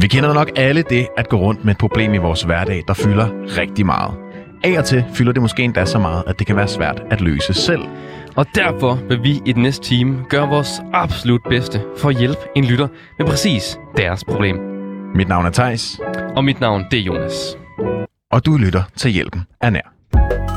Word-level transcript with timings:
Vi 0.00 0.08
kender 0.08 0.34
nok 0.34 0.50
alle 0.56 0.82
det 0.82 1.06
at 1.16 1.28
gå 1.28 1.36
rundt 1.36 1.64
med 1.64 1.72
et 1.72 1.78
problem 1.78 2.14
i 2.14 2.16
vores 2.16 2.42
hverdag, 2.42 2.84
der 2.88 2.94
fylder 2.94 3.28
rigtig 3.58 3.86
meget. 3.86 4.14
Af 4.64 4.78
og 4.78 4.84
til 4.84 5.04
fylder 5.14 5.32
det 5.32 5.42
måske 5.42 5.62
endda 5.62 5.84
så 5.84 5.98
meget, 5.98 6.24
at 6.26 6.38
det 6.38 6.46
kan 6.46 6.56
være 6.56 6.68
svært 6.68 7.02
at 7.10 7.20
løse 7.20 7.54
selv. 7.54 7.82
Og 8.36 8.46
derfor 8.54 8.98
vil 9.08 9.22
vi 9.22 9.40
i 9.46 9.52
den 9.52 9.62
næste 9.62 9.84
time 9.84 10.24
gøre 10.28 10.48
vores 10.48 10.80
absolut 10.92 11.40
bedste 11.50 11.82
for 11.96 12.08
at 12.08 12.16
hjælpe 12.18 12.40
en 12.56 12.64
lytter 12.64 12.88
med 13.18 13.26
præcis 13.26 13.78
deres 13.96 14.24
problem. 14.24 14.56
Mit 15.14 15.28
navn 15.28 15.46
er 15.46 15.50
Tejs, 15.50 16.00
Og 16.36 16.44
mit 16.44 16.60
navn, 16.60 16.84
det 16.90 16.98
er 16.98 17.02
Jonas. 17.02 17.56
og 18.30 18.46
du 18.46 18.56
lytter 18.56 18.82
til 18.96 19.10
Hjælpen 19.10 19.42
er 19.60 19.70
nær. 19.70 20.47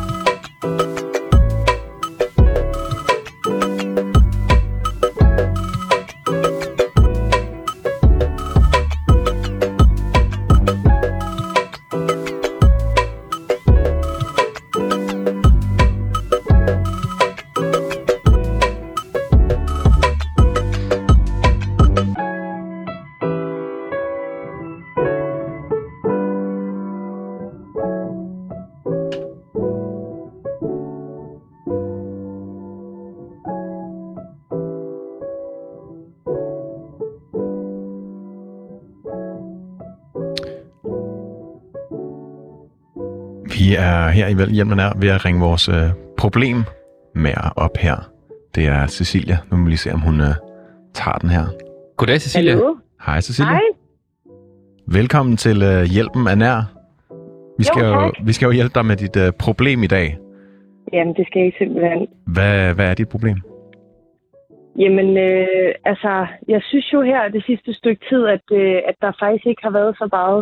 Vi 43.71 43.75
er 43.75 44.09
her 44.17 44.27
i 44.27 44.53
Hjælpen 44.55 44.79
er 44.79 44.91
ved 45.01 45.09
at 45.09 45.25
ringe 45.25 45.39
vores 45.41 45.69
øh, 45.69 45.87
problem 46.17 46.57
med 47.15 47.33
op 47.55 47.77
her. 47.77 47.97
Det 48.55 48.63
er 48.67 48.87
Cecilia. 48.87 49.37
Nu 49.51 49.57
må 49.57 49.63
vi 49.63 49.69
lige 49.69 49.83
se, 49.85 49.93
om 49.93 50.01
hun 50.07 50.21
øh, 50.21 50.33
tager 50.93 51.17
den 51.23 51.29
her. 51.29 51.45
Goddag, 51.97 52.21
Cecilia. 52.21 52.51
Hallo? 52.51 52.75
Hej 53.05 53.21
Cecilia. 53.21 53.51
Hej. 53.51 53.67
Velkommen 54.99 55.37
til 55.37 55.57
øh, 55.71 55.83
Hjælpen 55.95 56.23
er 56.33 56.35
nær. 56.35 56.57
Vi 57.59 57.63
skal, 57.63 57.83
jo, 57.85 57.93
tak. 57.93 58.27
vi 58.27 58.33
skal 58.33 58.45
jo 58.45 58.51
hjælpe 58.51 58.73
dig 58.77 58.85
med 58.85 58.95
dit 59.03 59.15
øh, 59.23 59.29
problem 59.45 59.83
i 59.83 59.87
dag. 59.97 60.07
Jamen, 60.93 61.13
det 61.17 61.25
skal 61.27 61.41
I 61.47 61.51
simpelthen. 61.57 62.07
Hvad, 62.35 62.73
hvad 62.75 62.87
er 62.91 62.93
dit 62.93 63.09
problem? 63.09 63.37
Jamen, 64.83 65.09
øh, 65.17 65.71
altså, 65.91 66.13
jeg 66.47 66.61
synes 66.69 66.87
jo 66.93 67.01
her 67.01 67.21
det 67.35 67.43
sidste 67.49 67.73
stykke 67.73 68.01
tid, 68.09 68.21
at, 68.35 68.45
øh, 68.51 68.77
at 68.89 68.95
der 69.01 69.11
faktisk 69.19 69.45
ikke 69.45 69.63
har 69.67 69.73
været 69.79 69.93
så 70.01 70.07
meget 70.17 70.41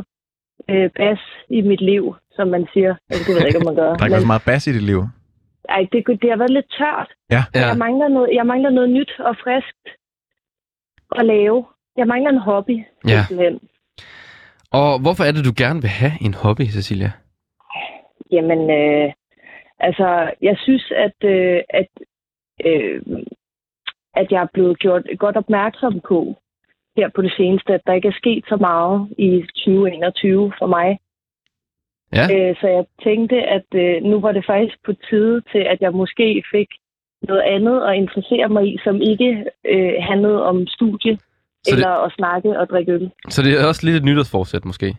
øh, 0.72 0.90
bas 0.98 1.22
i 1.50 1.62
mit 1.62 1.82
liv, 1.82 2.16
som 2.40 2.48
man 2.56 2.64
siger. 2.74 2.94
Altså, 3.10 3.22
det 3.26 3.30
ved 3.34 3.40
jeg 3.42 3.48
ikke, 3.50 3.60
om 3.64 3.70
man 3.72 3.76
gør. 3.82 3.90
Der 3.96 4.04
er 4.04 4.08
ikke 4.10 4.22
så 4.28 4.34
meget 4.34 4.48
bas 4.50 4.68
i 4.68 4.74
dit 4.78 4.86
liv. 4.92 5.02
ej, 5.76 5.82
det, 5.92 6.00
det 6.22 6.30
har 6.34 6.38
været 6.44 6.56
lidt 6.58 6.70
tørt. 6.78 7.10
Ja. 7.36 7.42
Ja. 7.56 7.68
Jeg, 7.68 7.78
mangler 7.86 8.08
noget, 8.08 8.30
jeg 8.40 8.46
mangler 8.52 8.70
noget 8.78 8.90
nyt 8.98 9.12
og 9.20 9.34
friskt 9.44 9.86
at 11.20 11.26
lave. 11.26 11.66
Jeg 11.98 12.08
mangler 12.08 12.30
en 12.32 12.38
hobby, 12.50 12.78
Ja. 13.08 13.22
simpelthen. 13.28 13.60
Og 14.72 14.90
hvorfor 15.04 15.24
er 15.24 15.32
det, 15.32 15.46
du 15.50 15.54
gerne 15.64 15.82
vil 15.82 15.90
have 16.02 16.16
en 16.26 16.34
hobby, 16.34 16.66
Cecilia? 16.76 17.12
Jamen, 18.32 18.62
øh, 18.82 19.14
altså, 19.80 20.32
jeg 20.42 20.56
synes, 20.64 20.92
at, 21.06 21.18
øh, 21.36 21.60
at, 21.70 21.90
øh, 22.66 23.02
at 24.14 24.28
jeg 24.32 24.42
er 24.42 24.48
blevet 24.54 24.80
gjort 24.80 25.04
godt 25.18 25.36
opmærksom 25.38 26.02
på 26.08 26.36
her 26.98 27.10
på 27.16 27.22
det 27.22 27.34
seneste, 27.38 27.74
at 27.74 27.82
der 27.88 27.94
ikke 27.94 28.08
er 28.08 28.20
sket 28.22 28.44
så 28.50 28.56
meget 28.56 29.10
i 29.18 29.30
2021 29.56 30.54
for 30.60 30.68
mig. 30.68 31.00
Ja. 32.14 32.26
Øh, 32.36 32.56
så 32.62 32.68
jeg 32.68 32.86
tænkte, 33.04 33.36
at 33.58 33.68
øh, 33.84 34.04
nu 34.12 34.20
var 34.22 34.32
det 34.32 34.44
faktisk 34.46 34.76
på 34.86 34.92
tide 35.10 35.42
til, 35.52 35.64
at 35.72 35.78
jeg 35.82 35.92
måske 35.92 36.44
fik 36.56 36.68
noget 37.28 37.42
andet 37.42 37.78
at 37.90 37.96
interessere 37.96 38.50
mig 38.50 38.64
i, 38.74 38.78
som 38.84 39.02
ikke 39.02 39.46
øh, 39.74 39.92
handlede 40.10 40.44
om 40.46 40.68
studie 40.68 41.18
Så 41.18 41.22
det- 41.66 41.74
eller 41.74 41.90
at 42.06 42.12
snakke 42.20 42.60
og 42.60 42.68
drikke 42.70 42.92
øl. 42.92 43.12
Så 43.30 43.42
det 43.42 43.62
er 43.62 43.66
også 43.68 43.86
lidt 43.86 43.96
et 43.98 44.04
nytårsforsæt, 44.04 44.66
måske? 44.66 44.96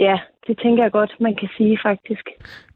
Ja, 0.00 0.18
det 0.46 0.58
tænker 0.62 0.82
jeg 0.82 0.92
godt, 0.92 1.12
man 1.20 1.34
kan 1.40 1.48
sige 1.56 1.78
faktisk. 1.82 2.24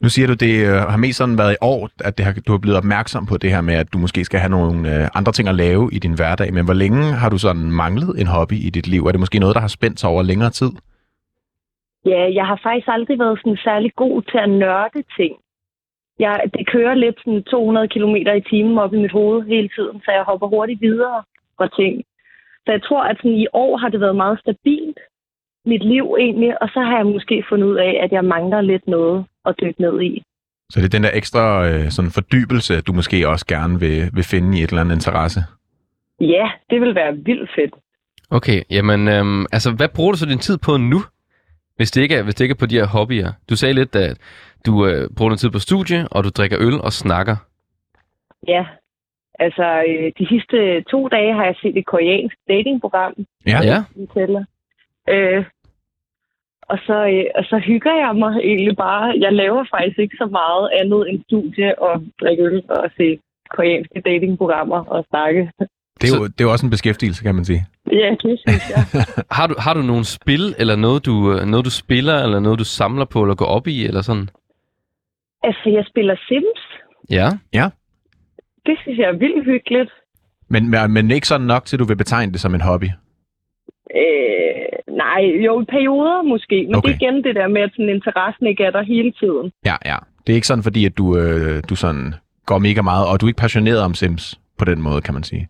Nu 0.01 0.09
siger 0.09 0.27
du, 0.29 0.35
det 0.35 0.65
øh, 0.67 0.73
har 0.93 0.97
mest 0.97 1.19
sådan 1.19 1.39
været 1.39 1.53
i 1.53 1.57
år, 1.61 1.89
at 2.05 2.19
det 2.19 2.27
har, 2.27 2.33
du 2.47 2.55
er 2.55 2.59
blevet 2.59 2.77
opmærksom 2.79 3.27
på 3.27 3.37
det 3.37 3.51
her 3.51 3.61
med, 3.61 3.75
at 3.75 3.93
du 3.93 3.99
måske 3.99 4.25
skal 4.25 4.41
have 4.41 4.51
nogle 4.51 4.97
øh, 5.03 5.09
andre 5.15 5.33
ting 5.33 5.49
at 5.49 5.55
lave 5.55 5.91
i 5.93 5.99
din 5.99 6.15
hverdag. 6.15 6.53
Men 6.55 6.65
hvor 6.65 6.75
længe 6.75 7.03
har 7.13 7.29
du 7.29 7.39
sådan 7.39 7.71
manglet 7.71 8.21
en 8.21 8.27
hobby 8.27 8.53
i 8.53 8.71
dit 8.71 8.87
liv? 8.89 9.07
Er 9.07 9.11
det 9.11 9.21
måske 9.21 9.39
noget, 9.39 9.55
der 9.55 9.61
har 9.61 9.69
spændt 9.69 10.01
sig 10.01 10.11
over 10.11 10.23
længere 10.23 10.51
tid? 10.51 10.71
Ja, 12.07 12.33
jeg 12.39 12.47
har 12.47 12.61
faktisk 12.63 12.89
aldrig 12.89 13.19
været 13.19 13.39
sådan 13.39 13.59
særlig 13.65 13.91
god 13.97 14.23
til 14.23 14.39
at 14.39 14.51
nørde 14.51 15.03
ting. 15.17 15.35
Jeg, 16.19 16.41
det 16.55 16.67
kører 16.67 16.95
lidt 16.95 17.19
sådan 17.25 17.43
200 17.43 17.89
km 17.89 18.15
i 18.17 18.43
timen 18.51 18.79
op 18.79 18.95
i 18.95 19.03
mit 19.05 19.13
hoved 19.13 19.43
hele 19.47 19.69
tiden, 19.77 20.01
så 20.05 20.11
jeg 20.13 20.23
hopper 20.23 20.47
hurtigt 20.47 20.81
videre 20.81 21.23
fra 21.57 21.69
ting. 21.81 22.05
Så 22.65 22.73
jeg 22.73 22.83
tror, 22.83 23.03
at 23.03 23.17
sådan 23.17 23.39
i 23.45 23.47
år 23.53 23.77
har 23.77 23.89
det 23.89 24.01
været 24.01 24.17
meget 24.17 24.41
stabilt, 24.41 24.99
mit 25.67 25.85
liv 25.85 26.17
egentlig, 26.19 26.63
og 26.63 26.69
så 26.69 26.81
har 26.81 26.97
jeg 26.97 27.07
måske 27.07 27.45
fundet 27.49 27.67
ud 27.67 27.77
af, 27.77 28.01
at 28.05 28.13
jeg 28.13 28.25
mangler 28.25 28.61
lidt 28.61 28.87
noget 28.87 29.25
at 29.47 29.55
dykke 29.61 29.81
ned 29.81 30.01
i. 30.01 30.23
Så 30.71 30.81
det 30.81 30.87
er 30.87 30.99
den 30.99 31.05
der 31.05 31.11
ekstra 31.15 31.69
øh, 31.69 31.91
sådan 31.91 32.11
fordybelse, 32.11 32.81
du 32.81 32.93
måske 32.93 33.29
også 33.29 33.47
gerne 33.47 33.81
vil, 33.81 34.11
vil 34.15 34.25
finde 34.25 34.59
i 34.59 34.63
et 34.63 34.71
eller 34.71 34.81
andet 34.81 34.95
interesse. 34.95 35.41
Ja, 36.21 36.51
det 36.71 36.81
vil 36.81 36.95
være 36.95 37.17
vildt 37.17 37.51
fedt. 37.55 37.75
Okay, 38.31 38.63
jamen, 38.71 39.09
øhm, 39.09 39.47
altså, 39.53 39.73
hvad 39.77 39.89
bruger 39.97 40.13
du 40.13 40.19
så 40.19 40.27
din 40.27 40.39
tid 40.39 40.59
på 40.59 40.77
nu? 40.77 41.01
Hvis 41.81 41.91
det 41.91 42.03
ikke 42.03 42.15
er, 42.15 42.23
hvis 42.23 42.35
det 42.35 42.45
ikke 42.45 42.53
er 42.59 42.63
på 42.65 42.67
de 42.67 42.79
her 42.81 42.87
hobbyer. 42.87 43.33
Du 43.51 43.57
sagde 43.57 43.75
lidt, 43.75 43.97
at 43.97 44.19
du 44.67 44.87
øh, 44.87 45.09
bruger 45.17 45.31
din 45.31 45.39
tid 45.39 45.51
på 45.51 45.59
studie, 45.59 46.09
og 46.11 46.25
du 46.25 46.29
drikker 46.29 46.59
øl 46.67 46.77
og 46.87 46.93
snakker. 46.93 47.37
Ja, 48.49 48.65
altså 49.45 49.67
øh, 49.89 50.13
de 50.19 50.25
sidste 50.33 50.83
to 50.83 51.09
dage 51.09 51.35
har 51.35 51.45
jeg 51.45 51.57
set 51.63 51.77
et 51.79 51.87
koreansk 51.87 52.37
datingprogram, 52.49 53.15
Ja. 53.47 53.59
Ja. 53.71 53.79
vi 53.97 54.07
tæller. 54.15 54.45
Øh, 55.09 55.45
og, 56.63 56.79
så, 56.87 56.97
øh, 57.15 57.25
og 57.39 57.45
så 57.45 57.57
hygger 57.69 57.95
jeg 58.05 58.17
mig 58.17 58.33
egentlig 58.51 58.77
bare. 58.77 59.15
Jeg 59.25 59.33
laver 59.33 59.65
faktisk 59.75 59.99
ikke 59.99 60.17
så 60.17 60.27
meget 60.27 60.71
andet 60.81 61.11
end 61.11 61.19
studie 61.29 61.79
og 61.79 62.03
drikke 62.21 62.43
øl 62.43 62.63
og 62.69 62.91
se 62.97 63.19
koreanske 63.57 64.01
datingprogrammer 64.01 64.85
og 64.85 65.05
snakke. 65.11 65.51
Det 66.01 66.13
er, 66.13 66.17
jo, 66.19 66.25
det 66.27 66.41
er 66.41 66.45
jo 66.45 66.53
også 66.53 66.67
en 66.67 66.71
beskæftigelse, 66.71 67.23
kan 67.23 67.35
man 67.35 67.45
sige. 67.45 67.67
Ja, 67.93 68.11
det 68.23 68.39
synes 68.47 68.63
jeg. 68.71 69.05
Har 69.39 69.47
du, 69.47 69.55
har 69.59 69.75
du 69.75 69.83
nogle 69.83 70.05
spil, 70.05 70.55
eller 70.59 70.77
noget 70.77 71.07
du, 71.07 71.33
øh, 71.33 71.47
noget 71.47 71.65
du 71.65 71.71
spiller, 71.71 72.23
eller 72.25 72.41
noget 72.41 72.59
du 72.59 72.65
samler 72.65 73.05
på, 73.05 73.23
eller 73.23 73.35
går 73.35 73.47
op 73.47 73.67
i, 73.67 73.85
eller 73.85 74.03
sådan? 74.03 74.29
altså, 75.43 75.71
jeg 75.71 75.85
spiller 75.91 76.17
Sims. 76.29 76.63
Ja. 77.11 77.29
Det 78.67 78.77
synes 78.83 78.99
jeg 78.99 79.09
er 79.09 79.19
vildt 79.19 79.45
hyggeligt. 79.45 79.91
Men, 80.49 80.71
men- 80.71 80.91
men 80.93 81.11
ikke 81.11 81.27
sådan 81.27 81.47
nok 81.47 81.65
til, 81.65 81.77
at 81.77 81.81
du 81.81 81.85
vil 81.85 81.97
betegne 81.97 82.33
det 82.33 82.41
som 82.41 82.55
en 82.55 82.61
hobby. 82.61 82.89
Øh, 84.01 84.95
nej, 84.97 85.21
jo, 85.47 85.63
i 85.63 85.65
perioder 85.65 86.23
måske. 86.23 86.67
Men 86.67 86.75
Okay. 86.75 86.89
det 86.89 86.95
er 86.95 86.99
igen 87.07 87.25
det 87.25 87.35
der 87.35 87.49
med, 87.49 87.63
at 87.63 87.71
sådan, 87.73 87.89
interessen 87.89 88.47
ikke 88.47 88.65
er 88.65 88.71
der 88.71 88.83
hele 88.83 89.13
tiden. 89.13 89.53
Ja, 89.65 89.77
ja. 89.85 89.97
Det 90.27 90.33
er 90.33 90.35
ikke 90.35 90.47
sådan, 90.47 90.63
fordi 90.65 90.85
at 90.85 90.99
du, 90.99 91.17
øh, 91.19 91.63
du 91.69 91.77
sådan 91.77 92.15
går 92.47 92.59
mega 92.59 92.83
meget, 92.83 93.07
og 93.09 93.21
du 93.21 93.27
er 93.27 93.29
ikke 93.31 93.39
passioneret 93.41 93.81
om 93.83 93.95
Sims 93.95 94.41
på 94.59 94.65
den 94.65 94.83
måde, 94.83 95.01
kan 95.01 95.15
man 95.15 95.23
sige. 95.23 95.49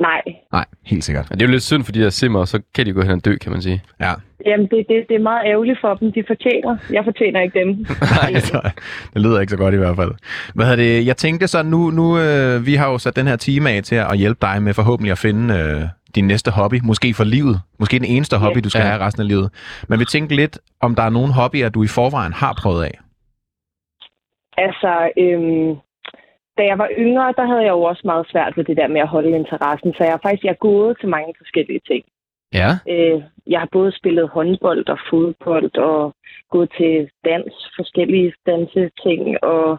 Nej, 0.00 0.22
Nej, 0.52 0.64
helt 0.86 1.04
sikkert. 1.04 1.26
Og 1.30 1.34
det 1.36 1.42
er 1.42 1.46
jo 1.48 1.52
lidt 1.52 1.62
synd 1.62 1.84
for 1.84 1.92
de 1.92 2.00
der 2.02 2.10
simmer, 2.10 2.40
og 2.40 2.48
så 2.48 2.62
kan 2.74 2.86
de 2.86 2.92
gå 2.92 3.02
hen 3.02 3.10
og 3.10 3.24
dø, 3.24 3.36
kan 3.36 3.52
man 3.52 3.62
sige. 3.62 3.82
Ja. 4.00 4.12
Jamen, 4.46 4.66
det, 4.66 4.86
det, 4.88 5.04
det 5.08 5.14
er 5.16 5.22
meget 5.22 5.42
ærgerligt 5.46 5.78
for 5.80 5.94
dem. 5.94 6.12
De 6.12 6.24
fortjener. 6.26 6.76
Jeg 6.92 7.04
fortjener 7.04 7.40
ikke 7.40 7.58
dem. 7.60 7.68
Nej, 8.22 8.30
altså, 8.34 8.70
det 9.14 9.22
lyder 9.22 9.40
ikke 9.40 9.50
så 9.50 9.56
godt 9.56 9.74
i 9.74 9.76
hvert 9.76 9.96
fald. 9.96 10.12
Hvad 10.54 10.66
hedder 10.66 10.84
det? 10.84 11.06
Jeg 11.06 11.16
tænkte 11.16 11.48
så, 11.48 11.62
nu, 11.62 11.90
nu 11.90 12.18
øh, 12.18 12.66
vi 12.66 12.74
har 12.74 12.90
jo 12.90 12.98
sat 12.98 13.16
den 13.16 13.26
her 13.26 13.36
time 13.36 13.70
af 13.70 13.82
til 13.82 13.94
at 13.96 14.18
hjælpe 14.18 14.38
dig 14.42 14.62
med 14.62 14.74
forhåbentlig 14.74 15.12
at 15.12 15.18
finde 15.18 15.54
øh, 15.54 15.82
din 16.14 16.26
næste 16.26 16.50
hobby. 16.50 16.80
Måske 16.82 17.14
for 17.14 17.24
livet. 17.24 17.60
Måske 17.78 17.98
den 17.98 18.04
eneste 18.08 18.36
hobby, 18.36 18.56
Ja. 18.56 18.60
du 18.60 18.70
skal 18.70 18.80
Ja. 18.82 18.86
have 18.88 19.00
resten 19.00 19.20
af 19.22 19.28
livet. 19.28 19.50
Men 19.88 20.00
vi 20.00 20.04
tænkte 20.04 20.36
lidt, 20.36 20.58
om 20.80 20.94
der 20.94 21.02
er 21.02 21.10
nogle 21.10 21.32
hobbyer, 21.32 21.68
du 21.68 21.82
i 21.82 21.86
forvejen 21.86 22.32
har 22.32 22.52
prøvet 22.62 22.84
af. 22.84 22.98
Altså, 24.56 24.92
øhm, 25.18 25.76
da 26.58 26.62
jeg 26.70 26.78
var 26.78 26.88
yngre, 26.98 27.34
der 27.38 27.46
havde 27.46 27.64
jeg 27.68 27.74
jo 27.78 27.82
også 27.82 28.02
meget 28.04 28.26
svært 28.32 28.56
ved 28.56 28.64
det 28.64 28.76
der 28.76 28.88
med 28.88 29.00
at 29.00 29.08
holde 29.08 29.30
interessen. 29.30 29.92
Så 29.92 30.00
jeg 30.04 30.12
har 30.12 30.20
faktisk 30.22 30.44
jeg 30.44 30.50
er 30.50 30.66
gået 30.70 30.96
til 31.00 31.08
mange 31.08 31.34
forskellige 31.38 31.80
ting. 31.90 32.04
Ja. 32.60 32.70
Øh, 32.92 33.22
jeg 33.46 33.60
har 33.60 33.68
både 33.72 33.96
spillet 33.98 34.28
håndbold 34.28 34.88
og 34.88 34.98
fodbold 35.10 35.76
og 35.78 36.14
gået 36.50 36.70
til 36.78 37.08
dans, 37.24 37.52
forskellige 37.76 38.32
danseting 38.46 39.44
og 39.44 39.78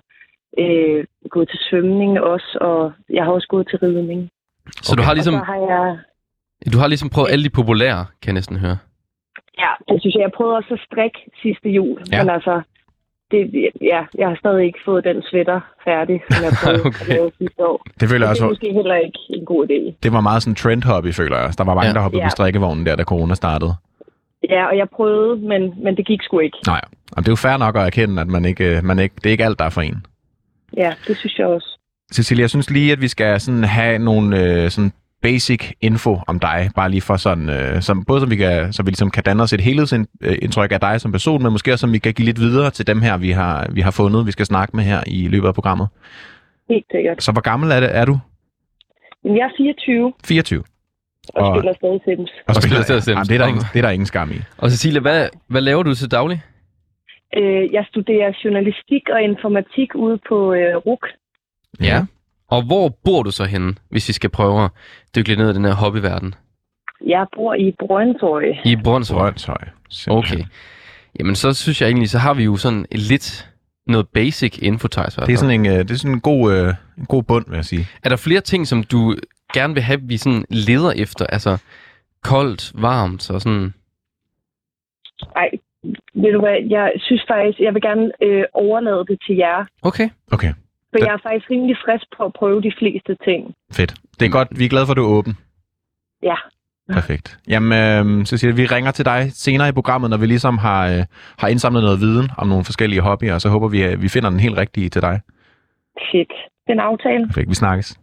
øh, 0.63 1.05
gået 1.29 1.49
til 1.49 1.59
svømning 1.69 2.19
også. 2.19 2.57
Og 2.61 2.93
jeg 3.09 3.23
har 3.23 3.31
også 3.31 3.47
gået 3.47 3.67
til 3.69 3.79
ridning. 3.79 4.29
Så 4.81 4.93
okay. 4.93 5.01
du 5.01 5.05
har 5.07 5.13
ligesom, 5.13 5.33
har 5.33 5.59
jeg... 5.71 5.97
du 6.73 6.77
har 6.77 6.87
ligesom 6.87 7.09
prøvet 7.09 7.31
alle 7.31 7.43
de 7.43 7.49
populære, 7.59 8.05
kan 8.21 8.27
jeg 8.27 8.33
næsten 8.33 8.57
høre. 8.57 8.77
Ja, 9.63 9.71
det 9.89 10.01
synes 10.01 10.15
jeg. 10.15 10.21
Jeg 10.21 10.31
prøvede 10.37 10.55
også 10.55 10.73
at 10.73 10.85
strikke 10.87 11.19
sidste 11.41 11.69
jul. 11.69 11.99
Ja. 12.11 12.23
Men 12.23 12.29
altså, 12.29 12.61
det, 13.55 13.69
ja, 13.91 14.01
jeg 14.21 14.27
har 14.31 14.35
stadig 14.43 14.65
ikke 14.65 14.79
fået 14.85 15.03
den 15.03 15.17
sweater 15.29 15.59
færdig, 15.87 16.17
som 16.29 16.43
jeg 16.45 16.51
prøvede 16.63 16.81
Okay. 16.89 17.01
at 17.01 17.07
lave 17.07 17.31
sidste 17.37 17.61
år. 17.71 17.77
Det 17.99 18.09
føler 18.09 18.25
jeg 18.27 18.35
Det 18.35 18.41
er 18.41 18.45
også, 18.45 18.53
måske 18.53 18.73
heller 18.79 18.95
ikke 18.95 19.19
en 19.29 19.45
god 19.45 19.61
idé. 19.69 19.79
det 20.03 20.11
var 20.13 20.21
meget 20.21 20.41
sådan 20.43 20.51
en 20.51 20.55
trend 20.55 20.83
hobby, 20.83 21.11
føler 21.13 21.37
jeg. 21.41 21.49
Der 21.57 21.63
var 21.63 21.73
mange, 21.75 21.87
Ja. 21.87 21.93
der 21.93 22.01
hoppede 22.05 22.21
Ja. 22.21 22.27
på 22.27 22.35
strikkevognen 22.37 22.85
der, 22.85 22.95
da 22.95 23.03
corona 23.03 23.33
startede. 23.35 23.73
Ja, 24.49 24.65
og 24.69 24.77
jeg 24.77 24.87
prøvede, 24.95 25.35
men, 25.51 25.61
men 25.83 25.97
det 25.97 26.05
gik 26.07 26.19
sgu 26.23 26.39
ikke. 26.39 26.57
Nej, 26.67 26.81
og 27.11 27.17
det 27.17 27.27
er 27.27 27.31
jo 27.31 27.35
fair 27.35 27.57
nok 27.57 27.75
at 27.75 27.81
erkende, 27.85 28.21
at 28.21 28.27
man 28.27 28.45
ikke, 28.45 28.77
øh, 28.77 28.83
man 28.83 28.99
ikke, 28.99 29.15
det 29.15 29.25
er 29.25 29.31
ikke 29.31 29.45
alt, 29.45 29.59
der 29.59 29.65
er 29.65 29.69
for 29.69 29.81
en. 29.81 30.05
Ja, 30.77 30.93
det 31.07 31.17
synes 31.17 31.39
jeg 31.39 31.47
også. 31.47 31.79
Cecilia, 32.13 32.41
jeg 32.41 32.49
synes 32.49 32.69
lige, 32.69 32.91
at 32.91 33.01
vi 33.01 33.07
skal 33.07 33.39
sådan 33.39 33.63
have 33.63 33.99
nogle 33.99 34.43
øh, 34.63 34.69
sådan 34.69 34.91
basic 35.21 35.71
info 35.81 36.17
om 36.27 36.39
dig, 36.39 36.69
bare 36.75 36.89
lige 36.89 37.01
for 37.01 37.15
sådan, 37.17 37.49
øh, 37.49 37.81
som, 37.81 38.05
både 38.05 38.21
så 38.21 38.27
vi, 38.27 38.35
kan, 38.35 38.73
så 38.73 38.83
vi 38.83 38.89
ligesom 38.89 39.11
kan 39.11 39.23
danne 39.23 39.43
os 39.43 39.53
et 39.53 39.61
helhedsindtryk 39.61 40.71
af 40.71 40.79
dig 40.79 41.01
som 41.01 41.11
person, 41.11 41.43
men 41.43 41.51
måske 41.51 41.71
også, 41.73 41.81
som 41.81 41.93
vi 41.93 41.97
kan 41.97 42.13
give 42.13 42.25
lidt 42.25 42.39
videre 42.39 42.69
til 42.71 42.87
dem 42.87 43.01
her, 43.01 43.17
vi 43.17 43.31
har, 43.31 43.67
vi 43.71 43.81
har 43.81 43.91
fundet, 43.91 44.25
vi 44.25 44.31
skal 44.31 44.45
snakke 44.45 44.75
med 44.75 44.83
her 44.83 45.03
i 45.07 45.27
løbet 45.27 45.47
af 45.47 45.53
programmet. 45.53 45.87
Helt 46.69 46.85
sikkert. 46.91 47.23
Så 47.23 47.31
hvor 47.31 47.41
gammel 47.41 47.71
er, 47.71 47.79
det, 47.79 47.95
er 47.95 48.05
du? 48.05 48.19
Men 49.23 49.37
jeg 49.37 49.43
er 49.43 49.49
24 49.57 50.13
24. 50.25 50.63
og, 51.33 51.43
Og- 51.43 51.49
og 51.51 51.57
spiller 51.57 51.73
stadig 51.73 52.01
Sims. 52.05 52.31
Og 52.47 52.55
spiller 52.55 52.81
stadig 52.81 53.03
Sims. 53.03 53.15
Jamen, 53.15 53.27
det, 53.27 53.35
er 53.35 53.39
der 53.39 53.47
ingen, 53.47 53.63
det 53.73 53.79
er 53.79 53.81
der 53.81 53.89
ingen 53.89 54.05
skam 54.05 54.31
i. 54.31 54.39
Og 54.57 54.69
Cecilia, 54.71 55.01
hvad, 55.01 55.29
hvad 55.47 55.61
laver 55.61 55.83
du 55.83 55.95
til 55.95 56.11
daglig? 56.11 56.41
Øh, 57.37 57.73
jeg 57.73 57.85
studerer 57.89 58.31
journalistik 58.45 59.03
og 59.13 59.21
informatik 59.21 59.95
ude 59.95 60.17
på 60.29 60.53
øh, 60.53 60.75
RUK. 60.75 61.07
Og 62.47 62.65
hvor 62.65 62.89
bor 63.05 63.23
du 63.23 63.31
så 63.31 63.45
henne, 63.45 63.73
hvis 63.89 64.07
vi 64.07 64.13
skal 64.13 64.29
prøve 64.29 64.63
at 64.63 64.71
dykke 65.15 65.29
lidt 65.29 65.39
ned 65.39 65.49
i 65.49 65.53
den 65.53 65.65
her 65.65 65.73
hobbyverden? 65.73 66.35
Jeg 67.05 67.25
bor 67.35 67.53
i 67.53 67.75
Brøndshøj. 67.79 68.43
I 68.65 68.75
Brøndshøj. 68.83 69.19
Brøndshøj. 69.19 69.63
Okay. 70.09 70.43
Jamen, 71.19 71.35
så 71.35 71.53
synes 71.53 71.81
jeg 71.81 71.87
egentlig, 71.87 72.09
så 72.09 72.17
har 72.17 72.33
vi 72.33 72.43
jo 72.43 72.55
sådan 72.55 72.85
lidt 72.91 73.49
noget 73.87 74.07
basic 74.13 74.59
info, 74.61 74.87
Thijs. 74.87 75.15
Det 75.15 75.33
er 75.33 75.37
sådan 75.37 75.59
en, 75.59 75.65
øh, 75.65 75.77
det 75.77 75.91
er 75.91 75.95
sådan 75.95 76.15
en 76.15 76.21
god, 76.21 76.53
øh, 76.53 76.73
en 76.97 77.05
god 77.05 77.23
bund, 77.23 77.45
vil 77.47 77.55
jeg 77.55 77.65
sige. 77.65 77.87
Er 78.03 78.09
der 78.09 78.15
flere 78.15 78.41
ting, 78.41 78.67
som 78.67 78.83
du 78.83 79.15
gerne 79.53 79.73
vil 79.73 79.83
have, 79.83 79.99
vi 80.03 80.17
sådan 80.17 80.45
leder 80.49 80.91
efter? 80.91 81.25
Altså 81.25 81.63
koldt, 82.23 82.81
varmt 82.81 83.31
og 83.31 83.41
sådan... 83.41 83.73
Ej, 85.35 85.49
ved 86.13 86.31
du 86.33 86.39
hvad, 86.39 86.57
jeg 86.69 86.91
synes 86.97 87.23
faktisk, 87.27 87.59
jeg 87.59 87.73
vil 87.73 87.81
gerne 87.81 88.11
øh, 88.21 88.43
overlade 88.53 89.05
det 89.07 89.17
til 89.27 89.35
jer. 89.35 89.65
Okay. 89.81 90.09
Okay, 90.31 90.53
For 90.95 90.99
Ja. 90.99 91.05
jeg 91.05 91.13
er 91.13 91.23
faktisk 91.29 91.49
rimelig 91.51 91.75
frisk 91.85 92.05
på 92.17 92.23
at 92.25 92.33
prøve 92.33 92.61
de 92.61 92.71
fleste 92.79 93.15
ting. 93.27 93.53
fedt. 93.71 93.93
Det 94.19 94.25
er 94.25 94.29
godt. 94.29 94.47
Vi 94.59 94.65
er 94.65 94.69
glade 94.69 94.85
for, 94.85 94.91
at 94.93 94.97
du 94.97 95.03
er 95.03 95.07
åben. 95.17 95.33
Ja. 96.23 96.35
Perfekt. 96.93 97.37
Jamen, 97.47 97.71
øh, 98.19 98.25
Cecilia, 98.25 98.55
vi 98.55 98.65
ringer 98.65 98.91
til 98.91 99.05
dig 99.05 99.31
senere 99.33 99.69
i 99.69 99.71
programmet, 99.71 100.09
når 100.09 100.17
vi 100.17 100.25
ligesom 100.25 100.57
har, 100.57 100.87
øh, 100.87 101.03
har 101.39 101.47
indsamlet 101.47 101.83
noget 101.83 101.99
viden 101.99 102.29
om 102.37 102.47
nogle 102.47 102.65
forskellige 102.65 103.01
hobbyer, 103.01 103.33
og 103.33 103.41
så 103.41 103.49
håber 103.49 103.67
vi, 103.67 103.81
at 103.81 104.01
vi 104.01 104.09
finder 104.09 104.29
den 104.29 104.39
helt 104.39 104.57
rigtige 104.57 104.89
til 104.89 105.01
dig. 105.01 105.21
Fedt. 106.11 106.33
Den 106.67 106.79
aftale. 106.79 107.27
Perfekt. 107.27 107.49
Vi 107.49 107.55
snakkes. 107.55 107.99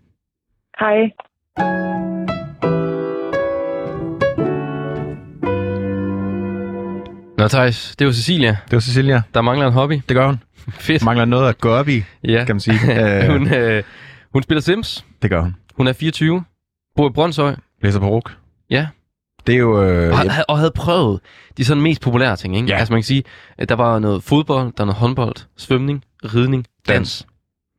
Hej. 0.81 0.99
Nå, 7.39 7.49
Thijs, 7.49 7.97
det 7.99 8.06
var 8.06 8.12
Cecilia. 8.12 8.49
Det 8.50 8.73
var 8.73 8.81
Cecilia. 8.81 9.23
Der 9.35 9.41
mangler 9.43 9.67
en 9.67 9.73
hobby. 9.73 9.94
Det 10.09 10.17
gør 10.17 10.27
hun. 10.27 10.41
Fedt. 10.70 11.05
Mangler 11.05 11.25
noget 11.25 11.49
at 11.49 11.59
gå 11.61 11.70
op 11.70 11.88
i, 11.88 12.05
Ja. 12.25 12.44
kan 12.44 12.55
man 12.56 12.61
sige. 12.61 12.79
Øh, 13.23 13.31
hun, 13.32 13.55
øh, 13.55 13.82
hun 14.32 14.43
spiller 14.43 14.61
Sims. 14.62 15.05
det 15.23 15.31
gør 15.31 15.41
hun. 15.41 15.55
Hun 15.76 15.87
er 15.87 15.93
24. 15.93 16.44
Bor 16.97 17.09
i 17.09 17.12
Brøndshøj. 17.12 17.55
Læser 17.82 18.00
på 18.00 18.09
RUK. 18.09 18.32
Ja. 18.70 18.87
Det 19.47 19.55
er 19.55 19.59
jo... 19.59 19.82
Øh, 19.85 20.12
Og, 20.12 20.25
og 20.49 20.59
havde 20.59 20.73
prøvet 20.75 21.20
de 21.56 21.64
sådan 21.64 21.82
mest 21.82 22.00
populære 22.03 22.37
ting, 22.37 22.56
ikke? 22.56 22.69
Ja. 22.69 22.76
Altså 22.79 22.93
man 22.93 22.99
kan 23.00 23.05
sige, 23.06 23.23
at 23.59 23.69
der 23.69 23.75
var 23.75 23.99
noget 23.99 24.23
fodbold, 24.23 24.64
der 24.67 24.73
var 24.79 24.85
noget 24.85 24.97
håndbold, 24.99 25.35
svømning, 25.56 26.05
ridning, 26.25 26.67
dans. 26.88 27.26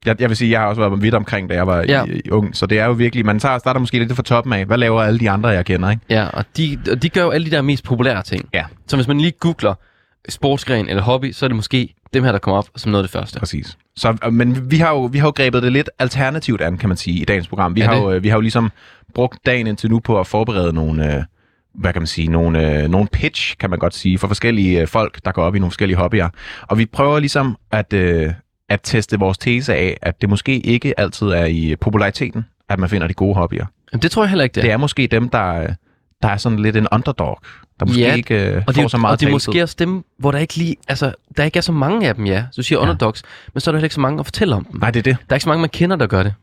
jeg, 0.06 0.21
jeg 0.21 0.29
vil 0.29 0.38
sige, 0.38 0.51
jeg 0.51 0.59
har 0.59 0.68
også 0.68 0.81
været 0.89 1.01
vidt 1.01 1.13
omkring, 1.15 1.50
da 1.50 1.56
jeg 1.56 1.68
var 1.68 1.86
ja. 1.88 2.06
i, 2.06 2.21
i 2.25 2.29
ung, 2.29 2.56
så 2.56 2.65
det 2.65 2.79
er 2.79 2.86
jo 2.86 2.91
virkelig... 2.91 3.25
Man 3.25 3.39
tager, 3.39 3.57
starter 3.57 3.79
måske 3.79 4.00
lidt 4.00 4.15
fra 4.15 4.24
toppen 4.24 4.53
af. 4.53 4.65
Hvad 4.65 4.77
laver 4.77 5.01
alle 5.03 5.19
de 5.19 5.29
andre, 5.29 5.50
jeg 5.50 5.65
kender, 5.65 5.89
ikke? 5.89 6.01
Ja, 6.09 6.27
og 6.27 6.45
de, 6.57 6.77
og 6.91 7.03
de 7.03 7.09
gør 7.09 7.24
jo 7.24 7.29
alle 7.29 7.45
de 7.45 7.51
der 7.51 7.62
mest 7.62 7.83
populære 7.83 8.24
ting. 8.24 8.50
Ja. 8.53 8.63
Så 8.88 8.95
hvis 8.95 9.07
man 9.07 9.19
lige 9.21 9.31
googler 9.31 9.74
sportsgren 10.29 10.89
eller 10.89 11.03
hobby, 11.03 11.31
så 11.31 11.45
er 11.45 11.47
det 11.47 11.56
måske 11.56 11.94
dem 12.13 12.24
her, 12.24 12.31
der 12.31 12.39
kommer 12.39 12.57
op 12.57 12.65
som 12.75 12.92
noget 12.92 13.04
af 13.04 13.07
det 13.10 13.12
første. 13.19 13.39
Præcis. 13.39 13.77
Så, 13.95 14.18
øh, 14.25 14.33
men 14.33 14.71
vi 14.71 14.77
har, 14.77 14.89
jo, 14.89 15.04
vi 15.06 15.18
har 15.18 15.27
jo 15.27 15.31
grebet 15.36 15.63
det 15.63 15.71
lidt 15.71 15.89
alternativt 16.00 16.62
an, 16.62 16.77
kan 16.77 16.89
man 16.89 16.98
sige, 16.98 17.21
i 17.21 17.25
dagens 17.25 17.48
program. 17.48 17.75
Vi, 17.75 17.81
Er 17.81 17.86
har 17.86 17.94
det? 17.95 18.01
jo, 18.01 18.12
øh, 18.12 18.24
vi 18.24 18.27
har 18.30 18.36
jo 18.38 18.42
ligesom 18.42 18.71
brugt 19.13 19.45
dagen 19.45 19.68
indtil 19.68 19.89
nu 19.89 20.00
på 20.00 20.19
at 20.19 20.27
forberede 20.27 20.74
nogle, 20.74 21.15
øh, 21.15 21.24
hvad 21.75 21.94
kan 21.94 22.01
man 22.01 22.07
sige, 22.07 22.27
nogle, 22.27 22.83
øh, 22.83 22.89
nogle 22.89 23.07
pitch, 23.07 23.57
kan 23.57 23.69
man 23.69 23.80
godt 23.80 23.95
sige, 23.95 24.18
for 24.18 24.27
forskellige 24.27 24.81
øh, 24.81 24.88
folk, 24.88 25.19
der 25.25 25.31
går 25.31 25.44
op 25.44 25.56
i 25.56 25.60
nogle 25.60 25.71
forskellige 25.71 25.98
hobbyer. 25.98 26.30
Og 26.62 26.77
vi 26.77 26.86
prøver 26.86 27.19
ligesom 27.19 27.57
at, 27.71 27.94
øh, 27.94 28.33
at 28.69 28.80
teste 28.83 29.19
vores 29.19 29.38
tese 29.38 29.75
af, 29.75 29.98
at 30.01 30.21
det 30.21 30.30
måske 30.30 30.60
ikke 30.60 31.00
altid 31.00 31.27
er 31.27 31.45
i 31.45 31.75
populariteten, 31.81 32.45
at 32.69 32.80
man 32.80 32.89
finder 32.89 33.07
de 33.07 33.13
gode 33.13 33.36
hobbyer. 33.36 33.65
Jamen, 33.94 34.01
det 34.01 34.12
tror 34.12 34.24
jeg 34.24 34.30
heller 34.30 34.44
ikke, 34.44 34.56
det 34.56 34.63
Det 34.63 34.69
er. 34.69 34.74
er 34.74 34.77
måske 34.77 35.07
dem, 35.07 35.30
der, 35.30 35.74
der 36.24 36.30
er 36.30 36.38
sådan 36.38 36.60
lidt 36.60 36.78
en 36.78 36.88
underdog, 36.92 37.40
der 37.80 37.86
måske 37.86 38.02
Ja, 38.02 38.14
ikke 38.14 38.48
øh, 38.52 38.64
Og 38.68 38.75
det, 38.75 38.81
får 38.81 38.88
så 38.88 38.98
meget 38.98 39.14
og 39.14 39.20
det 39.20 39.28
er 39.28 39.31
måske 39.31 39.64
også 39.64 39.75
dem, 39.80 40.04
hvor 40.20 40.31
der 40.31 40.40
ikke 40.40 40.56
lige, 40.58 40.75
altså, 40.88 41.14
der 41.38 41.44
ikke 41.44 41.58
er 41.58 41.62
så 41.62 41.72
mange 41.72 42.08
af 42.08 42.16
dem, 42.16 42.25
ja. 42.25 42.44
Så 42.52 42.56
du 42.58 42.64
siger 42.64 42.80
Ja. 42.80 42.84
underdogs, 42.84 43.24
men 43.54 43.62
så 43.62 43.70
er 43.70 43.72
der 43.72 43.78
heller 43.78 43.86
ikke 43.86 43.96
så 43.96 44.02
mange 44.02 44.20
at 44.20 44.25
fortælle 44.25 44.56
om 44.56 44.66
dem. 44.66 44.80
Nej, 44.80 44.92
det 44.92 45.00
er 45.00 45.04
det. 45.04 45.18
Der 45.20 45.34
er 45.34 45.36
ikke 45.36 45.44
så 45.44 45.50
mange, 45.50 45.62
man 45.62 45.70
kender, 45.70 45.96
der 45.96 46.08
gør 46.08 46.24
det. 46.24 46.34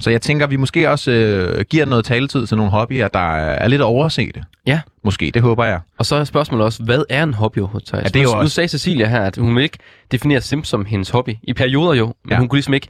Så 0.00 0.10
jeg 0.10 0.22
tænker, 0.22 0.46
vi 0.46 0.56
måske 0.56 0.90
også 0.90 1.10
øh, 1.10 1.64
giver 1.70 1.84
noget 1.86 2.04
taletid 2.04 2.46
til 2.46 2.56
nogle 2.56 2.72
hobbyer, 2.72 3.08
der 3.08 3.36
er 3.36 3.68
lidt 3.68 3.82
oversete. 3.82 4.44
Ja. 4.66 4.80
Måske, 5.04 5.30
det 5.34 5.42
håber 5.42 5.64
jeg. 5.64 5.80
Og 5.98 6.06
så 6.06 6.16
er 6.16 6.24
spørgsmålet 6.24 6.64
også, 6.66 6.82
hvad 6.82 7.02
er 7.08 7.22
en 7.22 7.34
hobby 7.34 7.58
overhovedet? 7.58 7.92
Ja, 7.92 7.98
det 8.00 8.16
er 8.16 8.20
jo 8.22 8.28
nu, 8.28 8.34
nu 8.34 8.40
også- 8.40 8.54
sagde 8.54 8.68
Cecilia 8.68 9.06
her, 9.08 9.20
at 9.22 9.36
hun 9.36 9.56
vil 9.56 9.62
ikke 9.62 9.78
definere 10.12 10.40
Sims 10.40 10.68
som 10.68 10.84
hendes 10.84 11.10
hobby. 11.10 11.34
I 11.42 11.52
perioder 11.52 11.94
jo, 11.94 12.06
men 12.24 12.30
Ja. 12.32 12.38
hun 12.38 12.48
kunne 12.48 12.56
ligesom 12.56 12.74
ikke, 12.74 12.86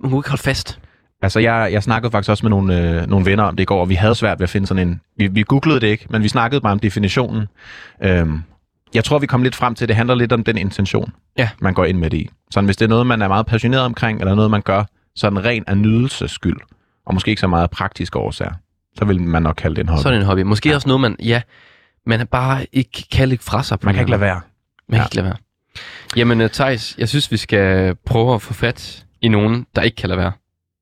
hun 0.00 0.10
kunne 0.10 0.18
ikke 0.20 0.28
holde 0.30 0.42
fast. 0.42 0.78
Altså, 1.22 1.40
jeg, 1.40 1.68
jeg 1.72 1.82
snakkede 1.82 2.10
faktisk 2.10 2.30
også 2.30 2.44
med 2.44 2.50
nogle, 2.50 3.00
øh, 3.00 3.06
nogle 3.06 3.26
venner 3.26 3.44
om 3.44 3.56
det 3.56 3.62
i 3.62 3.64
går, 3.64 3.80
og 3.80 3.88
vi 3.88 3.94
havde 3.94 4.14
svært 4.14 4.38
ved 4.38 4.44
at 4.44 4.50
finde 4.50 4.66
sådan 4.66 4.88
en... 4.88 5.00
Vi, 5.16 5.26
vi 5.26 5.42
googlede 5.48 5.80
det 5.80 5.86
ikke, 5.86 6.06
men 6.10 6.22
vi 6.22 6.28
snakkede 6.28 6.60
bare 6.60 6.72
om 6.72 6.78
definitionen. 6.78 7.46
Øhm, 8.02 8.42
jeg 8.94 9.04
tror, 9.04 9.18
vi 9.18 9.26
kom 9.26 9.42
lidt 9.42 9.54
frem 9.54 9.74
til, 9.74 9.84
at 9.84 9.88
det 9.88 9.96
handler 9.96 10.14
lidt 10.14 10.32
om 10.32 10.44
den 10.44 10.58
intention, 10.58 11.12
Ja. 11.38 11.48
man 11.60 11.74
går 11.74 11.84
ind 11.84 11.98
med 11.98 12.10
det 12.10 12.16
i. 12.18 12.28
Så 12.50 12.60
hvis 12.60 12.76
det 12.76 12.84
er 12.84 12.88
noget, 12.88 13.06
man 13.06 13.22
er 13.22 13.28
meget 13.28 13.46
passioneret 13.46 13.84
omkring, 13.84 14.20
eller 14.20 14.34
noget, 14.34 14.50
man 14.50 14.62
gør 14.62 14.84
sådan 15.16 15.44
ren 15.44 15.64
af 15.66 15.78
nydelses 15.78 16.30
skyld, 16.30 16.56
og 17.06 17.14
måske 17.14 17.28
ikke 17.28 17.40
så 17.40 17.46
meget 17.46 17.70
praktisk 17.70 18.16
årsager, 18.16 18.52
så 18.98 19.04
vil 19.04 19.20
man 19.20 19.42
nok 19.42 19.54
kalde 19.56 19.76
det 19.76 19.82
en 19.82 19.88
hobby. 19.88 20.02
Så 20.02 20.10
det 20.10 20.16
en 20.16 20.22
hobby. 20.24 20.40
Måske 20.40 20.68
Ja. 20.68 20.74
også 20.74 20.88
noget, 20.88 21.00
man, 21.00 21.16
ja, 21.22 21.42
man 22.06 22.26
bare 22.26 22.66
ikke 22.72 23.04
kan 23.12 23.28
lægge 23.28 23.44
fra 23.44 23.62
sig. 23.62 23.80
På 23.80 23.86
man 23.86 23.94
kan 23.94 24.02
ikke 24.02 24.10
lade 24.10 24.20
være. 24.20 24.40
Man 24.88 24.96
kan 24.96 24.98
Ja. 24.98 25.04
ikke 25.04 25.16
lade 25.16 25.26
være. 25.26 25.36
Jamen, 26.16 26.40
uh, 26.40 26.48
Thijs, 26.48 26.94
jeg 26.98 27.08
synes, 27.08 27.32
vi 27.32 27.36
skal 27.36 27.94
prøve 28.06 28.34
at 28.34 28.42
få 28.42 28.54
fat 28.54 29.04
i 29.22 29.28
nogen, 29.28 29.66
der 29.76 29.82
ikke 29.82 29.96
kan 29.96 30.08
lade 30.08 30.18
være. 30.18 30.32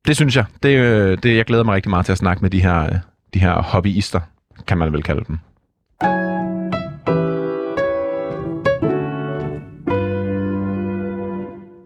Det 0.06 0.16
synes 0.16 0.36
jeg. 0.36 0.44
Det, 0.62 0.68
øh, 0.68 1.18
det, 1.22 1.36
jeg 1.36 1.44
glæder 1.44 1.64
mig 1.64 1.74
rigtig 1.74 1.90
meget 1.90 2.06
til 2.06 2.12
at 2.12 2.18
snakke 2.18 2.42
med 2.42 2.50
de 2.50 2.62
her, 2.62 2.82
øh, 2.84 2.94
de 3.34 3.38
her 3.38 3.62
hobbyister, 3.62 4.20
kan 4.66 4.78
man 4.78 4.92
vel 4.92 5.02
kalde 5.02 5.24
dem. 5.28 5.38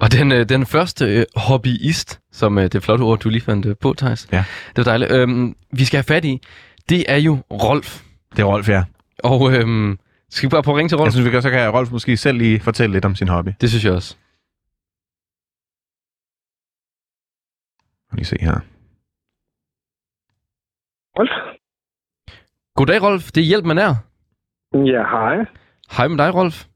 Og 0.01 0.13
den, 0.13 0.33
øh, 0.33 0.49
den 0.49 0.67
første 0.67 1.05
øh, 1.05 1.25
hobbyist, 1.37 2.21
som 2.33 2.59
øh, 2.59 2.73
det 2.73 2.83
flotte 2.83 3.03
ord, 3.03 3.19
du 3.19 3.29
lige 3.29 3.43
fandt 3.43 3.67
øh, 3.67 3.77
på, 3.81 3.95
Thijs. 3.99 4.29
Ja. 4.33 4.45
Det 4.69 4.77
var 4.77 4.85
dejligt. 4.85 5.13
Øhm, 5.13 5.57
vi 5.73 5.85
skal 5.85 5.97
have 5.97 6.05
fat 6.05 6.25
i, 6.25 6.41
det 6.89 7.05
er 7.09 7.17
jo 7.17 7.39
Rolf. 7.51 8.01
Det 8.37 8.39
er 8.43 8.47
Rolf, 8.47 8.69
ja. 8.69 8.85
Og 9.25 9.53
øhm, 9.53 9.99
skal 10.31 10.49
vi 10.49 10.51
bare 10.51 10.63
prøve 10.63 10.75
at 10.75 10.79
ringe 10.79 10.89
til 10.89 10.97
Rolf? 10.97 11.07
Jeg 11.07 11.13
synes, 11.13 11.27
vi 11.27 11.31
kan, 11.31 11.43
så 11.43 11.51
kan 11.51 11.71
Rolf 11.71 11.91
måske 11.91 12.17
selv 12.17 12.39
lige 12.39 12.61
fortælle 12.61 12.93
lidt 12.93 13.05
om 13.05 13.15
sin 13.15 13.29
hobby. 13.29 13.51
Det 13.61 13.69
synes 13.69 13.85
jeg 13.85 13.93
også. 13.93 14.17
Lige 18.13 18.25
se 18.25 18.37
her. 18.41 18.61
Rolf? 21.19 21.31
Goddag, 22.75 23.03
Rolf. 23.03 23.33
Det 23.33 23.41
er 23.41 23.45
Hjælp, 23.45 23.65
man 23.65 23.79
er. 23.79 23.95
Ja, 24.75 25.03
hej. 25.11 25.37
Hej 25.97 26.09
med 26.09 26.19
dig, 26.19 26.35
Rolf. 26.35 26.67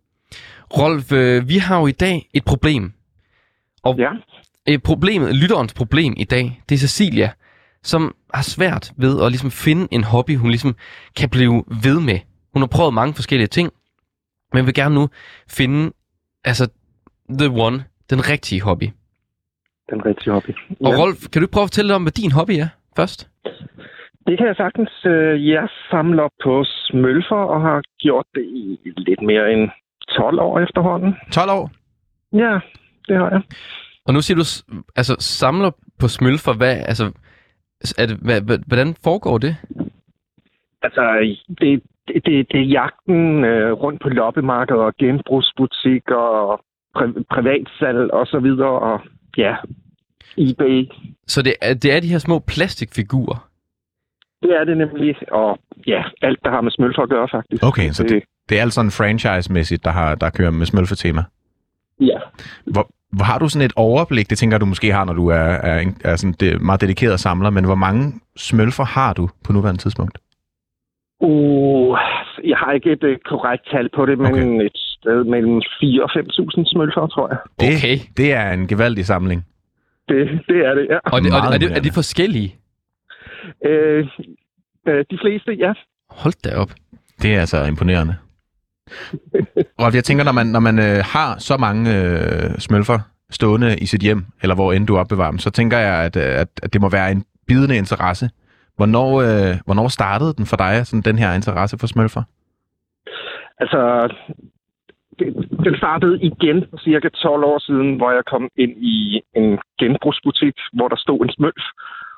Rolf, 0.78 1.12
øh, 1.12 1.48
vi 1.48 1.58
har 1.58 1.78
jo 1.80 1.86
i 1.86 1.92
dag 1.92 2.30
et 2.34 2.44
problem. 2.44 2.92
Og 3.82 3.96
Ja. 3.98 4.10
øh, 4.68 4.78
problemet, 4.78 5.36
lytterens 5.36 5.74
problem 5.74 6.14
i 6.16 6.24
dag, 6.24 6.62
det 6.68 6.74
er 6.74 6.78
Cecilia, 6.78 7.32
som 7.82 8.14
har 8.34 8.42
svært 8.42 8.92
ved 8.96 9.22
at 9.22 9.30
ligesom 9.32 9.50
finde 9.50 9.88
en 9.90 10.04
hobby, 10.04 10.36
hun 10.36 10.50
ligesom 10.50 10.76
kan 11.16 11.30
blive 11.30 11.64
ved 11.82 12.00
med. 12.00 12.18
Hun 12.52 12.62
har 12.62 12.66
prøvet 12.66 12.94
mange 12.94 13.14
forskellige 13.14 13.46
ting, 13.48 13.72
men 14.52 14.66
vil 14.66 14.74
gerne 14.74 14.94
nu 14.94 15.08
finde 15.48 15.92
altså 16.44 16.68
the 17.38 17.48
one, 17.50 17.84
den 18.10 18.28
rigtige 18.30 18.62
hobby. 18.62 18.88
Den 19.90 20.04
rigtige 20.06 20.32
hobby. 20.32 20.50
Og 20.86 20.92
Rolf, 21.00 21.18
kan 21.32 21.42
du 21.42 21.48
prøve 21.52 21.62
at 21.62 21.68
fortælle 21.70 21.88
lidt 21.88 21.96
om, 21.96 22.02
hvad 22.02 22.12
din 22.12 22.32
hobby 22.32 22.50
er 22.64 22.68
først? 22.96 23.28
Det 24.26 24.38
kan 24.38 24.46
jeg 24.46 24.56
sagtens. 24.56 24.90
Øh, 25.06 25.48
Jeg 25.48 25.68
samler 25.90 26.28
på 26.44 26.64
smølfer 26.64 27.36
og 27.54 27.60
har 27.60 27.82
gjort 27.98 28.26
det 28.34 28.44
i 28.44 28.78
lidt 28.96 29.22
mere 29.22 29.52
end 29.52 29.70
12 30.16 30.40
år 30.40 30.60
efterhånden. 30.60 31.14
12 31.32 31.50
år? 31.50 31.70
Ja, 32.32 32.58
det 33.08 33.16
har 33.16 33.30
jeg. 33.30 33.42
Og 34.06 34.14
nu 34.14 34.20
siger 34.20 34.36
du, 34.36 34.44
altså 34.96 35.16
samler 35.18 35.70
på 36.00 36.08
smølfer, 36.08 36.52
hvad, 36.56 36.76
altså, 36.90 37.12
er 37.98 38.06
det, 38.06 38.16
hvad, 38.22 38.40
hvad, 38.42 38.58
hvordan 38.66 38.94
foregår 39.04 39.38
det? 39.38 39.56
Altså, 40.82 41.02
det, 41.60 41.82
det, 42.08 42.24
det, 42.26 42.46
det 42.52 42.60
er 42.60 42.64
jagten 42.78 43.44
øh, 43.44 43.72
rundt 43.72 44.02
på 44.02 44.08
loppemarkeder 44.08 44.80
og 44.80 44.94
genbrugsbutikker 44.98 46.16
og 46.16 46.60
pri- 46.98 47.22
privatsalg 47.34 48.10
og 48.12 48.26
så 48.26 48.38
videre. 48.38 48.78
Og 48.80 49.00
ja, 49.36 49.54
eBay. 50.38 50.86
Så 51.26 51.42
det 51.42 51.54
er, 51.62 51.74
det 51.74 51.92
er 51.96 52.00
de 52.00 52.08
her 52.08 52.18
små 52.18 52.38
plastikfigurer. 52.38 53.48
Det 54.42 54.50
er 54.60 54.64
det 54.64 54.76
nemlig. 54.76 55.16
Og 55.32 55.58
ja, 55.86 56.02
alt, 56.22 56.38
der 56.44 56.50
har 56.50 56.60
med 56.60 56.70
smølfer 56.70 57.02
at 57.02 57.08
gøre, 57.08 57.28
faktisk. 57.32 57.62
Okay, 57.64 57.90
så 57.90 58.02
det, 58.02 58.22
Det 58.48 58.58
er 58.58 58.62
altså 58.62 58.74
sådan 58.74 58.90
franchise-mæssigt, 58.90 59.84
der, 59.84 59.90
har, 59.90 60.14
der 60.14 60.30
kører 60.30 60.50
med 60.50 60.66
smølfetema. 60.66 61.22
Ja. 62.00 62.18
Hvor, 62.66 62.90
hvor 63.12 63.24
har 63.24 63.38
du 63.38 63.48
sådan 63.48 63.66
et 63.66 63.72
overblik, 63.76 64.30
det 64.30 64.38
tænker 64.38 64.54
jeg, 64.54 64.60
du 64.60 64.66
måske 64.66 64.92
har, 64.92 65.04
når 65.04 65.12
du 65.12 65.28
er, 65.28 65.34
er, 65.70 65.78
en- 65.80 66.00
er 66.04 66.16
sådan 66.16 66.34
det, 66.40 66.60
meget 66.62 66.80
dedikeret 66.80 67.20
samler, 67.20 67.50
men 67.50 67.64
hvor 67.64 67.74
mange 67.74 68.12
smølfer 68.36 68.84
har 68.84 69.12
du 69.12 69.28
på 69.44 69.52
nuværende 69.52 69.80
tidspunkt? 69.82 70.18
Uh, 71.20 71.96
jeg 72.44 72.56
har 72.56 72.72
ikke 72.72 72.92
et 72.92 73.04
uh, 73.04 73.16
korrekt 73.24 73.62
tal 73.70 73.88
på 73.96 74.06
det, 74.06 74.18
men 74.18 74.32
okay. 74.32 74.66
et 74.66 74.78
sted 75.04 75.24
mellem 75.34 75.56
4 75.80 76.02
og 76.06 76.10
5.000 76.10 76.72
smølfer, 76.72 77.06
tror 77.14 77.26
jeg. 77.32 77.38
Det, 77.60 77.76
Okay. 77.76 77.96
det 78.16 78.28
er 78.32 78.46
en 78.58 78.66
gevaldig 78.68 79.04
samling. 79.06 79.40
Det, 80.08 80.20
det 80.48 80.58
er 80.68 80.74
det, 80.78 80.84
ja. 80.90 80.98
Og, 81.14 81.18
det, 81.22 81.32
og, 81.34 81.38
Meget 81.38 81.54
er, 81.54 81.58
det, 81.58 81.76
er 81.76 81.80
de 81.80 81.92
forskellige? 82.00 82.50
Øh, 83.64 84.06
øh, 84.88 85.04
de 85.10 85.18
fleste, 85.22 85.52
ja. 85.64 85.72
Hold 86.10 86.34
da 86.44 86.56
op. 86.62 86.70
Det 87.22 87.34
er 87.34 87.40
altså 87.40 87.64
imponerende. 87.64 88.14
Og 89.82 89.94
jeg 89.94 90.04
tænker, 90.04 90.24
når 90.24 90.32
man, 90.32 90.46
når 90.46 90.60
man 90.60 90.78
øh, 90.78 90.98
har 91.14 91.38
så 91.38 91.56
mange 91.56 91.82
øh, 91.98 92.58
smølfer 92.58 92.98
stående 93.30 93.76
i 93.78 93.86
sit 93.86 94.00
hjem, 94.02 94.24
eller 94.42 94.54
hvor 94.54 94.72
end 94.72 94.86
du 94.86 94.98
opbevarer 94.98 95.30
dem, 95.30 95.38
så 95.38 95.50
tænker 95.50 95.78
jeg, 95.78 96.04
at, 96.04 96.16
øh, 96.16 96.40
at, 96.40 96.48
at 96.62 96.72
det 96.72 96.80
må 96.80 96.88
være 96.88 97.10
en 97.12 97.24
bidende 97.46 97.76
interesse. 97.76 98.30
Hvornår, 98.76 99.20
øh, 99.22 99.56
hvornår 99.64 99.88
startede 99.88 100.34
den 100.34 100.46
for 100.46 100.56
dig, 100.56 100.86
sådan 100.86 101.00
den 101.02 101.18
her 101.18 101.32
interesse 101.34 101.78
for 101.78 101.86
smølfer? 101.86 102.22
Altså, 103.60 104.08
den 105.66 105.76
startede 105.76 106.16
igen 106.30 106.66
for 106.70 106.78
cirka 106.78 107.08
12 107.08 107.44
år 107.44 107.58
siden, 107.58 107.96
hvor 107.96 108.10
jeg 108.12 108.24
kom 108.32 108.48
ind 108.56 108.74
i 108.96 109.20
en 109.36 109.58
genbrugsbutik, 109.80 110.54
hvor 110.72 110.88
der 110.88 110.96
stod 110.96 111.20
en 111.24 111.32
smølf. 111.36 111.64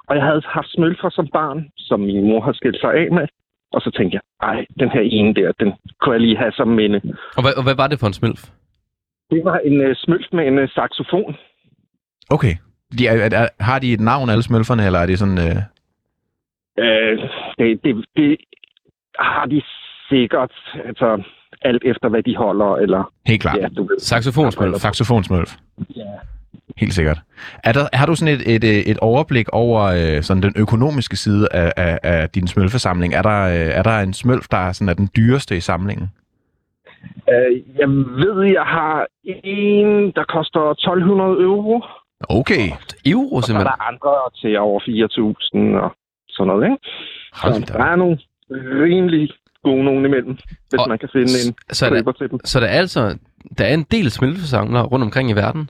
Og 0.09 0.17
jeg 0.17 0.25
havde 0.25 0.43
haft 0.47 0.71
smølfer 0.71 1.11
som 1.11 1.29
barn, 1.33 1.71
som 1.77 2.01
min 2.01 2.29
mor 2.29 2.41
havde 2.41 2.57
skilt 2.57 2.81
sig 2.81 2.93
af 2.95 3.09
med. 3.13 3.27
Og 3.73 3.81
så 3.81 3.91
tænkte 3.97 4.15
jeg, 4.15 4.49
ej, 4.49 4.67
den 4.81 4.91
her 4.91 5.01
ene 5.01 5.35
der, 5.35 5.53
den 5.61 5.73
kunne 6.01 6.13
jeg 6.13 6.21
lige 6.21 6.37
have 6.37 6.53
som 6.53 6.69
minde. 6.69 7.01
Og 7.37 7.43
hvad, 7.43 7.55
og 7.59 7.63
hvad 7.63 7.77
var 7.77 7.87
det 7.87 8.01
for 8.01 8.07
en 8.07 8.13
smølf? 8.13 8.41
Det 9.31 9.41
var 9.45 9.59
en 9.59 9.77
uh, 9.87 9.93
smølf 9.95 10.27
med 10.33 10.47
en 10.47 10.59
uh, 10.59 10.69
saxofon. 10.69 11.37
Okay. 12.31 12.55
De 12.99 13.07
er, 13.07 13.13
er, 13.13 13.43
er, 13.43 13.49
har 13.61 13.79
de 13.79 13.93
et 13.93 14.01
navn, 14.01 14.31
alle 14.31 14.43
smølferne, 14.43 14.87
eller 14.87 14.99
er 14.99 15.07
det 15.07 15.19
sådan... 15.19 15.39
Øh... 15.39 15.57
Øh, 16.79 17.19
det, 17.59 17.81
det, 17.85 18.05
det 18.17 18.37
har 19.19 19.47
de 19.47 19.63
sikkert, 20.09 20.53
altså 20.85 21.23
alt 21.63 21.83
efter 21.85 22.09
hvad 22.09 22.23
de 22.23 22.37
holder, 22.37 22.77
eller 22.77 23.13
Helt 23.27 23.41
klart. 23.43 23.57
ja. 23.59 23.69
Saxofonsmølf. 23.99 24.75
Saxofonsmølf. 24.77 25.57
Ja. 25.97 26.03
Helt 26.77 26.95
sikkert. 26.95 27.19
Er 27.65 27.73
der, 27.73 27.89
har 27.93 28.07
du 28.07 28.15
sådan 28.15 28.35
et, 28.35 28.55
et, 28.55 28.65
øh, 28.65 28.71
et 28.93 28.99
overblik 28.99 29.49
over 29.49 29.83
øh, 29.83 30.23
sådan 30.23 30.43
den 30.43 30.53
økonomiske 30.57 31.17
side 31.17 31.49
af, 31.53 31.73
af, 31.77 31.99
af 32.03 32.31
din 32.31 32.47
smølfesamling? 32.47 33.15
Er 33.15 33.23
der, 33.23 33.41
øh, 33.47 33.79
er 33.79 33.83
der 33.83 33.99
en 34.01 34.13
smølf, 34.13 34.45
der 34.51 34.57
er, 34.57 34.73
sådan, 34.73 34.89
er 34.89 34.95
den 34.95 35.09
dyreste 35.17 35.57
i 35.57 35.61
samlingen? 35.61 36.09
Øh, 37.33 37.63
jeg 37.79 37.89
ved, 37.89 38.43
jeg 38.53 38.63
har 38.63 39.07
en, 39.25 40.11
der 40.17 40.25
koster 40.25 40.61
1200 40.71 41.31
euro. 41.43 41.83
Okay. 42.29 42.67
Euro 43.07 43.35
Og 43.37 43.43
så 43.43 43.47
er 43.47 43.47
simpelthen. 43.47 43.67
der 43.79 43.89
andre 43.91 44.13
til 44.41 44.59
over 44.59 44.81
4.000 44.81 45.83
og 45.85 45.91
sådan 46.29 46.47
noget, 46.49 46.65
ikke? 46.65 46.77
Hold 47.43 47.55
Så 47.55 47.73
der 47.79 47.85
er 47.85 47.97
nogle 47.97 48.19
rimelig 48.83 49.31
gode 49.69 49.85
nogen 49.89 50.05
imellem, 50.11 50.35
hvis 50.71 50.81
Og 50.81 50.89
man 50.93 50.99
kan 51.03 51.11
finde 51.17 51.33
en 51.43 51.51
Så 51.79 51.83
er 51.87 51.91
der, 51.91 51.97
køber 51.97 52.13
til 52.13 52.31
dem. 52.31 52.39
så 52.51 52.57
der 52.61 52.69
er 52.75 52.79
altså 52.85 53.03
der 53.59 53.65
er 53.71 53.75
en 53.75 53.87
del 53.97 54.11
smølfesamlere 54.11 54.85
rundt 54.93 55.05
omkring 55.09 55.31
i 55.31 55.41
verden. 55.43 55.65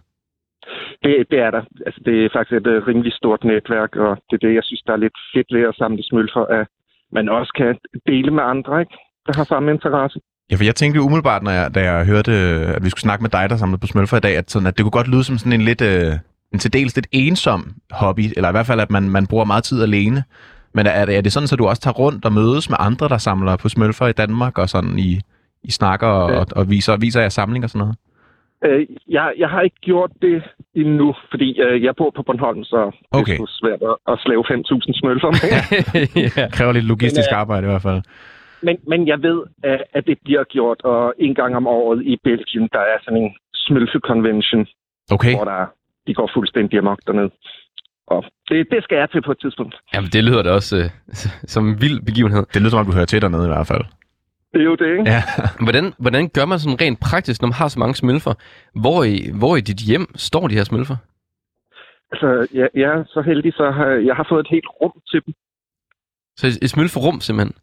Det, 1.03 1.13
det 1.31 1.39
er 1.47 1.51
der. 1.57 1.63
Altså, 1.87 2.01
det 2.07 2.15
er 2.25 2.29
faktisk 2.35 2.55
et 2.61 2.67
uh, 2.67 2.87
rimelig 2.89 3.13
stort 3.21 3.45
netværk, 3.45 3.97
og 3.97 4.13
det 4.29 4.35
er 4.37 4.43
det, 4.47 4.55
jeg 4.55 4.65
synes, 4.65 4.83
der 4.87 4.93
er 4.93 5.05
lidt 5.05 5.19
fedt 5.35 5.49
ved 5.57 5.63
at 5.71 5.75
samle 5.81 6.03
smølfer, 6.03 6.45
at 6.59 6.67
man 7.13 7.29
også 7.29 7.53
kan 7.61 7.73
dele 8.07 8.31
med 8.31 8.45
andre, 8.55 8.81
ikke? 8.81 8.97
der 9.27 9.33
har 9.37 9.45
samme 9.45 9.73
interesse. 9.73 10.19
Ja, 10.51 10.57
for 10.57 10.65
jeg 10.65 10.75
tænkte 10.75 11.01
umiddelbart, 11.01 11.43
når 11.43 11.51
jeg, 11.51 11.75
da 11.75 11.81
jeg 11.91 12.07
hørte, 12.07 12.33
at 12.77 12.85
vi 12.85 12.91
skulle 12.91 13.07
snakke 13.09 13.23
med 13.23 13.31
dig, 13.31 13.51
der 13.51 13.57
samlede 13.57 13.81
på 13.81 13.87
smølfer 13.87 14.17
i 14.17 14.21
dag, 14.21 14.37
at, 14.37 14.51
sådan, 14.51 14.67
at 14.67 14.77
det 14.77 14.83
kunne 14.83 14.99
godt 14.99 15.09
lyde 15.09 15.25
som 15.25 15.39
sådan 15.39 15.53
en 15.53 15.67
lidt, 15.71 15.83
øh, 15.83 16.13
en 16.53 16.59
til 16.59 16.73
dels 16.73 16.97
lidt 16.97 17.09
ensom 17.13 17.61
hobby, 17.91 18.27
eller 18.37 18.49
i 18.49 18.53
hvert 18.53 18.67
fald, 18.67 18.81
at 18.81 18.91
man, 18.91 19.11
man 19.11 19.27
bruger 19.27 19.45
meget 19.45 19.65
tid 19.65 19.83
alene. 19.83 20.25
Men 20.77 20.87
er 20.87 21.05
det, 21.07 21.17
er 21.17 21.21
det 21.21 21.33
sådan, 21.33 21.49
at 21.53 21.59
du 21.59 21.67
også 21.67 21.83
tager 21.83 21.95
rundt 22.05 22.25
og 22.29 22.33
mødes 22.33 22.71
med 22.71 22.79
andre, 22.89 23.09
der 23.09 23.19
samler 23.29 23.57
på 23.63 23.69
smølfer 23.69 24.07
i 24.07 24.13
Danmark, 24.23 24.55
og 24.59 24.69
sådan 24.75 24.95
i, 25.09 25.11
i 25.69 25.71
snakker 25.71 26.07
og, 26.07 26.31
Ja. 26.31 26.39
og, 26.41 26.47
og 26.59 26.71
viser, 26.71 26.97
viser 26.97 27.21
jer 27.21 27.29
samling 27.29 27.65
og 27.65 27.71
sådan 27.71 27.81
noget? 27.85 27.97
Øh, 28.67 28.87
jeg, 29.09 29.33
jeg 29.39 29.49
har 29.49 29.61
ikke 29.61 29.81
gjort 29.81 30.11
det 30.23 30.43
endnu, 30.75 31.15
fordi 31.31 31.61
øh, 31.61 31.83
jeg 31.85 31.95
bor 31.97 32.11
på 32.17 32.23
Bornholm, 32.23 32.65
så 32.65 32.81
Okay. 33.11 33.33
det 33.33 33.41
er 33.41 33.47
svært 33.63 33.83
at, 33.91 33.97
at 34.13 34.17
slæve 34.25 34.45
5.000 34.45 35.01
smølfer 35.01 35.31
med. 35.37 35.51
ja. 36.37 36.49
Kræver 36.57 36.73
lidt 36.73 36.85
logistisk 36.95 37.29
Men, 37.31 37.37
øh, 37.37 37.41
arbejde 37.41 37.65
i 37.67 37.71
hvert 37.71 37.83
fald. 37.89 38.03
men, 38.63 38.77
men 38.89 39.01
jeg 39.13 39.19
ved, 39.23 39.39
at, 39.65 39.81
at 39.97 40.07
det 40.07 40.19
bliver 40.25 40.45
gjort, 40.45 40.81
og 40.85 41.15
en 41.19 41.35
gang 41.35 41.57
om 41.57 41.67
året 41.67 42.01
i 42.13 42.17
Belgien, 42.25 42.69
der 42.73 42.79
er 42.93 42.99
sådan 43.05 43.23
en 43.23 43.31
smølfe-convention, 43.55 44.67
Okay. 45.17 45.35
hvor 45.37 45.45
der, 45.45 45.67
de 46.07 46.15
går 46.15 46.31
fuldstændig 46.35 46.79
amok 46.79 46.99
dernede. 47.07 47.31
Og 48.07 48.25
det, 48.49 48.67
det 48.71 48.85
skal 48.85 48.99
jeg 48.99 49.11
til 49.11 49.23
på 49.23 49.33
et 49.33 49.41
tidspunkt. 49.41 49.75
Jamen, 49.95 50.11
det 50.11 50.25
lyder 50.25 50.43
da 50.43 50.51
også 50.51 50.77
øh, 50.77 50.91
som 51.55 51.69
en 51.69 51.81
vild 51.81 52.01
begivenhed. 52.07 52.47
Det 52.55 52.61
lyder 52.61 52.71
som 52.71 52.79
om, 52.79 52.87
du 52.87 52.93
hører 52.93 53.11
til 53.13 53.23
dernede 53.23 53.45
i 53.45 53.55
hvert 53.55 53.67
fald. 53.67 53.85
Det 54.53 54.61
er 54.61 54.65
jo 54.65 54.75
det, 54.75 54.91
ikke? 54.91 55.11
Ja. 55.15 55.23
Hvordan, 55.67 55.85
hvordan 55.99 56.29
gør 56.29 56.45
man 56.45 56.59
sådan 56.59 56.81
rent 56.81 57.01
praktisk, 57.01 57.43
når 57.43 57.49
man 57.49 57.61
har 57.63 57.69
så 57.69 57.79
mange 57.79 57.95
smølfer? 57.95 58.35
Hvor 58.83 59.05
i, 59.05 59.17
hvor 59.41 59.57
i 59.57 59.61
dit 59.61 59.81
hjem 59.89 60.07
står 60.17 60.49
de 60.49 60.55
her 60.55 60.65
smølfer? 60.65 60.97
Altså, 62.13 62.49
jeg, 62.55 62.69
jeg 62.75 62.91
er 62.99 63.05
så 63.07 63.21
heldig, 63.23 63.53
så 63.53 63.71
har, 63.71 63.87
jeg 63.87 64.15
har 64.17 64.27
fået 64.29 64.41
et 64.41 64.51
helt 64.51 64.69
rum 64.81 64.93
til 65.11 65.21
dem. 65.27 65.35
Så 66.37 66.47
et, 66.47 66.59
et 66.63 66.71
smølferum 66.71 67.21
simpelthen. 67.21 67.55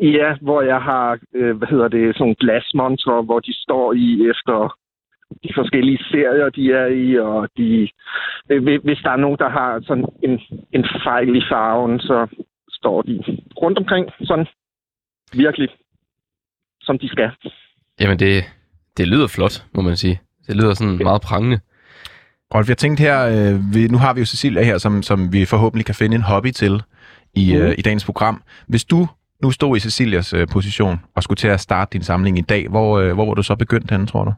Ja, 0.00 0.30
hvor 0.40 0.62
jeg 0.62 0.80
har, 0.82 1.18
øh, 1.34 1.56
hvad 1.56 1.68
hedder 1.68 1.88
det, 1.88 2.14
sådan 2.14 2.22
nogle 2.22 2.34
glasmontre, 2.42 3.22
hvor 3.22 3.40
de 3.40 3.52
står 3.64 3.92
i 3.92 4.28
efter 4.30 4.76
de 5.44 5.48
forskellige 5.54 5.98
serier, 6.10 6.48
de 6.58 6.72
er 6.72 6.86
i, 6.86 7.18
og 7.18 7.48
de, 7.56 7.88
hvis- 8.84 8.98
der 9.04 9.10
er 9.10 9.16
nogen, 9.16 9.38
der 9.38 9.48
har 9.48 9.80
sådan 9.86 10.04
en, 10.22 10.40
en 10.72 10.84
fejl 11.04 11.36
i 11.36 11.42
farven, 11.50 12.00
så 12.00 12.26
står 12.70 13.02
de 13.02 13.14
rundt 13.62 13.78
omkring 13.78 14.06
sådan 14.22 14.46
virkelig, 15.32 15.68
som 16.80 16.98
de 16.98 17.08
skal. 17.08 17.30
Jamen, 18.00 18.18
det, 18.18 18.44
det 18.96 19.08
lyder 19.08 19.26
flot, 19.26 19.64
må 19.74 19.82
man 19.82 19.96
sige. 19.96 20.20
Det 20.46 20.56
lyder 20.56 20.74
sådan 20.74 20.98
meget 21.02 21.22
prangende. 21.22 21.58
Rolf, 22.54 22.68
jeg 22.68 22.76
tænkte 22.78 23.00
her, 23.02 23.18
øh, 23.26 23.74
vi, 23.74 23.88
nu 23.88 23.98
har 23.98 24.14
vi 24.14 24.20
jo 24.20 24.26
Cecilia 24.26 24.62
her, 24.62 24.78
som, 24.78 25.02
som 25.02 25.32
vi 25.32 25.44
forhåbentlig 25.44 25.86
kan 25.86 25.94
finde 25.94 26.16
en 26.16 26.22
hobby 26.22 26.50
til 26.50 26.82
i, 27.34 27.52
Mhm. 27.54 27.62
øh, 27.62 27.74
i 27.78 27.82
dagens 27.82 28.04
program. 28.04 28.42
Hvis 28.68 28.84
du 28.84 29.06
nu 29.42 29.50
stod 29.50 29.76
i 29.76 29.80
Cecilias 29.80 30.32
øh, 30.32 30.46
position 30.52 31.00
og 31.14 31.22
skulle 31.22 31.36
til 31.36 31.48
at 31.48 31.60
starte 31.60 31.92
din 31.92 32.02
samling 32.02 32.38
i 32.38 32.40
dag, 32.40 32.68
hvor, 32.68 32.98
øh, 32.98 33.12
hvor 33.14 33.26
var 33.26 33.34
du 33.34 33.42
så 33.42 33.56
begyndt 33.56 33.90
henne, 33.90 34.06
tror 34.06 34.24
du? 34.24 34.32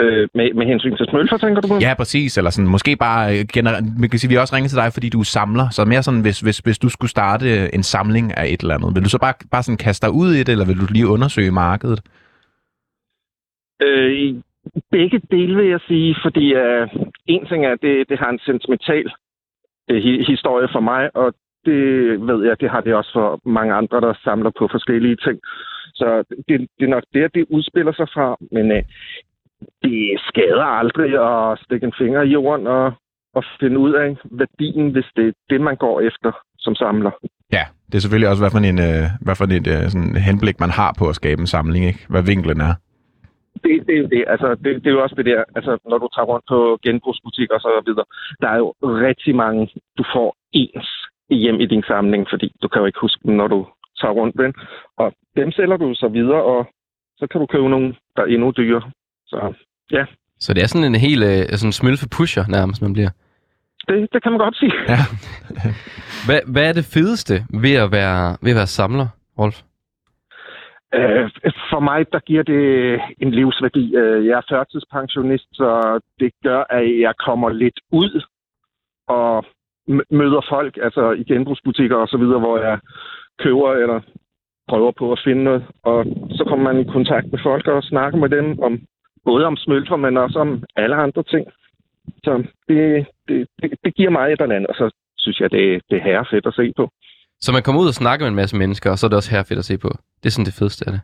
Øh, 0.00 0.28
med, 0.34 0.54
med 0.54 0.66
hensyn 0.66 0.96
til 0.96 1.06
smølfer, 1.10 1.36
tænker 1.36 1.60
du 1.60 1.68
på? 1.68 1.74
Ja, 1.80 1.94
præcis. 1.94 2.38
Eller 2.38 2.50
sådan, 2.50 2.70
måske 2.70 2.96
bare 2.96 3.22
øh, 3.38 3.44
generelt. 3.56 3.84
Man 4.00 4.08
kan 4.10 4.18
sige, 4.18 4.30
vi 4.30 4.36
også 4.36 4.54
ringet 4.56 4.70
til 4.70 4.82
dig, 4.82 4.92
fordi 4.92 5.08
du 5.08 5.20
er 5.20 5.30
samler. 5.38 5.66
Så 5.70 5.84
mere 5.84 6.02
sådan, 6.02 6.24
hvis, 6.26 6.40
hvis, 6.40 6.58
hvis 6.58 6.78
du 6.78 6.88
skulle 6.88 7.10
starte 7.10 7.74
en 7.74 7.82
samling 7.82 8.26
af 8.36 8.46
et 8.52 8.60
eller 8.60 8.74
andet, 8.74 8.94
vil 8.94 9.04
du 9.04 9.08
så 9.08 9.18
bare, 9.26 9.34
bare 9.50 9.62
sådan 9.62 9.84
kaste 9.86 10.06
dig 10.06 10.14
ud 10.14 10.30
i 10.34 10.42
det, 10.42 10.48
eller 10.48 10.66
vil 10.66 10.80
du 10.80 10.86
lige 10.90 11.08
undersøge 11.14 11.52
markedet? 11.64 12.00
Øh, 13.82 14.34
begge 14.90 15.20
dele 15.30 15.56
vil 15.56 15.68
jeg 15.68 15.80
sige, 15.88 16.16
fordi 16.24 16.54
øh, 16.54 16.88
en 17.26 17.46
ting 17.46 17.66
er, 17.66 17.72
at 17.72 17.82
det, 17.82 18.08
det 18.08 18.18
har 18.18 18.30
en 18.30 18.38
sentimental 18.38 19.06
øh, 19.90 20.00
hi- 20.04 20.24
historie 20.32 20.68
for 20.72 20.80
mig, 20.80 21.16
og 21.16 21.34
det 21.64 21.82
ved 22.28 22.46
jeg, 22.46 22.60
det 22.60 22.70
har 22.70 22.80
det 22.80 22.94
også 22.94 23.12
for 23.12 23.48
mange 23.48 23.74
andre, 23.74 24.00
der 24.00 24.14
samler 24.24 24.50
på 24.58 24.68
forskellige 24.70 25.16
ting. 25.16 25.38
Så 25.94 26.24
det, 26.48 26.56
det 26.78 26.84
er 26.84 26.94
nok 26.96 27.04
det, 27.14 27.34
det 27.34 27.44
udspiller 27.50 27.92
sig 27.92 28.08
fra, 28.14 28.36
men 28.52 28.72
øh, 28.72 28.82
det 29.82 30.20
skader 30.28 30.64
aldrig 30.80 31.10
at 31.28 31.58
stikke 31.64 31.86
en 31.86 31.98
finger 31.98 32.22
i 32.22 32.28
jorden 32.28 32.66
og, 32.66 32.92
og 33.34 33.44
finde 33.60 33.78
ud 33.78 33.92
af 33.92 34.16
værdien, 34.24 34.90
hvis 34.90 35.08
det 35.16 35.28
er 35.28 35.32
det, 35.50 35.60
man 35.60 35.76
går 35.76 36.00
efter 36.00 36.32
som 36.58 36.74
samler. 36.74 37.10
Ja, 37.52 37.64
det 37.86 37.94
er 37.94 38.00
selvfølgelig 38.00 38.30
også, 38.30 38.42
hvad 38.42 38.50
for 38.50 38.58
en, 38.72 38.80
øh, 38.88 39.04
hvad 39.24 39.36
for 39.36 39.44
en 39.44 39.68
øh, 39.74 39.84
sådan 39.92 40.16
henblik 40.28 40.60
man 40.60 40.70
har 40.70 40.94
på 40.98 41.08
at 41.08 41.18
skabe 41.20 41.40
en 41.40 41.52
samling, 41.54 41.84
ikke? 41.86 42.06
Hvad 42.12 42.22
vinklen 42.22 42.60
er. 42.60 42.74
Det, 43.64 43.72
det 43.86 43.94
er 43.96 44.02
jo 44.04 44.08
det. 44.14 44.24
Altså, 44.34 44.48
det, 44.62 44.70
det 44.82 44.86
er 44.86 44.96
jo 44.96 45.02
også 45.02 45.16
det 45.18 45.26
der, 45.26 45.44
altså, 45.56 45.72
når 45.90 45.98
du 45.98 46.08
tager 46.14 46.26
rundt 46.32 46.44
på 46.48 46.78
genbrugsbutikker 46.84 47.54
og 47.54 47.60
så 47.60 47.82
videre. 47.86 48.06
Der 48.40 48.48
er 48.48 48.58
jo 48.62 48.68
rigtig 48.82 49.34
mange, 49.36 49.62
du 49.98 50.04
får 50.14 50.36
ens 50.52 50.88
hjem 51.30 51.60
i 51.60 51.66
din 51.66 51.84
samling, 51.86 52.26
fordi 52.30 52.52
du 52.62 52.68
kan 52.68 52.80
jo 52.80 52.86
ikke 52.86 53.00
huske 53.00 53.20
dem, 53.24 53.34
når 53.34 53.48
du 53.48 53.66
tager 54.00 54.12
rundt 54.12 54.36
med 54.36 54.44
den. 54.44 54.54
Og 54.96 55.12
dem 55.36 55.52
sælger 55.52 55.76
du 55.76 55.94
så 55.94 56.08
videre, 56.08 56.42
og 56.42 56.66
så 57.18 57.26
kan 57.26 57.40
du 57.40 57.46
købe 57.46 57.68
nogle, 57.68 57.94
der 58.16 58.22
er 58.22 58.26
endnu 58.26 58.50
dyrere. 58.56 58.90
Så 59.30 59.54
Så 60.38 60.54
det 60.54 60.62
er 60.62 60.66
sådan 60.66 60.86
en 60.94 61.00
hel 61.00 61.22
øh, 61.22 61.48
sådan 61.58 61.72
smølfe-pusher 61.72 62.44
nærmest, 62.48 62.82
man 62.82 62.92
bliver. 62.92 63.10
det, 63.88 64.08
det 64.12 64.22
kan 64.22 64.32
man 64.32 64.38
godt 64.38 64.56
sige. 64.56 64.72
Ja. 64.88 64.98
Hvad, 66.26 66.40
hvad 66.52 66.68
er 66.68 66.72
det 66.72 66.84
fedeste 66.94 67.34
ved 67.64 67.74
at 67.84 67.92
være, 67.92 68.36
ved 68.42 68.50
at 68.50 68.56
være 68.56 68.66
samler, 68.66 69.08
Rolf? 69.38 69.62
Øh, 70.94 71.30
for 71.70 71.80
mig, 71.80 72.12
der 72.12 72.18
giver 72.28 72.42
det 72.42 72.64
en 73.22 73.30
livsværdi. 73.30 73.94
Øh, 73.96 74.26
Jeg 74.26 74.36
er 74.38 74.46
førtidspensionist, 74.50 75.48
så 75.52 76.00
det 76.20 76.32
gør, 76.42 76.62
at 76.70 77.00
jeg 77.00 77.14
kommer 77.26 77.48
lidt 77.50 77.80
ud 77.92 78.22
og 79.08 79.44
møder 80.10 80.40
folk, 80.48 80.78
altså 80.82 81.10
i 81.12 81.24
genbrugsbutikker 81.24 81.96
og 81.96 82.08
så 82.08 82.16
videre, 82.16 82.38
hvor 82.38 82.58
jeg 82.58 82.78
køber 83.38 83.72
eller 83.72 84.00
prøver 84.68 84.92
på 84.98 85.12
at 85.12 85.20
finde 85.24 85.44
noget. 85.44 85.64
Og 85.82 86.04
så 86.30 86.44
kommer 86.48 86.72
man 86.72 86.80
i 86.82 86.92
kontakt 86.92 87.26
med 87.32 87.38
folk 87.42 87.66
og 87.66 87.82
snakker 87.82 88.18
med 88.18 88.28
dem 88.28 88.58
om 88.62 88.80
både 89.24 89.44
om 89.46 89.56
smølfer, 89.56 89.96
men 89.96 90.16
også 90.16 90.38
om 90.38 90.64
alle 90.76 90.96
andre 90.96 91.22
ting. 91.22 91.46
Så 92.24 92.44
det, 92.68 93.06
det, 93.28 93.48
det, 93.62 93.70
det 93.84 93.94
giver 93.94 94.10
mig 94.10 94.32
et 94.32 94.40
eller 94.40 94.56
andet, 94.56 94.66
og 94.66 94.74
så 94.74 94.90
synes 95.18 95.40
jeg, 95.40 95.50
det, 95.50 95.82
det 95.90 95.96
er 95.98 96.02
herre 96.02 96.24
fedt 96.30 96.46
at 96.46 96.54
se 96.54 96.72
på. 96.76 96.90
Så 97.40 97.52
man 97.52 97.62
kommer 97.62 97.82
ud 97.82 97.88
og 97.88 97.94
snakker 97.94 98.24
med 98.24 98.30
en 98.30 98.42
masse 98.42 98.56
mennesker, 98.56 98.90
og 98.90 98.98
så 98.98 99.06
er 99.06 99.08
det 99.08 99.16
også 99.16 99.30
her 99.30 99.42
fedt 99.42 99.58
at 99.58 99.64
se 99.64 99.78
på. 99.78 99.90
Det 100.20 100.26
er 100.26 100.30
sådan 100.30 100.50
det 100.50 100.58
fedeste 100.58 100.84
af 100.86 100.92
det. 100.92 101.00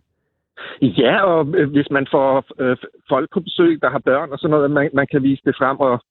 Ja, 0.82 1.14
og 1.22 1.40
øh, 1.58 1.70
hvis 1.70 1.88
man 1.90 2.06
får 2.10 2.44
øh, 2.62 2.76
folk 3.08 3.28
på 3.34 3.40
besøg, 3.40 3.78
der 3.82 3.90
har 3.90 3.98
børn 3.98 4.32
og 4.32 4.38
sådan 4.38 4.50
noget, 4.50 4.70
man, 4.70 4.90
man 4.94 5.06
kan 5.10 5.22
vise 5.22 5.42
det 5.44 5.54
frem 5.58 5.76
og 5.80 6.02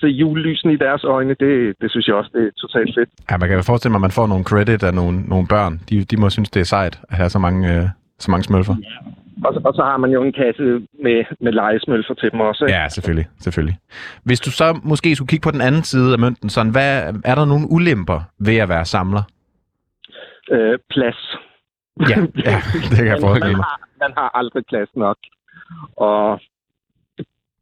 se 0.00 0.06
julelysen 0.06 0.70
i 0.70 0.76
deres 0.76 1.04
øjne, 1.04 1.34
det, 1.40 1.74
det 1.80 1.90
synes 1.90 2.06
jeg 2.08 2.14
også, 2.14 2.30
det 2.34 2.42
er 2.46 2.50
totalt 2.58 2.94
fedt. 2.94 3.10
Ja, 3.30 3.36
man 3.36 3.48
kan 3.48 3.56
jo 3.56 3.62
forestille 3.62 3.92
mig, 3.92 3.98
at 3.98 4.06
man 4.08 4.18
får 4.18 4.26
nogle 4.26 4.44
credit 4.44 4.82
af 4.82 4.94
nogle, 4.94 5.22
nogle 5.22 5.46
børn. 5.48 5.80
De, 5.88 6.04
de 6.04 6.16
må 6.16 6.30
synes, 6.30 6.50
det 6.50 6.60
er 6.60 6.64
sejt 6.64 7.00
at 7.08 7.16
have 7.16 7.30
så 7.30 7.38
mange, 7.38 7.60
øh, 7.74 7.84
så 8.18 8.30
mange 8.30 8.44
smølfer. 8.44 8.76
Og, 9.44 9.52
og 9.64 9.74
så 9.74 9.82
har 9.82 9.96
man 9.96 10.10
jo 10.10 10.22
en 10.22 10.32
kasse 10.32 10.62
med, 11.02 11.24
med 11.40 11.52
lejesmølfer 11.52 12.14
til 12.14 12.30
dem 12.32 12.40
også. 12.40 12.64
Ikke? 12.64 12.78
Ja, 12.78 12.88
selvfølgelig, 12.88 13.28
selvfølgelig. 13.38 13.76
Hvis 14.24 14.40
du 14.40 14.50
så 14.50 14.80
måske 14.84 15.16
skulle 15.16 15.28
kigge 15.28 15.44
på 15.44 15.50
den 15.50 15.60
anden 15.60 15.82
side 15.82 16.12
af 16.12 16.18
mønten, 16.18 16.48
sådan, 16.50 16.72
hvad, 16.72 17.14
er 17.24 17.34
der 17.34 17.44
nogle 17.44 17.66
ulemper 17.70 18.20
ved 18.38 18.56
at 18.56 18.68
være 18.68 18.84
samler? 18.84 19.22
Øh, 20.50 20.78
plads. 20.90 21.20
Ja, 22.10 22.18
ja 22.46 22.56
det 22.90 22.96
kan 22.96 23.06
jeg 23.06 23.16
man, 23.20 23.20
forestille 23.20 23.56
mig. 23.56 23.64
har, 23.64 23.80
man 24.00 24.12
har 24.16 24.30
aldrig 24.34 24.64
plads 24.68 24.88
nok. 24.96 25.16
Og 25.96 26.40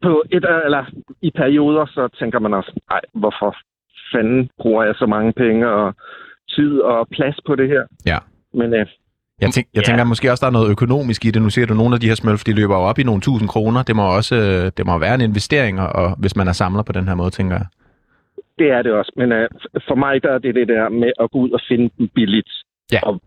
på 0.03 0.23
et, 0.31 0.45
eller 0.65 0.85
i 1.23 1.31
perioder, 1.31 1.87
så 1.87 2.09
tænker 2.19 2.39
man 2.39 2.55
også, 2.55 2.81
nej, 2.91 3.01
hvorfor 3.13 3.57
fanden 4.13 4.51
bruger 4.61 4.85
jeg 4.85 4.95
så 4.95 5.07
mange 5.07 5.33
penge 5.33 5.69
og 5.69 5.95
tid 6.49 6.79
og 6.81 7.09
plads 7.09 7.37
på 7.47 7.55
det 7.55 7.69
her? 7.69 7.83
Ja. 8.07 8.19
Men 8.55 8.75
øh, 8.75 8.87
Jeg, 9.41 9.51
tænk, 9.51 9.67
jeg 9.75 9.81
Ja. 9.83 9.87
tænker 9.87 10.05
måske 10.05 10.31
også, 10.31 10.41
der 10.41 10.47
er 10.47 10.53
noget 10.59 10.71
økonomisk 10.71 11.25
i 11.25 11.31
det. 11.31 11.43
Nu 11.43 11.51
ser 11.51 11.67
du, 11.67 11.75
nogle 11.75 11.95
af 11.95 12.01
de 12.01 12.09
her 12.09 12.15
smølfer, 12.15 12.45
de 12.45 12.53
løber 12.55 12.75
jo 12.77 12.81
op 12.83 12.99
i 12.99 13.03
nogle 13.03 13.21
tusind 13.21 13.49
kroner. 13.49 13.83
Det 13.83 13.97
må 13.97 14.17
også 14.17 14.35
øh, 14.37 14.73
det 14.77 14.87
må 14.87 14.99
være 14.99 15.15
en 15.15 15.21
investering, 15.21 15.81
og 15.81 16.17
hvis 16.19 16.37
man 16.37 16.49
er 16.49 16.53
samler 16.53 16.83
på 16.83 16.93
den 16.93 17.09
her 17.09 17.15
måde, 17.15 17.31
tænker 17.31 17.57
jeg. 17.57 17.67
det 18.59 18.71
er 18.71 18.83
det 18.83 18.93
også. 18.93 19.13
Men 19.17 19.33
øh, 19.33 19.49
for 19.89 19.95
mig 19.95 20.23
der 20.23 20.33
er 20.33 20.39
det 20.39 20.55
det 20.55 20.69
der 20.69 20.89
med 20.89 21.13
at 21.21 21.31
gå 21.31 21.39
ud 21.39 21.51
og 21.51 21.61
finde 21.69 21.91
den 21.99 22.09
billigt. 22.09 22.51
Ja. 22.93 23.01
Og, 23.03 23.21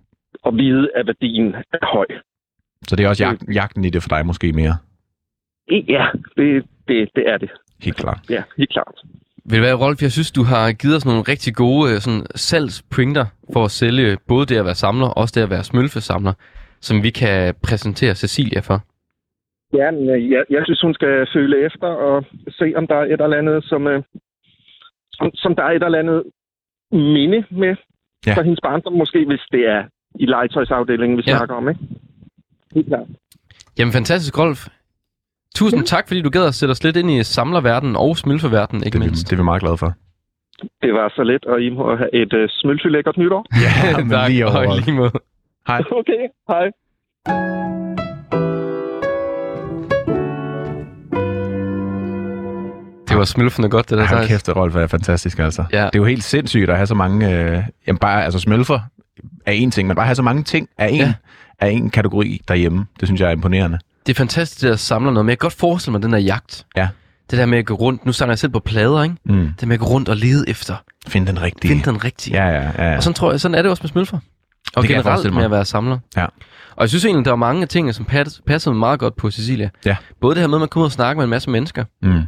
og 0.43 0.55
vide, 0.57 0.89
at 0.95 1.07
værdien 1.07 1.55
er 1.73 1.93
høj. 1.95 2.05
Så 2.87 2.95
det 2.95 3.05
er 3.05 3.09
også 3.09 3.23
jagt, 3.23 3.43
jagten 3.53 3.85
i 3.85 3.89
det 3.89 4.03
for 4.03 4.09
dig 4.09 4.25
måske 4.25 4.51
mere. 4.53 4.75
Ja, 5.71 6.05
det, 6.37 6.63
det, 6.87 7.09
det 7.15 7.23
er 7.29 7.37
det. 7.37 7.49
Helt 7.81 7.97
klart. 7.97 8.19
Ja, 8.29 8.43
helt 8.57 8.69
klart. 8.71 8.95
Vil 9.45 9.53
det 9.59 9.61
være, 9.61 9.75
Rolf, 9.75 10.01
jeg 10.01 10.11
synes, 10.11 10.31
du 10.31 10.43
har 10.43 10.71
givet 10.71 10.95
os 10.95 11.05
nogle 11.05 11.21
rigtig 11.21 11.55
gode 11.55 11.91
øh, 11.91 11.97
sådan, 11.99 12.25
salgsprinter 12.35 13.25
for 13.53 13.63
at 13.65 13.71
sælge 13.71 14.17
både 14.27 14.45
det 14.45 14.57
at 14.57 14.65
være 14.65 14.75
samler, 14.75 15.07
og 15.07 15.17
også 15.17 15.33
det 15.37 15.43
at 15.43 15.49
være 15.49 15.63
smølfesamler, 15.63 16.33
som 16.81 17.03
vi 17.03 17.09
kan 17.09 17.55
præsentere 17.63 18.15
Cecilia 18.15 18.59
for. 18.59 18.79
Ja, 19.79 19.91
men 19.91 20.09
øh, 20.09 20.31
jeg, 20.31 20.43
jeg 20.49 20.61
synes, 20.65 20.81
hun 20.81 20.93
skal 20.93 21.27
føle 21.35 21.65
efter 21.65 21.87
og 21.87 22.25
se, 22.49 22.73
om 22.75 22.87
der 22.87 22.95
er 22.95 23.03
et 23.13 23.21
eller 23.21 23.37
andet, 23.37 23.63
som, 23.63 23.87
øh, 23.87 24.03
som, 25.13 25.31
som 25.33 25.55
der 25.55 25.63
er 25.63 25.71
et 25.71 25.83
eller 25.83 25.99
andet 25.99 26.23
minde 26.91 27.45
med 27.51 27.75
Ja. 28.27 28.33
for 28.37 28.41
hendes 28.41 28.59
barndom. 28.63 28.93
Måske 28.93 29.25
hvis 29.25 29.41
det 29.51 29.63
er 29.75 29.83
i 30.19 30.25
legetøjsafdelingen, 30.25 31.17
vi 31.17 31.23
ja. 31.27 31.37
snakker 31.37 31.55
om, 31.55 31.69
ikke? 31.69 31.81
Helt 32.75 32.87
klart. 32.87 33.07
Jamen, 33.79 33.93
fantastisk, 33.93 34.39
Rolf. 34.39 34.67
Tusind 35.55 35.85
tak, 35.85 36.07
fordi 36.07 36.21
du 36.21 36.29
gad 36.29 36.45
at 36.45 36.55
sætte 36.55 36.71
os 36.71 36.83
lidt 36.83 36.97
ind 36.97 37.11
i 37.11 37.23
samlerverdenen 37.23 37.95
og 37.95 38.17
smølfeverdenen, 38.17 38.83
ikke 38.85 38.93
Det, 38.93 38.99
er 38.99 39.03
vi- 39.03 39.09
mindst. 39.09 39.25
det 39.29 39.33
er 39.33 39.37
vi 39.37 39.43
meget 39.43 39.61
glade 39.61 39.77
for. 39.77 39.93
Det 40.81 40.93
var 40.93 41.11
så 41.15 41.23
let, 41.23 41.45
og 41.45 41.61
I 41.61 41.69
må 41.69 41.95
have 41.95 42.15
et 42.15 42.33
øh, 42.33 42.49
smølfy 42.51 42.87
lækkert 42.87 43.17
nytår. 43.17 43.45
Ja, 43.65 43.97
men 43.97 44.09
tak, 44.09 44.29
lige 44.29 44.47
over. 44.47 44.75
lige 44.85 44.93
måde. 44.95 45.11
Hej. 45.67 45.81
Okay, 45.99 46.21
hej. 46.49 46.65
Det 53.09 53.17
var 53.17 53.23
smølfende 53.25 53.69
godt, 53.69 53.89
det 53.89 53.97
der, 53.97 54.05
Hold 54.07 54.17
Thijs. 54.19 54.27
kæft, 54.27 54.47
det 54.47 54.55
Rolf 54.55 54.75
er 54.75 54.87
fantastisk, 54.87 55.39
altså. 55.39 55.63
Ja. 55.73 55.77
Det 55.77 55.95
er 55.95 55.99
jo 55.99 56.03
helt 56.05 56.23
sindssygt 56.23 56.69
at 56.69 56.75
have 56.75 56.87
så 56.87 56.95
mange... 56.95 57.33
Øh, 57.39 57.63
jamen 57.87 57.99
bare, 57.99 58.23
altså 58.23 58.39
smølfer 58.39 58.79
er 59.45 59.51
en 59.51 59.71
ting, 59.71 59.87
men 59.87 59.95
bare 59.95 60.05
have 60.05 60.15
så 60.15 60.21
mange 60.21 60.43
ting 60.43 60.69
af 60.77 60.87
en, 60.91 60.97
ja. 60.99 61.13
af 61.59 61.69
en 61.69 61.89
kategori 61.89 62.41
derhjemme. 62.47 62.85
Det 62.99 63.07
synes 63.07 63.21
jeg 63.21 63.27
er 63.27 63.31
imponerende. 63.31 63.77
Det 64.05 64.13
er 64.13 64.17
fantastisk, 64.17 64.63
at 64.65 64.79
samle 64.79 65.13
noget, 65.13 65.25
men 65.25 65.29
jeg 65.29 65.39
kan 65.39 65.45
godt 65.45 65.53
forestille 65.53 65.91
mig 65.91 66.03
den 66.03 66.11
der 66.13 66.17
jagt. 66.19 66.65
Ja. 66.77 66.87
Det 67.31 67.39
der 67.39 67.45
med 67.45 67.57
at 67.57 67.65
gå 67.65 67.73
rundt, 67.73 68.05
nu 68.05 68.11
samler 68.13 68.31
jeg 68.31 68.39
selv 68.39 68.51
på 68.51 68.59
plader, 68.59 69.03
ikke? 69.03 69.15
Mm. 69.25 69.49
Det 69.59 69.67
med 69.67 69.73
at 69.75 69.79
gå 69.79 69.85
rundt 69.85 70.09
og 70.09 70.17
lede 70.17 70.49
efter, 70.49 70.75
Find 71.07 71.27
den 71.27 71.41
rigtige. 71.41 71.69
finde 71.69 71.83
den 71.85 72.03
rigtige. 72.03 72.43
Ja, 72.45 72.49
ja, 72.49 72.71
ja. 72.77 72.89
ja. 72.91 72.97
Og 72.97 73.03
sådan 73.03 73.13
tror 73.13 73.31
jeg, 73.31 73.39
sådan 73.41 73.55
er 73.55 73.61
det 73.61 73.71
også 73.71 73.83
med 73.83 73.89
smølfer. 73.89 74.17
Og 74.75 74.81
Det 74.83 74.89
generelt 74.89 75.33
med 75.33 75.43
at 75.43 75.51
være 75.51 75.65
samler. 75.65 75.99
Ja. 76.17 76.25
Og 76.75 76.81
jeg 76.81 76.89
synes 76.89 77.05
egentlig, 77.05 77.25
der 77.25 77.31
var 77.31 77.35
mange 77.35 77.65
tingene, 77.65 77.93
som 77.93 78.05
pas- 78.11 78.41
passede 78.47 78.75
meget 78.75 78.99
godt 78.99 79.15
på 79.15 79.31
Cecilia. 79.31 79.69
Ja. 79.85 79.95
Både 80.21 80.35
det 80.35 80.41
her 80.41 80.47
med, 80.47 80.57
at 80.57 80.59
man 80.59 80.69
kommer 80.69 80.83
ud 80.83 80.87
og 80.87 80.91
snakker 80.91 81.17
med 81.17 81.23
en 81.23 81.29
masse 81.29 81.49
mennesker. 81.49 81.85
Mm. 82.01 82.21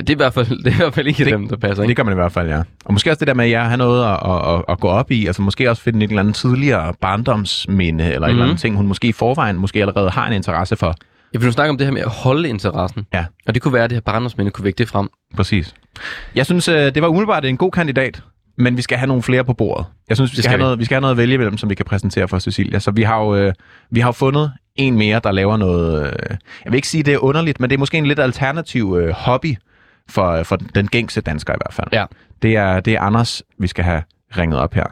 Det 0.00 0.10
er 0.10 0.14
i 0.14 0.16
hvert 0.16 0.34
fald, 0.34 0.46
det 0.64 0.66
er 0.66 0.70
i 0.70 0.76
hvert 0.76 0.94
fald 0.94 1.06
ikke 1.06 1.24
Det- 1.24 1.32
dem, 1.32 1.48
der 1.48 1.56
passer. 1.56 1.82
Ikke? 1.82 1.88
Det 1.88 1.96
gør 1.96 2.02
man 2.02 2.12
i 2.12 2.14
hvert 2.14 2.32
fald, 2.32 2.48
ja. 2.48 2.62
Og 2.84 2.92
måske 2.92 3.10
også 3.10 3.18
det 3.20 3.26
der 3.28 3.34
med, 3.34 3.44
at 3.44 3.50
jeg 3.50 3.64
har 3.70 3.76
noget 3.76 4.04
at, 4.04 4.18
at, 4.24 4.54
at, 4.54 4.64
at 4.68 4.80
gå 4.80 4.88
op 4.88 5.10
i. 5.10 5.26
Altså 5.26 5.42
måske 5.42 5.70
også 5.70 5.82
finde 5.82 6.04
et 6.04 6.08
eller 6.08 6.20
andet 6.22 6.34
tidligere 6.34 6.94
barndomsminde, 7.00 8.04
eller 8.04 8.18
mm-hmm. 8.18 8.24
et 8.24 8.30
eller 8.30 8.44
Mhm. 8.44 8.50
andet 8.50 8.60
ting, 8.60 8.76
hun 8.76 8.86
måske 8.86 9.08
i 9.08 9.12
forvejen 9.12 9.56
måske 9.56 9.80
allerede 9.80 10.10
har 10.10 10.26
en 10.26 10.32
interesse 10.32 10.76
for. 10.76 10.94
Jeg 11.32 11.40
vil 11.40 11.46
nu 11.46 11.52
snakke 11.52 11.70
om 11.70 11.78
det 11.78 11.86
her 11.86 11.92
med 11.92 12.00
at 12.02 12.08
holde 12.08 12.48
interessen. 12.48 13.06
Ja. 13.14 13.24
Og 13.46 13.54
det 13.54 13.62
kunne 13.62 13.74
være, 13.74 13.84
at 13.84 13.90
det 13.90 13.96
her 13.96 14.00
barndomsminde 14.00 14.50
kunne 14.50 14.64
vække 14.64 14.78
det 14.78 14.88
frem. 14.88 15.08
Præcis. 15.36 15.74
Jeg 16.34 16.46
synes, 16.46 16.68
øh, 16.68 16.94
det 16.94 17.02
var 17.02 17.08
umiddelbart 17.08 17.44
en 17.44 17.56
god 17.56 17.70
kandidat, 17.70 18.22
men 18.58 18.76
vi 18.76 18.82
skal 18.82 18.98
have 18.98 19.06
nogle 19.06 19.22
flere 19.22 19.44
på 19.44 19.52
bordet. 19.54 19.86
Jeg 20.08 20.16
synes, 20.16 20.30
vi 20.30 20.34
skal, 20.34 20.42
skal 20.42 20.50
have 20.50 20.58
vi. 20.58 20.62
noget, 20.62 20.78
vi 20.78 20.84
skal 20.84 20.94
have 20.94 21.00
noget 21.00 21.14
at 21.14 21.18
vælge 21.18 21.34
imellem, 21.34 21.58
som 21.58 21.70
vi 21.70 21.74
kan 21.74 21.86
præsentere 21.86 22.28
for 22.28 22.38
Cecilia. 22.38 22.78
Så 22.78 22.90
vi 22.90 23.02
har 23.02 23.20
jo 23.20 23.34
øh, 23.36 23.52
vi 23.90 24.00
har 24.00 24.12
fundet 24.12 24.52
en 24.76 24.94
mere, 24.98 25.20
der 25.24 25.32
laver 25.32 25.56
noget... 25.56 26.02
Øh, 26.06 26.12
jeg 26.64 26.72
vil 26.72 26.74
ikke 26.74 26.88
sige, 26.88 27.02
det 27.02 27.14
er 27.14 27.18
underligt, 27.18 27.60
men 27.60 27.70
det 27.70 27.76
er 27.76 27.78
måske 27.78 27.98
en 27.98 28.06
lidt 28.06 28.18
alternativ 28.18 28.96
øh, 29.00 29.10
hobby 29.14 29.56
for, 30.10 30.42
for 30.42 30.56
den 30.56 30.86
gængse 30.88 31.20
dansker 31.20 31.52
i 31.54 31.60
hvert 31.60 31.74
fald. 31.74 31.88
Ja. 31.92 32.06
Det 32.42 32.56
er, 32.56 32.80
det 32.80 32.94
er 32.94 33.00
Anders, 33.00 33.42
vi 33.58 33.66
skal 33.66 33.84
have 33.84 34.02
ringet 34.38 34.58
op 34.60 34.74
her. 34.74 34.86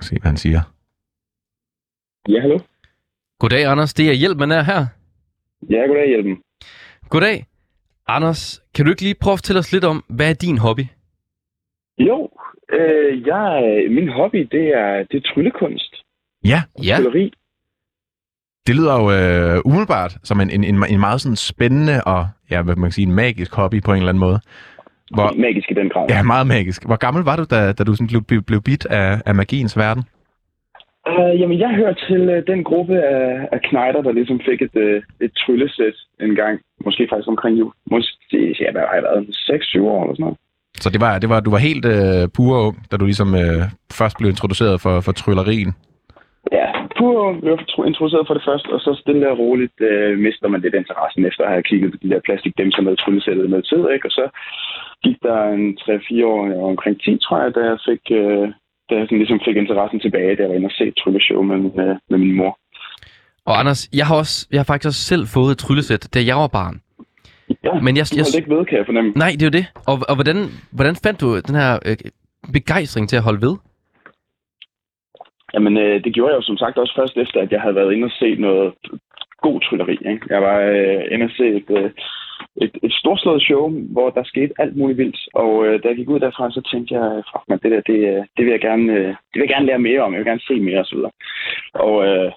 Se, 0.00 0.18
hvad 0.20 0.28
han 0.28 0.36
siger. 0.36 0.60
Ja, 2.28 2.40
hallo. 2.40 2.58
Goddag, 3.38 3.64
Anders. 3.66 3.94
Det 3.94 4.08
er 4.08 4.12
hjælp, 4.12 4.38
man 4.38 4.50
er 4.50 4.62
her. 4.62 4.86
Ja, 5.70 5.86
goddag, 5.86 6.08
Hjelmen. 6.08 6.42
Goddag. 7.08 7.46
Anders, 8.06 8.62
kan 8.74 8.84
du 8.84 8.90
ikke 8.90 9.02
lige 9.02 9.14
prøve 9.22 9.32
at 9.32 9.38
fortælle 9.38 9.58
os 9.58 9.72
lidt 9.72 9.84
om, 9.84 10.04
hvad 10.08 10.30
er 10.30 10.34
din 10.34 10.58
hobby? 10.58 10.84
Jo, 11.98 12.30
øh, 12.72 13.26
jeg, 13.26 13.62
min 13.90 14.08
hobby, 14.08 14.48
det 14.52 14.64
er, 14.82 15.04
det 15.10 15.16
er 15.16 15.32
tryllekunst. 15.34 15.94
Ja, 16.44 16.62
Ja. 16.88 16.96
Trylleri. 16.96 17.32
Det 18.66 18.74
lyder 18.76 18.94
jo 19.00 19.04
øh, 19.18 19.60
umiddelbart 19.64 20.12
som 20.24 20.40
en, 20.40 20.50
en, 20.50 20.64
en, 20.64 20.76
en 20.90 21.00
meget 21.00 21.20
sådan 21.20 21.36
spændende 21.36 21.96
og, 22.06 22.26
ja, 22.50 22.62
hvad 22.62 22.76
man 22.76 22.88
kan 22.88 22.92
sige, 22.92 23.06
en 23.06 23.14
magisk 23.14 23.54
hobby 23.54 23.82
på 23.82 23.90
en 23.92 23.96
eller 23.96 24.08
anden 24.08 24.20
måde. 24.20 24.40
Hvor, 25.14 25.32
Magisk 25.36 25.70
i 25.70 25.74
den 25.74 25.88
grad. 25.88 26.06
ja, 26.08 26.22
meget 26.22 26.46
magisk. 26.46 26.86
Hvor 26.86 26.96
gammel 26.96 27.22
var 27.24 27.36
du, 27.36 27.44
da, 27.50 27.72
da 27.72 27.84
du 27.84 27.94
sådan 27.94 28.06
blev, 28.06 28.22
blev, 28.28 28.42
blev 28.42 28.62
bit 28.62 28.86
af, 28.86 29.22
af 29.26 29.34
magiens 29.34 29.76
verden? 29.78 30.02
Uh, 31.10 31.40
jamen, 31.40 31.58
jeg 31.58 31.70
hører 31.80 31.94
til 32.08 32.22
uh, 32.34 32.38
den 32.52 32.64
gruppe 32.64 32.96
af, 33.02 33.48
af 33.52 33.60
knejder, 33.68 34.02
der 34.02 34.12
ligesom 34.12 34.40
fik 34.48 34.62
et, 34.62 34.76
uh, 34.86 35.24
et 35.24 35.32
tryllesæt 35.42 35.96
en 36.20 36.34
gang. 36.34 36.60
Måske 36.84 37.08
faktisk 37.10 37.28
omkring 37.28 37.58
jul. 37.58 37.72
Måske, 37.90 38.38
ja, 38.60 38.72
hvad 38.72 38.82
har 38.88 38.94
jeg 38.94 39.02
været? 39.02 39.22
6-7 39.26 39.80
år 39.80 40.02
eller 40.02 40.14
sådan 40.14 40.24
noget. 40.24 40.38
Så 40.80 40.90
det 40.90 41.00
var, 41.00 41.18
det 41.18 41.28
var, 41.28 41.40
du 41.40 41.50
var 41.50 41.58
helt 41.58 41.84
øh, 41.84 42.28
pur 42.36 42.66
ung, 42.66 42.76
da 42.90 42.96
du 42.96 43.04
ligesom 43.04 43.34
øh, 43.34 43.62
først 43.92 44.16
blev 44.18 44.30
introduceret 44.30 44.80
for, 44.80 45.00
for 45.00 45.12
tryllerien. 45.12 45.72
Pur 47.02 47.40
blev 47.40 47.52
jeg 47.52 47.86
introduceret 47.90 48.26
for 48.26 48.36
det 48.38 48.44
første, 48.48 48.68
og 48.76 48.80
så 48.86 48.90
stille 49.02 49.30
og 49.32 49.38
roligt 49.42 49.76
uh, 49.90 50.12
mister 50.26 50.48
man 50.48 50.60
lidt 50.60 50.76
interessen 50.80 51.22
efter 51.28 51.42
at 51.44 51.52
have 51.54 51.68
kigget 51.70 51.90
på 51.92 51.98
de 52.02 52.10
der 52.12 52.20
plastikdæmser 52.26 52.82
med 52.86 52.96
tryllesættet 52.96 53.50
med 53.50 53.62
tid, 53.70 53.82
ikke? 53.94 54.06
Og 54.08 54.12
så 54.18 54.24
gik 55.04 55.18
der 55.26 55.38
en 55.56 55.66
3-4 55.80 56.26
år, 56.32 56.40
jeg 56.50 56.58
var 56.62 56.72
omkring 56.74 56.96
10, 57.00 57.18
tror 57.24 57.38
jeg, 57.42 57.50
da 57.56 57.62
jeg 57.70 57.78
fik, 57.88 58.04
uh, 58.20 58.46
da 58.88 58.92
jeg 58.98 59.04
sådan 59.06 59.20
ligesom 59.22 59.40
fik 59.46 59.56
interessen 59.56 60.00
tilbage, 60.00 60.36
da 60.36 60.40
jeg 60.42 60.50
var 60.50 60.58
inde 60.58 60.70
og 60.72 60.76
se 60.80 60.86
trylleshow 61.00 61.42
med, 61.50 61.58
min, 61.64 61.76
uh, 61.86 61.96
med 62.10 62.18
min 62.24 62.36
mor. 62.40 62.52
Og 63.48 63.54
Anders, 63.60 63.80
jeg 63.98 64.06
har, 64.08 64.16
også, 64.22 64.36
jeg 64.52 64.58
har 64.62 64.68
faktisk 64.70 64.88
også 64.92 65.04
selv 65.12 65.24
fået 65.36 65.50
et 65.54 65.58
tryllesæt, 65.64 66.02
da 66.14 66.20
jeg 66.30 66.36
var 66.42 66.50
barn. 66.60 66.76
Ja, 67.64 67.72
Men 67.86 67.92
jeg, 67.98 68.06
jeg, 68.16 68.24
holdt 68.26 68.40
ikke 68.40 68.54
ved, 68.54 68.64
kan 68.68 68.78
jeg 68.78 68.86
fornemme. 68.90 69.10
nej, 69.24 69.30
det 69.38 69.42
er 69.42 69.50
jo 69.50 69.56
det. 69.60 69.66
Og, 69.90 69.96
og 70.10 70.14
hvordan, 70.18 70.38
hvordan 70.76 70.96
fandt 71.04 71.20
du 71.20 71.26
den 71.48 71.56
her 71.62 71.72
øh, 71.86 71.96
begejstring 72.52 73.08
til 73.08 73.16
at 73.16 73.22
holde 73.28 73.42
ved? 73.46 73.54
Jamen, 75.54 75.76
øh, 75.76 76.04
det 76.04 76.14
gjorde 76.14 76.32
jeg 76.32 76.36
jo 76.36 76.42
som 76.42 76.56
sagt 76.56 76.78
også 76.78 76.94
først 76.96 77.16
efter, 77.16 77.40
at 77.40 77.52
jeg 77.52 77.60
havde 77.60 77.74
været 77.74 77.92
inde 77.92 78.04
og 78.04 78.10
set 78.10 78.38
noget 78.38 78.74
god 79.42 79.60
trylleri. 79.60 79.98
Ikke? 80.12 80.26
Jeg 80.30 80.42
var 80.42 80.58
øh, 80.60 81.02
inde 81.12 81.24
og 81.24 81.30
se 81.36 81.46
et, 81.60 81.70
øh, 81.78 81.90
et, 82.64 82.74
et 82.82 82.92
storslået 82.92 83.42
show, 83.42 83.64
hvor 83.94 84.10
der 84.10 84.24
skete 84.24 84.54
alt 84.58 84.76
muligt 84.76 84.98
vildt. 84.98 85.20
Og 85.34 85.66
øh, 85.66 85.82
da 85.82 85.88
jeg 85.88 85.96
gik 85.96 86.08
ud 86.08 86.20
derfra, 86.20 86.50
så 86.50 86.62
tænkte 86.72 86.94
jeg, 86.94 87.22
fuck 87.30 87.44
man, 87.48 87.58
det 87.62 87.70
der, 87.70 87.80
det, 87.80 87.98
øh, 88.12 88.22
det, 88.36 88.42
vil 88.44 88.54
jeg 88.56 88.60
gerne, 88.60 88.92
øh, 88.92 89.08
det 89.30 89.36
vil 89.36 89.46
jeg 89.46 89.54
gerne 89.54 89.66
lære 89.66 89.86
mere 89.88 90.00
om. 90.02 90.12
Jeg 90.12 90.18
vil 90.18 90.30
gerne 90.32 90.48
se 90.48 90.60
mere 90.60 90.80
osv. 90.80 90.98
Og, 91.74 92.06
øh, 92.06 92.32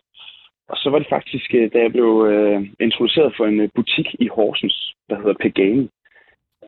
og 0.69 0.78
så 0.78 0.89
var 0.89 0.99
det 0.99 1.10
faktisk, 1.10 1.54
øh, 1.54 1.71
da 1.73 1.78
jeg 1.82 1.91
blev 1.91 2.12
øh, 2.32 2.60
introduceret 2.80 3.34
for 3.38 3.45
en 3.45 3.60
øh, 3.60 3.69
butik 3.75 4.08
i 4.19 4.28
Horsens, 4.28 4.95
der 5.10 5.15
hedder 5.15 5.43
Pegane. 5.43 5.88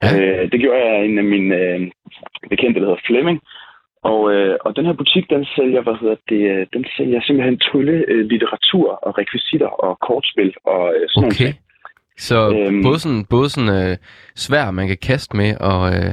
Ja. 0.04 0.10
Øh, 0.20 0.52
det 0.52 0.60
gjorde 0.60 0.86
jeg 0.86 1.06
en 1.06 1.18
af 1.18 1.24
mine 1.24 1.56
øh, 1.56 1.92
bekendte, 2.50 2.80
der 2.80 2.86
hedder 2.86 3.06
Flemming. 3.08 3.40
Og, 4.12 4.22
øh, 4.34 4.56
og 4.66 4.76
den 4.76 4.86
her 4.86 4.94
butik, 5.02 5.30
den 5.30 5.46
sælger, 5.56 5.82
hvad 5.82 5.96
hedder 6.02 6.16
det, 6.30 6.42
øh, 6.52 6.68
den 6.74 6.86
sælger 6.98 7.22
simpelthen 7.22 7.60
trylle 7.60 8.06
øh, 8.08 8.26
litteratur 8.32 8.90
og 9.06 9.18
rekvisitter 9.18 9.68
og 9.86 10.00
kortspil 10.08 10.54
og 10.66 10.94
øh, 10.96 11.06
sådan 11.10 11.28
Okay. 11.28 11.44
nogle 11.44 11.54
ting. 11.54 11.56
Så 12.28 12.38
Øhm. 12.56 12.84
både 12.84 13.00
sådan, 13.00 13.26
både 13.36 13.50
sådan 13.50 13.74
øh, 13.80 13.98
svær, 14.36 14.72
man 14.72 14.88
kan 14.88 14.98
kaste 15.10 15.38
med, 15.38 15.52
og, 15.72 15.82
øh, 15.96 16.12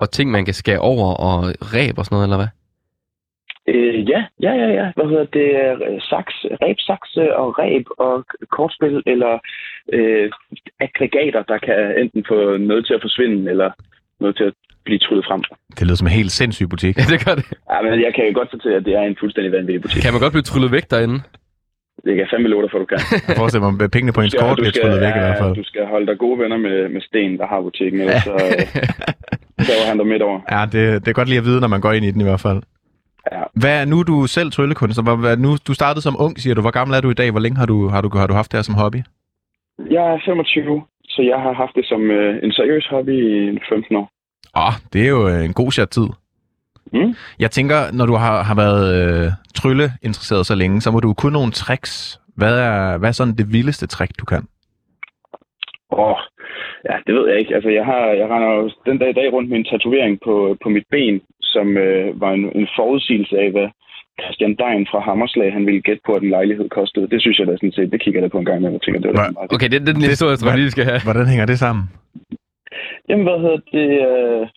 og 0.00 0.10
ting, 0.10 0.30
man 0.30 0.44
kan 0.44 0.54
skære 0.54 0.78
over, 0.92 1.08
og 1.28 1.36
ræb 1.74 1.94
og 1.98 2.04
sådan 2.04 2.14
noget, 2.16 2.26
eller 2.28 2.40
hvad? 2.42 2.50
Øh, 3.74 4.10
ja, 4.10 4.20
ja, 4.42 4.52
ja, 4.62 4.68
ja. 4.80 4.86
Hvad 4.96 5.06
hedder 5.10 5.24
det? 5.38 5.48
Øh, 5.62 6.00
Saks, 6.10 6.34
ræbsakse 6.62 7.36
og 7.36 7.58
ræb 7.58 7.86
og 7.98 8.24
kortspil 8.56 9.02
eller 9.06 9.38
øh, 9.92 10.30
aggregater, 10.80 11.42
der 11.42 11.58
kan 11.58 11.98
enten 12.02 12.24
få 12.28 12.56
noget 12.56 12.86
til 12.86 12.94
at 12.94 13.02
forsvinde 13.02 13.50
eller 13.50 13.70
noget 14.20 14.36
til 14.36 14.44
at 14.44 14.54
blive 14.86 14.98
tryllet 14.98 15.24
frem. 15.28 15.40
Det 15.78 15.82
lyder 15.86 15.98
som 16.00 16.06
en 16.06 16.16
helt 16.20 16.32
sindssyg 16.40 16.68
butik. 16.74 16.94
Ja, 16.98 17.04
det 17.12 17.18
gør 17.24 17.34
det. 17.38 17.44
Ja, 17.72 17.76
men 17.82 17.90
jeg 18.06 18.12
kan 18.14 18.22
jo 18.28 18.32
godt 18.40 18.50
fortælle, 18.54 18.76
at 18.80 18.84
det 18.88 18.94
er 19.00 19.02
en 19.12 19.16
fuldstændig 19.22 19.52
vanvittig 19.52 19.82
butik. 19.82 20.02
Kan 20.02 20.12
man 20.14 20.20
godt 20.24 20.32
blive 20.36 20.48
tryllet 20.50 20.70
væk 20.76 20.86
derinde? 20.90 21.18
Det 22.04 22.10
kan 22.14 22.20
jeg 22.24 22.30
fandme 22.32 22.48
love 22.48 22.62
dig 22.62 22.70
for, 22.72 22.78
du 22.84 22.88
kan. 22.92 22.98
Jeg 23.28 23.36
forestiller 23.42 23.64
mig, 23.70 23.84
at 23.84 23.90
pengene 23.96 24.12
på 24.16 24.20
ens 24.20 24.34
kort 24.42 24.56
bliver 24.56 24.74
tryllet 24.80 25.00
væk 25.06 25.14
i 25.20 25.22
hvert 25.24 25.38
fald. 25.42 25.54
Du 25.62 25.66
skal 25.70 25.82
holde 25.94 26.06
dig 26.10 26.16
gode 26.24 26.36
venner 26.42 26.58
med, 26.66 26.76
med 26.94 27.00
Sten, 27.08 27.32
der 27.40 27.46
har 27.52 27.60
butikken, 27.68 28.00
ellers 28.00 28.22
så, 28.22 28.34
øh, 28.34 29.86
han 29.90 29.98
der 29.98 30.04
midt 30.12 30.22
over. 30.28 30.38
Ja, 30.54 30.60
det, 30.72 30.82
det 31.02 31.08
er 31.08 31.18
godt 31.20 31.28
lige 31.28 31.42
at 31.42 31.44
vide, 31.48 31.60
når 31.60 31.68
man 31.74 31.80
går 31.80 31.92
ind 31.92 32.04
i 32.04 32.10
den 32.10 32.20
i 32.20 32.28
hvert 32.30 32.40
fald. 32.46 32.60
Ja. 33.32 33.42
Hvad 33.62 33.74
er 33.80 33.84
nu 33.92 33.98
du 34.02 34.16
selv 34.26 34.50
tryllekunstner? 34.50 35.16
Hvad, 35.16 35.36
nu, 35.36 35.50
du 35.68 35.72
startede 35.74 36.02
som 36.02 36.16
ung, 36.24 36.38
siger 36.38 36.54
du. 36.54 36.60
Hvor 36.60 36.76
gammel 36.78 36.96
er 36.96 37.00
du 37.00 37.10
i 37.10 37.18
dag? 37.20 37.30
Hvor 37.30 37.40
længe 37.40 37.58
har 37.58 37.66
du, 37.66 37.88
har 37.88 38.00
du, 38.00 38.08
har 38.22 38.26
du 38.26 38.34
haft 38.34 38.52
det 38.52 38.58
her 38.58 38.62
som 38.62 38.74
hobby? 38.74 39.00
Jeg 39.96 40.04
er 40.14 40.18
25, 40.24 40.82
så 41.08 41.22
jeg 41.22 41.38
har 41.44 41.52
haft 41.52 41.74
det 41.74 41.86
som 41.86 42.10
øh, 42.10 42.44
en 42.44 42.52
seriøs 42.52 42.86
hobby 42.90 43.16
i 43.54 43.58
15 43.68 43.96
år. 43.96 44.06
Åh, 44.56 44.74
det 44.92 45.00
er 45.04 45.08
jo 45.08 45.28
øh, 45.28 45.44
en 45.44 45.52
god 45.52 45.72
chat 45.72 45.88
tid. 45.88 46.08
Mm. 46.92 47.14
Jeg 47.38 47.50
tænker, 47.50 47.78
når 47.92 48.06
du 48.06 48.14
har, 48.14 48.42
har 48.42 48.56
været 48.64 48.84
øh, 48.98 49.32
trylleinteresseret 49.54 50.46
så 50.46 50.54
længe, 50.54 50.80
så 50.80 50.90
må 50.90 51.00
du 51.00 51.14
kunne 51.14 51.32
nogle 51.32 51.52
tricks. 51.52 52.20
Hvad 52.36 52.58
er, 52.58 52.98
hvad 52.98 53.08
er 53.08 53.12
sådan 53.12 53.36
det 53.40 53.52
vildeste 53.52 53.86
trick, 53.86 54.12
du 54.20 54.24
kan? 54.24 54.42
Åh, 55.92 56.18
ja, 56.88 56.96
det 57.06 57.14
ved 57.14 57.24
jeg 57.30 57.38
ikke. 57.38 57.54
Altså, 57.54 57.70
jeg, 57.78 57.84
har, 57.84 58.02
jeg 58.20 58.26
render 58.32 58.50
jo 58.58 58.70
den 58.86 58.98
dag 58.98 59.10
i 59.10 59.18
dag 59.20 59.32
rundt 59.32 59.48
med 59.50 59.58
en 59.58 59.70
tatovering 59.70 60.14
på, 60.24 60.56
på 60.62 60.68
mit 60.68 60.86
ben, 60.90 61.20
som 61.42 61.66
øh, 61.76 62.20
var 62.20 62.32
en, 62.38 62.44
en 62.60 62.68
forudsigelse 62.78 63.36
af, 63.44 63.50
hvad 63.54 63.68
Christian 64.22 64.54
Dein 64.62 64.86
fra 64.90 65.00
Hammerslag, 65.06 65.52
han 65.56 65.66
ville 65.66 65.82
gætte 65.86 66.02
på, 66.06 66.12
at 66.12 66.22
en 66.22 66.34
lejlighed 66.38 66.68
kostede. 66.68 67.10
Det 67.12 67.20
synes 67.20 67.38
jeg 67.38 67.46
da 67.46 67.52
sådan 67.56 67.76
set, 67.78 67.92
det 67.92 68.00
kigger 68.02 68.20
jeg 68.20 68.26
da 68.26 68.32
på 68.32 68.38
en 68.38 68.48
gang, 68.50 68.60
med 68.60 68.74
og 68.78 68.82
tænker, 68.82 69.00
det 69.00 69.08
var 69.10 69.16
Hva? 69.22 69.30
meget. 69.38 69.52
Okay, 69.54 69.68
det, 69.72 69.80
det 69.80 69.88
er 69.88 69.98
den 69.98 70.12
historie, 70.14 70.34
jeg 70.34 70.38
tror, 70.38 70.56
lige 70.56 70.70
vi 70.70 70.76
skal 70.76 70.84
have. 70.90 71.00
Hvordan 71.08 71.26
hænger 71.32 71.46
det 71.46 71.58
sammen? 71.64 71.84
Jamen, 73.08 73.24
hvad 73.26 73.38
hedder 73.38 73.60
det? 73.72 73.88
Øh, 74.08 74.48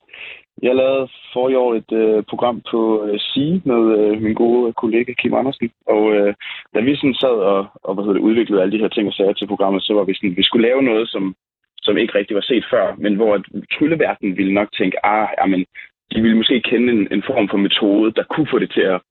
jeg 0.63 0.75
lavede 0.75 1.07
for 1.33 1.49
i 1.49 1.55
år 1.55 1.75
et 1.75 1.91
øh, 1.91 2.23
program 2.23 2.61
på 2.71 2.81
øh, 3.05 3.19
med 3.65 3.81
øh, 3.99 4.21
min 4.21 4.33
gode 4.33 4.73
kollega 4.73 5.13
Kim 5.13 5.33
Andersen. 5.33 5.69
Og 5.87 6.15
øh, 6.15 6.33
da 6.73 6.79
vi 6.79 6.95
sådan 6.95 7.21
sad 7.23 7.37
og, 7.53 7.67
og 7.83 7.93
hvad 7.93 8.03
hedder 8.03 8.17
det, 8.17 8.27
udviklede 8.29 8.61
alle 8.61 8.71
de 8.71 8.83
her 8.83 8.87
ting 8.87 9.07
og 9.07 9.13
sager 9.13 9.33
til 9.33 9.47
programmet, 9.47 9.83
så 9.83 9.93
var 9.93 10.03
vi 10.03 10.13
sådan, 10.13 10.37
vi 10.37 10.43
skulle 10.43 10.67
lave 10.67 10.81
noget, 10.81 11.09
som, 11.09 11.35
som 11.81 11.97
ikke 11.97 12.15
rigtig 12.15 12.35
var 12.35 12.41
set 12.41 12.65
før, 12.71 12.95
men 12.97 13.15
hvor 13.15 13.43
trylleverdenen 13.73 14.37
ville 14.37 14.53
nok 14.53 14.69
tænke, 14.77 15.05
ah, 15.05 15.27
jamen, 15.39 15.65
de 16.11 16.21
ville 16.21 16.37
måske 16.37 16.61
kende 16.61 16.93
en, 16.93 17.07
en 17.11 17.23
form 17.29 17.49
for 17.49 17.57
metode, 17.57 18.11
der 18.11 18.23
kunne 18.23 18.47
få 18.51 18.59
det 18.59 18.71
til 18.71 18.81
at 18.81 19.01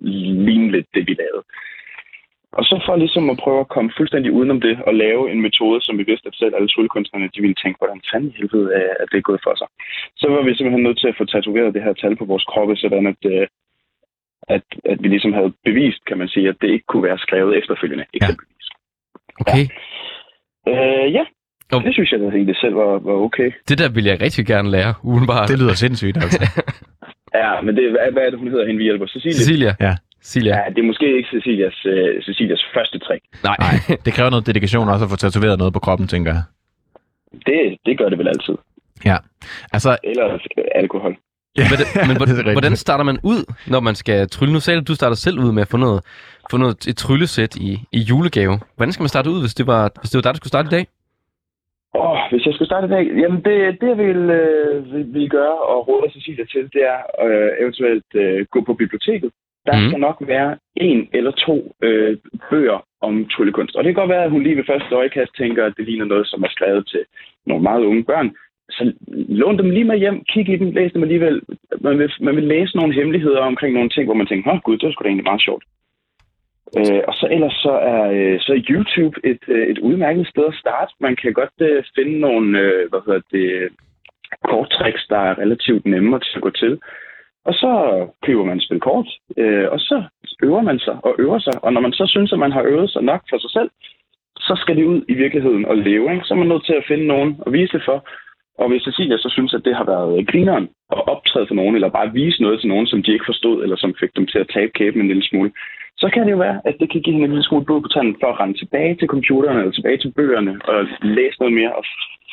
ligne 0.46 0.70
lidt 0.70 0.86
det, 0.94 1.06
vi 1.08 1.14
lavede. 1.18 1.42
Og 2.58 2.64
så 2.68 2.74
for 2.86 2.96
ligesom 2.96 3.30
at 3.32 3.40
prøve 3.44 3.60
at 3.60 3.68
komme 3.74 3.90
fuldstændig 3.98 4.30
udenom 4.38 4.60
det 4.60 4.76
og 4.88 4.94
lave 4.94 5.22
en 5.32 5.40
metode, 5.46 5.78
som 5.86 5.98
vi 5.98 6.04
vidste, 6.10 6.28
at 6.28 6.34
selv 6.40 6.54
alle 6.54 6.68
tryllekunstnerne, 6.68 7.30
de 7.34 7.40
ville 7.44 7.60
tænke, 7.62 7.78
hvordan 7.80 8.00
fanden 8.10 8.30
i 8.30 8.36
helvede 8.38 8.68
er 8.82 8.90
at 9.02 9.08
det 9.12 9.18
er 9.18 9.28
gået 9.30 9.40
for 9.46 9.54
sig. 9.60 9.68
Så 10.20 10.26
var 10.28 10.42
vi 10.42 10.54
simpelthen 10.54 10.82
nødt 10.86 10.98
til 11.00 11.08
at 11.12 11.18
få 11.18 11.24
tatoveret 11.24 11.74
det 11.74 11.82
her 11.86 11.92
tal 12.02 12.16
på 12.16 12.24
vores 12.32 12.44
kroppe, 12.52 12.76
sådan 12.76 13.06
at, 13.12 13.20
øh, 13.34 13.46
at, 14.54 14.64
at 14.92 14.98
vi 15.02 15.08
ligesom 15.08 15.32
havde 15.38 15.52
bevist, 15.68 16.02
kan 16.08 16.18
man 16.18 16.28
sige, 16.28 16.48
at 16.48 16.56
det 16.60 16.68
ikke 16.74 16.86
kunne 16.90 17.02
være 17.08 17.18
skrevet 17.18 17.58
efterfølgende, 17.60 18.04
eksempelvis. 18.14 18.66
Okay. 19.42 19.64
Øh, 20.70 21.06
ja, 21.18 21.24
Og- 21.72 21.82
det 21.86 21.94
synes 21.94 22.12
jeg 22.12 22.20
da 22.20 22.24
egentlig 22.24 22.56
selv 22.56 22.74
var, 22.76 22.92
var 23.08 23.16
okay. 23.28 23.50
Det 23.68 23.78
der 23.78 23.88
vil 23.96 24.04
jeg 24.04 24.20
rigtig 24.20 24.46
gerne 24.46 24.70
lære, 24.70 24.94
udenbart. 25.04 25.48
Det 25.48 25.58
lyder 25.58 25.74
sindssygt, 25.74 26.16
altså. 26.24 26.42
Ja, 27.42 27.60
men 27.60 27.76
det, 27.76 27.90
hvad, 27.90 28.12
hvad 28.12 28.22
er 28.22 28.30
det, 28.30 28.38
hun 28.38 28.48
hedder, 28.48 28.66
hende 28.66 28.78
vi 28.78 28.84
hjælper? 28.84 29.06
Cecilie? 29.06 29.34
Cecilia. 29.40 29.72
Ja. 29.80 29.94
Cecilia. 30.26 30.52
Ja, 30.56 30.64
det 30.74 30.78
er 30.78 30.88
måske 30.92 31.16
ikke 31.16 31.28
Cecilias, 31.34 31.78
uh, 31.92 32.22
Cecilias 32.26 32.62
første 32.74 32.98
trick. 32.98 33.22
Nej. 33.44 33.56
Det 34.04 34.12
kræver 34.16 34.30
noget 34.30 34.46
dedikation 34.46 34.88
også 34.88 35.04
at 35.04 35.10
få 35.10 35.16
tatoveret 35.16 35.58
noget 35.58 35.72
på 35.72 35.80
kroppen, 35.86 36.06
tænker 36.08 36.30
jeg. 36.36 36.42
Det, 37.46 37.60
det 37.86 37.98
gør 37.98 38.08
det 38.08 38.18
vel 38.18 38.28
altid. 38.28 38.54
Ja. 39.04 39.16
Altså, 39.72 39.90
Eller 40.04 40.26
øh, 40.34 40.64
alkohol. 40.74 41.16
ja, 41.58 41.64
Men, 41.70 41.78
det, 41.80 41.86
men 42.08 42.14
det 42.16 42.22
er 42.22 42.34
hvordan, 42.34 42.52
hvordan 42.58 42.76
starter 42.76 43.04
man 43.04 43.18
ud, 43.32 43.40
når 43.72 43.80
man 43.80 43.94
skal 43.94 44.28
trylle? 44.28 44.52
Nu 44.52 44.60
sagde 44.60 44.80
du, 44.80 44.84
du 44.92 44.94
starter 44.94 45.16
selv 45.16 45.38
ud 45.38 45.52
med 45.52 45.62
at 45.62 45.68
få 45.68 45.76
noget, 45.76 46.00
få 46.50 46.56
noget 46.56 46.86
et 46.90 46.96
tryllesæt 46.96 47.56
i, 47.56 47.70
i 47.92 48.00
julegave. 48.10 48.54
Hvordan 48.76 48.92
skal 48.92 49.02
man 49.02 49.08
starte 49.14 49.30
ud, 49.30 49.40
hvis 49.40 49.54
det 49.54 49.66
var, 49.66 49.82
hvis 50.00 50.10
det 50.10 50.16
var 50.18 50.22
dig, 50.22 50.32
der 50.34 50.40
skulle 50.40 50.54
starte 50.56 50.68
i 50.72 50.74
dag? 50.76 50.86
Åh, 51.94 52.10
oh, 52.10 52.18
hvis 52.30 52.46
jeg 52.46 52.54
skulle 52.54 52.70
starte 52.72 52.86
i 52.86 52.90
dag, 52.96 53.04
jamen 53.22 53.40
det, 53.46 53.54
det 53.80 53.88
jeg 53.92 53.98
vil, 53.98 54.22
øh, 54.40 54.92
vil, 54.92 55.04
vil 55.14 55.28
gøre 55.30 55.58
og 55.72 55.88
råde 55.88 56.12
Cecilia 56.12 56.44
til, 56.44 56.62
det 56.74 56.82
er 56.92 56.98
øh, 57.26 57.50
eventuelt 57.62 58.10
øh, 58.14 58.46
gå 58.54 58.60
på 58.68 58.74
biblioteket. 58.74 59.30
Der 59.66 59.76
mm. 59.76 59.88
skal 59.88 60.00
nok 60.00 60.18
være 60.20 60.56
en 60.76 61.08
eller 61.12 61.30
to 61.30 61.74
øh, 61.82 62.16
bøger 62.50 62.78
om 63.00 63.28
tryllekunst. 63.28 63.76
Og 63.76 63.84
det 63.84 63.94
kan 63.94 64.00
godt 64.02 64.14
være, 64.14 64.24
at 64.24 64.30
hun 64.30 64.42
lige 64.42 64.56
ved 64.56 64.64
første 64.64 64.94
øjekast 64.94 65.32
tænker, 65.36 65.64
at 65.64 65.74
det 65.76 65.84
ligner 65.86 66.04
noget, 66.04 66.26
som 66.26 66.42
er 66.42 66.48
skrevet 66.48 66.86
til 66.86 67.02
nogle 67.46 67.62
meget 67.62 67.84
unge 67.84 68.04
børn. 68.04 68.30
Så 68.70 68.92
lån 69.28 69.58
dem 69.58 69.70
lige 69.70 69.84
med 69.84 69.98
hjem, 69.98 70.24
kig 70.24 70.48
i 70.48 70.56
dem, 70.56 70.70
læs 70.70 70.92
dem 70.92 71.02
alligevel. 71.02 71.42
Man 71.80 71.98
vil, 71.98 72.12
man 72.20 72.36
vil 72.36 72.44
læse 72.44 72.76
nogle 72.76 72.94
hemmeligheder 72.94 73.40
omkring 73.40 73.74
nogle 73.74 73.90
ting, 73.90 74.04
hvor 74.04 74.14
man 74.14 74.26
tænker, 74.26 74.52
åh 74.52 74.60
gud, 74.60 74.78
det 74.78 74.86
er 74.86 74.92
sgu 74.92 75.02
da 75.02 75.08
egentlig 75.08 75.30
meget 75.30 75.42
sjovt. 75.42 75.64
Øh, 76.78 77.02
og 77.08 77.14
så 77.14 77.28
ellers 77.30 77.56
så 77.66 77.70
er, 77.70 78.02
øh, 78.16 78.40
så 78.40 78.52
er 78.52 78.66
YouTube 78.70 79.16
et, 79.24 79.42
øh, 79.48 79.66
et 79.66 79.78
udmærket 79.78 80.26
sted 80.26 80.44
at 80.48 80.54
starte. 80.54 80.92
Man 81.00 81.16
kan 81.16 81.32
godt 81.32 81.56
øh, 81.60 81.84
finde 81.96 82.20
nogle, 82.20 82.58
øh, 82.58 82.88
hvad 82.90 83.00
hedder 83.06 83.20
det, 83.32 83.68
korttricks, 84.44 85.06
der 85.06 85.18
er 85.18 85.38
relativt 85.38 85.86
nemmere 85.86 86.20
til 86.20 86.36
at 86.36 86.42
gå 86.42 86.50
til. 86.50 86.78
Og 87.48 87.54
så 87.54 87.70
køber 88.26 88.44
man 88.44 88.56
et 88.56 88.64
spil 88.64 88.80
kort, 88.80 89.08
øh, 89.36 89.66
og 89.74 89.80
så 89.80 90.02
øver 90.42 90.62
man 90.62 90.78
sig 90.78 90.96
og 91.02 91.14
øver 91.18 91.38
sig. 91.38 91.64
Og 91.64 91.72
når 91.72 91.80
man 91.80 91.92
så 91.92 92.04
synes, 92.06 92.32
at 92.32 92.38
man 92.38 92.52
har 92.52 92.62
øvet 92.62 92.90
sig 92.90 93.02
nok 93.02 93.22
for 93.30 93.38
sig 93.38 93.50
selv, 93.50 93.70
så 94.38 94.54
skal 94.62 94.76
det 94.76 94.84
ud 94.84 95.00
i 95.08 95.14
virkeligheden 95.14 95.64
og 95.64 95.76
leve. 95.76 96.12
Ikke? 96.12 96.24
Så 96.24 96.34
er 96.34 96.38
man 96.38 96.48
nødt 96.48 96.66
til 96.66 96.76
at 96.80 96.88
finde 96.88 97.06
nogen 97.06 97.36
og 97.38 97.52
vise 97.52 97.72
det 97.72 97.82
for. 97.84 97.98
Og 98.58 98.68
hvis 98.68 98.82
Cecilia 98.82 99.16
så 99.18 99.28
synes, 99.36 99.54
at 99.54 99.64
det 99.64 99.74
har 99.76 99.84
været 99.84 100.28
grineren 100.30 100.68
at 100.96 101.08
optræde 101.08 101.46
for 101.48 101.54
nogen, 101.54 101.74
eller 101.74 101.88
bare 101.88 102.12
vise 102.12 102.42
noget 102.42 102.60
til 102.60 102.68
nogen, 102.68 102.86
som 102.86 103.02
de 103.02 103.12
ikke 103.12 103.30
forstod, 103.30 103.62
eller 103.62 103.76
som 103.76 103.94
fik 104.00 104.16
dem 104.16 104.26
til 104.26 104.38
at 104.38 104.50
tabe 104.54 104.72
kæben 104.72 105.00
en 105.00 105.08
lille 105.08 105.28
smule, 105.28 105.50
så 105.98 106.10
kan 106.12 106.22
det 106.24 106.32
jo 106.32 106.36
være, 106.36 106.60
at 106.64 106.76
det 106.80 106.90
kan 106.90 107.00
give 107.02 107.12
hende 107.14 107.24
en 107.24 107.30
lille 107.30 107.48
smule 107.48 107.64
blod 107.64 107.82
på 107.82 107.88
tanden 107.88 108.16
for 108.20 108.26
at 108.26 108.40
rende 108.40 108.58
tilbage 108.58 108.94
til 108.96 109.08
computeren 109.08 109.58
eller 109.58 109.72
tilbage 109.72 109.98
til 109.98 110.12
bøgerne 110.16 110.60
og 110.64 110.86
læse 111.02 111.36
noget 111.40 111.54
mere 111.54 111.72
og 111.76 111.84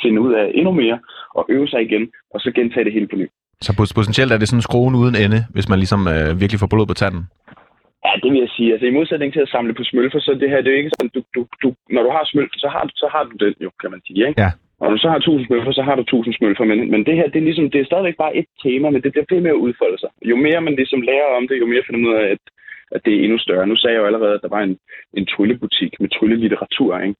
finde 0.01 0.21
ud 0.21 0.33
af 0.33 0.51
endnu 0.53 0.71
mere 0.71 0.99
og 1.35 1.45
øve 1.49 1.67
sig 1.67 1.81
igen, 1.81 2.11
og 2.33 2.39
så 2.39 2.51
gentage 2.51 2.85
det 2.85 2.93
hele 2.93 3.07
på 3.07 3.15
ny. 3.15 3.27
Så 3.61 3.71
pot- 3.77 3.93
potentielt 3.95 4.31
er 4.31 4.37
det 4.37 4.49
sådan 4.49 4.67
skruen 4.69 4.95
uden 4.95 5.15
ende, 5.23 5.39
hvis 5.55 5.69
man 5.69 5.79
ligesom 5.79 6.01
øh, 6.13 6.39
virkelig 6.41 6.59
får 6.59 6.71
blod 6.73 6.87
på 6.87 6.93
tanden. 6.93 7.23
Ja, 8.05 8.11
det 8.23 8.29
vil 8.33 8.39
jeg 8.45 8.51
sige. 8.57 8.71
Altså 8.73 8.87
i 8.87 8.97
modsætning 8.99 9.33
til 9.33 9.45
at 9.45 9.53
samle 9.55 9.73
på 9.73 9.83
smølfer, 9.83 10.19
så 10.19 10.31
det 10.41 10.49
her, 10.49 10.61
det 10.61 10.67
er 10.69 10.75
jo 10.75 10.81
ikke 10.83 10.95
sådan, 10.97 11.11
du, 11.15 11.21
du, 11.35 11.41
du, 11.63 11.67
når 11.95 12.03
du 12.07 12.11
har 12.17 12.23
smølfer, 12.31 12.57
så 12.63 12.67
har, 12.73 12.83
så 13.03 13.07
har 13.13 13.23
du 13.23 13.33
den 13.45 13.55
jo, 13.65 13.69
kan 13.81 13.91
man 13.91 14.01
sige, 14.07 14.27
ikke? 14.27 14.41
Ja. 14.41 14.51
Og 14.79 14.85
når 14.85 14.95
du 14.95 15.01
så 15.01 15.09
har 15.09 15.17
1000 15.17 15.47
smølfer, 15.47 15.71
så 15.71 15.83
har 15.87 15.95
du 15.95 16.01
1000 16.01 16.33
smølfer, 16.37 16.65
men, 16.71 16.79
men 16.91 17.01
det 17.07 17.15
her, 17.15 17.27
det 17.31 17.39
er 17.39 17.47
ligesom, 17.49 17.69
det 17.71 17.79
er 17.81 17.85
stadigvæk 17.91 18.17
bare 18.23 18.35
et 18.39 18.49
tema, 18.63 18.89
men 18.89 19.01
det 19.03 19.11
bliver 19.11 19.29
ved 19.31 19.41
med 19.41 19.51
at 19.55 19.63
udfolde 19.65 19.99
sig. 19.99 20.09
Jo 20.31 20.35
mere 20.35 20.61
man 20.61 20.75
ligesom 20.75 21.01
lærer 21.09 21.29
om 21.37 21.47
det, 21.47 21.55
jo 21.63 21.67
mere 21.71 21.83
finder 21.85 22.01
man 22.01 22.09
ud 22.11 22.17
af, 22.23 22.27
at, 22.35 22.43
at 22.95 23.01
det 23.05 23.13
er 23.13 23.23
endnu 23.23 23.37
større. 23.45 23.67
Nu 23.67 23.75
sagde 23.75 23.93
jeg 23.95 24.01
jo 24.01 24.09
allerede, 24.09 24.33
at 24.35 24.43
der 24.45 24.51
var 24.55 24.63
en, 24.67 24.75
en 25.19 25.25
tryllebutik 25.33 25.91
med 26.01 26.09
tryllelitteratur, 26.09 26.99
ikke? 26.99 27.15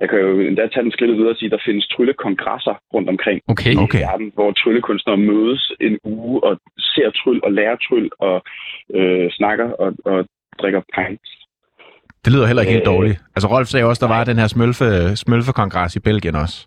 Jeg 0.00 0.08
kan 0.10 0.18
jo 0.18 0.40
endda 0.40 0.62
tage 0.66 0.82
den 0.86 0.92
skridt 0.92 1.16
videre 1.16 1.30
og 1.30 1.36
sige, 1.36 1.46
at 1.46 1.52
der 1.56 1.64
findes 1.66 1.86
tryllekongresser 1.88 2.74
rundt 2.94 3.08
omkring 3.08 3.40
Okay. 3.48 3.72
i 3.74 3.76
Okay. 3.76 4.00
verden, 4.00 4.32
hvor 4.34 4.50
tryllekunstnere 4.52 5.16
mødes 5.16 5.72
en 5.80 5.98
uge 6.04 6.44
og 6.44 6.52
ser 6.78 7.10
tryll 7.10 7.40
og 7.44 7.52
lærer 7.52 7.76
tryll 7.86 8.08
og 8.18 8.36
øh, 8.94 9.30
snakker 9.30 9.68
og, 9.82 9.92
og 10.04 10.18
drikker 10.60 10.80
pints. 10.94 11.30
Det 12.24 12.32
lyder 12.34 12.46
heller 12.46 12.62
ikke 12.62 12.72
helt 12.72 12.88
Øh. 12.88 12.92
dårligt. 12.94 13.16
Altså 13.36 13.48
Rolf 13.54 13.66
sagde 13.68 13.86
også, 13.86 14.06
der 14.06 14.12
var 14.14 14.24
den 14.24 14.36
her 14.38 14.46
smølfe, 14.46 15.16
smølfekongres 15.16 15.96
i 15.96 16.00
Belgien 16.00 16.34
også. 16.44 16.66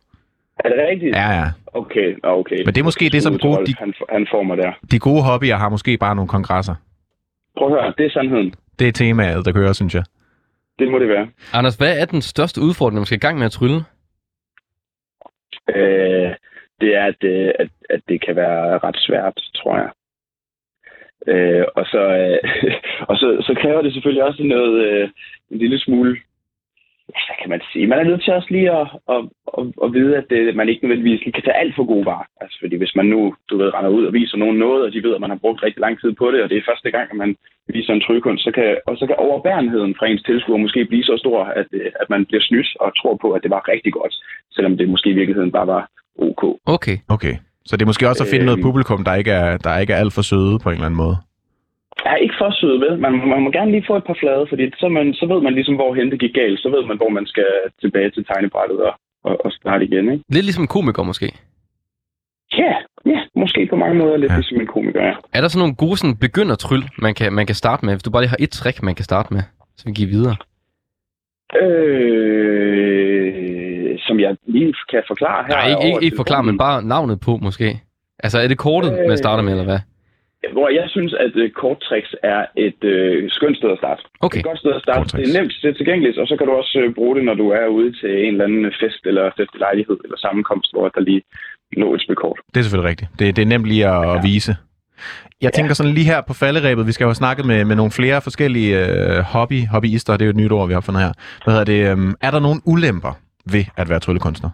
Er 0.65 0.70
det 0.70 0.78
rigtigt? 0.92 1.15
Ja, 1.15 1.30
ja. 1.39 1.46
Okay, 1.74 2.15
okay. 2.24 2.58
Men 2.65 2.74
det 2.74 2.78
er 2.78 2.84
måske 2.84 3.10
det, 3.10 3.24
som 3.24 3.38
gode- 3.38 3.58
Rolf, 3.58 3.68
de- 3.68 3.76
Han, 3.80 3.94
han 4.10 4.28
får 4.32 4.44
mig 4.44 4.58
der. 4.58 4.72
De 4.92 5.00
gode 5.00 5.24
hobbyer 5.24 5.56
har 5.56 5.70
måske 5.70 5.98
bare 5.98 6.15
nogle 6.15 6.30
kongresser. 6.30 6.76
Prøv 7.58 7.68
at 7.68 7.74
høre, 7.82 7.94
det 7.98 8.06
er 8.06 8.10
sandheden. 8.10 8.54
Det 8.80 8.88
er 8.88 8.92
temaet, 8.92 9.46
der 9.46 9.52
kører, 9.52 9.74
synes 9.74 9.96
jeg. 9.96 10.04
Det 10.80 10.92
må 10.92 11.00
det 11.00 11.10
være. 11.10 11.30
Anders, 11.54 11.76
hvad 11.76 12.00
er 12.00 12.06
den 12.06 12.22
største 12.22 12.62
udfordring, 12.62 12.96
når 12.96 13.00
man 13.00 13.06
skal 13.06 13.18
i 13.18 13.26
gang 13.28 13.38
med 13.38 13.46
at 13.46 13.52
trylle? 13.52 13.80
Øh, 15.76 16.32
det 16.82 16.96
er, 16.96 17.06
at, 17.06 17.24
øh, 17.24 17.52
at, 17.60 17.70
at 17.89 18.02
det 18.10 18.26
kan 18.26 18.36
være 18.36 18.78
ret 18.78 18.98
svært, 19.00 19.34
tror 19.56 19.78
jeg. 19.78 19.89
Øh, 21.28 21.65
og 21.76 21.86
så, 21.86 22.02
øh, 22.22 22.39
og 23.10 23.15
så, 23.18 23.28
så 23.48 23.60
kræver 23.62 23.82
det 23.82 23.94
selvfølgelig 23.94 24.24
også 24.24 24.44
noget, 24.44 24.86
øh, 24.86 25.10
en 25.52 25.58
lille 25.58 25.80
smule 25.80 26.18
hvad 27.28 27.38
kan 27.41 27.50
man 27.54 27.62
sige, 27.72 27.88
man 27.88 28.00
er 28.00 28.10
nødt 28.10 28.24
til 28.24 28.34
også 28.34 28.52
lige 28.56 28.72
at, 28.80 28.88
at, 29.13 29.22
at, 29.58 29.63
at 29.84 29.89
vide, 29.98 30.13
at 30.19 30.26
det, 30.30 30.56
man 30.56 30.69
ikke 30.69 30.84
nødvendigvis 30.84 31.22
lige 31.24 31.36
kan 31.38 31.45
tage 31.45 31.62
alt 31.62 31.76
for 31.76 31.86
gode 31.93 32.06
varer. 32.12 32.28
Altså, 32.41 32.58
fordi 32.63 32.76
hvis 32.82 32.95
man 33.00 33.08
nu, 33.13 33.22
du 33.50 33.54
ved, 33.58 33.74
render 33.74 33.91
ud 33.98 34.04
og 34.06 34.13
viser 34.13 34.38
nogen 34.38 34.58
noget, 34.65 34.82
og 34.86 34.91
de 34.93 35.04
ved, 35.06 35.15
at 35.15 35.22
man 35.22 35.34
har 35.34 35.43
brugt 35.43 35.63
rigtig 35.63 35.82
lang 35.86 35.95
tid 36.02 36.12
på 36.22 36.26
det, 36.32 36.39
og 36.43 36.50
det 36.50 36.58
er 36.58 36.69
første 36.72 36.89
gang, 36.95 37.08
at 37.12 37.17
man 37.24 37.32
viser 37.76 37.93
en 37.93 38.02
tryllekunst, 38.02 38.43
så 38.43 38.52
kan, 38.58 38.69
og 38.88 38.93
så 39.00 39.06
kan 39.08 39.22
overbærenheden 39.28 39.95
fra 39.98 40.08
ens 40.08 40.24
tilskuer 40.24 40.63
måske 40.65 40.86
blive 40.86 41.04
så 41.04 41.15
stor, 41.24 41.39
at, 41.43 41.67
at 42.02 42.08
man 42.13 42.26
bliver 42.26 42.43
snydt 42.50 42.69
og 42.80 42.89
tror 43.00 43.15
på, 43.22 43.28
at 43.36 43.43
det 43.43 43.52
var 43.52 43.67
rigtig 43.74 43.93
godt, 43.93 44.13
selvom 44.56 44.78
det 44.78 44.89
måske 44.89 45.10
i 45.10 45.19
virkeligheden 45.19 45.52
bare 45.52 45.67
var 45.67 45.84
ok. 46.28 46.43
Okay. 46.65 46.98
Okay. 47.10 47.36
Så 47.65 47.78
det 47.78 47.82
er 47.82 47.91
måske 47.91 48.10
også 48.10 48.24
at 48.24 48.30
finde 48.30 48.45
noget 48.45 48.60
Øhm. 48.60 48.67
publikum, 48.67 49.04
der 49.04 49.15
ikke 49.15 49.32
er, 49.32 49.58
der 49.58 49.78
ikke 49.78 49.93
er 49.93 49.98
alt 49.98 50.13
for 50.13 50.22
søde 50.22 50.60
på 50.63 50.69
en 50.69 50.74
eller 50.74 50.86
anden 50.86 50.98
måde. 51.06 51.17
Jeg 52.10 52.15
er 52.17 52.26
ikke 52.26 52.39
for 52.41 52.52
sød 52.62 52.76
ved. 52.86 52.98
Man, 52.98 53.13
man 53.34 53.41
må 53.43 53.50
gerne 53.52 53.72
lige 53.72 53.86
få 53.88 53.95
et 53.98 54.04
par 54.10 54.17
flade, 54.22 54.45
fordi 54.50 54.63
så, 54.82 54.88
man, 54.98 55.13
så 55.13 55.26
ved 55.32 55.41
man 55.41 55.54
ligesom, 55.54 55.76
hvor 55.76 55.93
hen 55.95 56.12
det 56.12 56.19
gik 56.19 56.34
galt. 56.34 56.60
Så 56.60 56.69
ved 56.76 56.84
man, 56.89 56.98
hvor 56.98 57.10
man 57.10 57.26
skal 57.26 57.45
tilbage 57.82 58.10
til 58.12 58.26
tegnebrættet 58.26 58.80
og, 58.88 58.93
og, 59.24 59.45
og 59.45 59.52
starte 59.52 59.86
igen. 59.86 60.12
Ikke? 60.12 60.24
Lidt 60.30 60.45
ligesom 60.45 60.63
en 60.63 60.67
komiker 60.67 61.04
måske. 61.04 61.28
Ja, 62.58 62.74
ja, 63.06 63.19
måske 63.36 63.67
på 63.69 63.76
mange 63.76 63.95
måder 64.02 64.17
lidt 64.17 64.32
Ja. 64.32 64.36
ligesom 64.36 64.60
en 64.62 64.67
komiker, 64.67 65.02
ja. 65.04 65.13
Er 65.34 65.41
der 65.41 65.48
sådan 65.48 65.60
nogle 65.63 65.76
gode 65.76 65.98
sådan, 65.98 66.17
begyndertryl, 66.17 66.84
man 66.98 67.13
kan, 67.13 67.34
man 67.34 67.45
kan 67.45 67.56
starte 67.56 67.86
med? 67.86 67.93
Hvis 67.93 68.04
du 68.04 68.12
bare 68.12 68.22
lige 68.24 68.30
har 68.36 68.38
et 68.39 68.50
trick, 68.52 68.84
man 68.84 68.95
kan 68.95 69.06
starte 69.06 69.34
med, 69.34 69.41
så 69.78 69.84
vi 69.86 69.91
giver 69.91 70.10
videre. 70.10 70.36
Øh, 72.30 74.00
som 74.00 74.19
jeg 74.19 74.36
lige 74.48 74.74
kan 74.91 75.04
forklare 75.08 75.43
her. 75.48 75.56
Nej, 75.56 75.69
ikke, 75.69 75.86
ikke, 75.88 76.06
ikke 76.06 76.17
forklare, 76.17 76.43
men 76.43 76.58
bare 76.58 76.84
navnet 76.84 77.19
på 77.19 77.38
måske. 77.38 77.80
Altså, 78.24 78.39
er 78.39 78.48
det 78.48 78.58
kortet, 78.58 78.91
man 79.08 79.17
starter 79.17 79.43
med, 79.43 79.52
eller 79.54 79.63
hvad? 79.63 79.80
Hvor 80.56 80.69
jeg 80.80 80.86
synes, 80.95 81.13
at 81.25 81.34
uh, 81.36 81.49
korttricks 81.62 82.15
er 82.23 82.41
et 82.67 82.84
øh, 82.84 83.30
skønt 83.30 83.58
sted 83.58 83.71
at 83.71 83.78
starte. 83.78 84.02
Okay. 84.19 84.39
Et 84.39 84.45
godt 84.49 84.60
sted 84.60 84.73
at 84.80 84.82
starte. 84.82 84.99
Korttricks. 84.99 85.30
Det 85.30 85.36
er 85.36 85.41
nemt, 85.41 85.54
det 85.62 85.69
er 85.69 85.78
tilgængeligt, 85.82 86.17
og 86.17 86.28
så 86.28 86.36
kan 86.38 86.47
du 86.47 86.54
også 86.62 86.80
øh, 86.84 86.93
bruge 86.93 87.15
det, 87.15 87.23
når 87.30 87.34
du 87.34 87.49
er 87.49 87.67
ude 87.67 87.91
til 87.99 88.12
en 88.25 88.34
eller 88.34 88.45
anden 88.45 88.65
fest 88.82 89.02
eller 89.06 89.25
festlig 89.38 89.60
lejlighed 89.60 89.97
eller 90.04 90.17
sammenkomst, 90.17 90.69
hvor 90.73 90.89
der 90.89 91.02
lige 91.02 91.21
lå 91.82 91.93
et 91.95 92.02
spil 92.02 92.15
kort. 92.15 92.39
Det 92.54 92.60
er 92.60 92.63
selvfølgelig 92.63 92.89
rigtigt. 92.89 93.10
Det, 93.19 93.36
det 93.36 93.41
er 93.41 93.52
nemt 93.54 93.65
lige 93.65 93.88
at, 93.88 94.02
at 94.15 94.19
vise. 94.23 94.56
Jeg 95.41 95.54
tænker 95.54 95.73
sådan 95.73 95.93
lige 95.93 96.06
her 96.06 96.21
på 96.21 96.34
falderæbet, 96.34 96.88
vi 96.88 96.91
skal 96.91 97.04
jo 97.04 97.10
have 97.10 97.23
snakket 97.23 97.45
med, 97.45 97.65
med 97.65 97.75
nogle 97.75 97.91
flere 97.91 98.21
forskellige 98.21 98.71
øh, 98.84 99.19
hobby, 99.34 99.60
hobbyister, 99.73 100.13
det 100.13 100.21
er 100.21 100.25
jo 100.25 100.30
et 100.30 100.36
nyt 100.36 100.52
ord, 100.52 100.67
vi 100.67 100.73
har 100.73 100.82
fundet 100.82 101.04
her. 101.04 101.13
Hvad 101.43 101.54
hedder 101.54 101.69
det, 101.73 101.91
øhm, 101.91 102.13
er 102.21 102.32
der 102.32 102.39
nogle 102.39 102.60
ulemper 102.65 103.13
ved 103.54 103.65
at 103.78 103.89
være 103.89 103.99
tryllekunstner? 103.99 104.49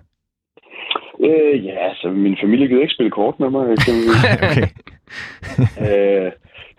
Øh, 1.27 1.65
ja, 1.65 1.93
så 1.95 2.07
min 2.09 2.37
familie 2.43 2.67
gider 2.67 2.81
ikke 2.81 2.93
spille 2.93 3.11
kort 3.11 3.39
med 3.39 3.49
mig. 3.49 3.65
Okay. 4.49 4.67
øh, 5.85 6.31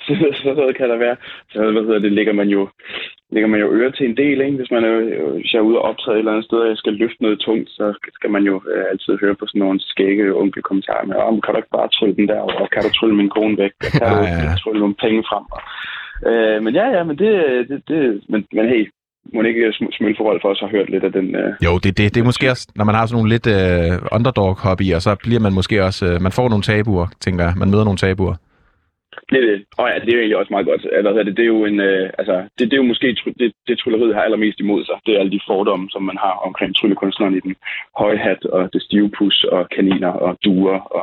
så, 0.05 0.13
så 0.43 0.55
noget 0.55 0.77
kan 0.77 0.91
der 0.91 0.97
være. 0.97 1.17
Så 1.53 1.71
hvad 1.73 1.83
hedder 1.83 1.99
det, 1.99 2.13
ligger 2.13 2.33
man 2.33 2.49
jo 2.49 2.69
lægger 3.31 3.49
man 3.49 3.61
jo 3.61 3.73
øre 3.73 3.93
til 3.93 4.07
en 4.07 4.17
del, 4.17 4.41
ikke? 4.41 4.57
Hvis 4.57 4.71
man 4.71 4.85
er, 4.85 4.95
hvis 5.41 5.53
jeg 5.53 5.59
er 5.59 5.69
ude 5.69 5.79
og 5.79 5.85
optræde 5.91 6.17
et 6.17 6.19
eller 6.19 6.33
andet 6.33 6.45
sted, 6.45 6.59
og 6.59 6.69
jeg 6.69 6.77
skal 6.77 6.93
løfte 6.93 7.23
noget 7.23 7.39
tungt, 7.41 7.69
så 7.71 7.85
skal 8.15 8.31
man 8.31 8.43
jo 8.51 8.55
øh, 8.73 8.85
altid 8.91 9.19
høre 9.23 9.35
på 9.35 9.47
sådan 9.47 9.59
nogle 9.59 9.81
skægge 9.81 10.35
onkel 10.35 10.63
kommentarer 10.63 11.07
med, 11.07 11.17
om 11.17 11.41
kan 11.41 11.53
du 11.53 11.59
ikke 11.59 11.77
bare 11.79 11.89
trylle 11.97 12.17
den 12.17 12.29
der, 12.29 12.41
og 12.41 12.71
kan 12.73 12.83
du 12.83 12.91
trylle 12.95 13.17
min 13.17 13.35
kone 13.37 13.59
væk, 13.59 13.73
og 13.87 13.91
kan 13.93 14.09
du 14.13 14.19
ja. 14.25 14.55
trylle 14.63 14.81
nogle 14.81 15.01
penge 15.05 15.23
frem? 15.31 15.45
Og, 15.57 15.61
øh, 16.31 16.63
men 16.65 16.75
ja, 16.75 16.87
ja, 16.97 17.03
men 17.05 17.19
det, 17.19 17.33
det, 17.69 17.79
det 17.89 18.01
men, 18.29 18.41
men 18.53 18.69
hey, 18.69 18.83
må 19.35 19.43
ikke 19.43 19.73
smølforhold 19.97 20.41
for 20.43 20.49
os 20.49 20.61
har 20.61 20.69
hørt 20.77 20.91
lidt 20.91 21.05
af 21.05 21.13
den... 21.13 21.37
Øh, 21.37 21.53
Jo, 21.65 21.73
det, 21.83 21.99
det, 21.99 22.15
det 22.15 22.21
er 22.21 22.25
måske 22.25 22.51
også, 22.51 22.69
når 22.77 22.85
man 22.85 22.95
har 22.95 23.07
sådan 23.07 23.17
nogle 23.19 23.33
lidt 23.35 23.47
øh, 23.47 23.93
underdog-hobbyer, 24.17 24.99
så 24.99 25.17
bliver 25.25 25.41
man 25.41 25.53
måske 25.53 25.85
også, 25.85 26.07
øh, 26.07 26.23
man 26.23 26.33
får 26.33 26.49
nogle 26.49 26.63
tabuer, 26.63 27.07
tænker 27.21 27.45
jeg. 27.45 27.53
Man 27.57 27.71
møder 27.71 27.85
nogle 27.85 28.03
tabuer. 28.07 28.35
Det 29.31 29.39
er 29.43 29.47
det. 29.51 29.59
Og 29.79 29.87
ja, 29.91 29.97
det 30.05 30.09
er 30.09 30.17
jo 30.17 30.23
egentlig 30.23 30.41
også 30.43 30.53
meget 30.55 30.67
godt. 30.67 30.87
Eller, 30.99 31.11
er 31.11 31.23
det, 31.23 31.37
det 31.37 31.43
er 31.43 31.53
jo 31.57 31.65
en, 31.65 31.81
øh, 31.81 32.11
altså, 32.19 32.35
det, 32.57 32.65
det 32.69 32.73
er 32.73 32.83
jo 32.83 32.93
måske 32.93 33.07
det, 33.41 33.53
det 33.69 33.79
trylleriet 33.79 34.15
har 34.15 34.23
allermest 34.23 34.61
imod 34.61 34.85
sig. 34.85 34.97
Det 35.07 35.15
er 35.15 35.21
alle 35.21 35.33
de 35.37 35.47
fordomme, 35.47 35.87
som 35.91 36.03
man 36.03 36.19
har 36.25 36.35
omkring 36.49 36.77
tryllekunstneren 36.77 37.37
i 37.37 37.41
den 37.41 37.55
høje 37.99 38.19
hat 38.27 38.45
og 38.45 38.73
det 38.73 38.83
stive 38.83 39.11
pus 39.19 39.45
og 39.45 39.69
kaniner 39.77 40.13
og 40.27 40.39
duer 40.45 40.79
og 40.97 41.03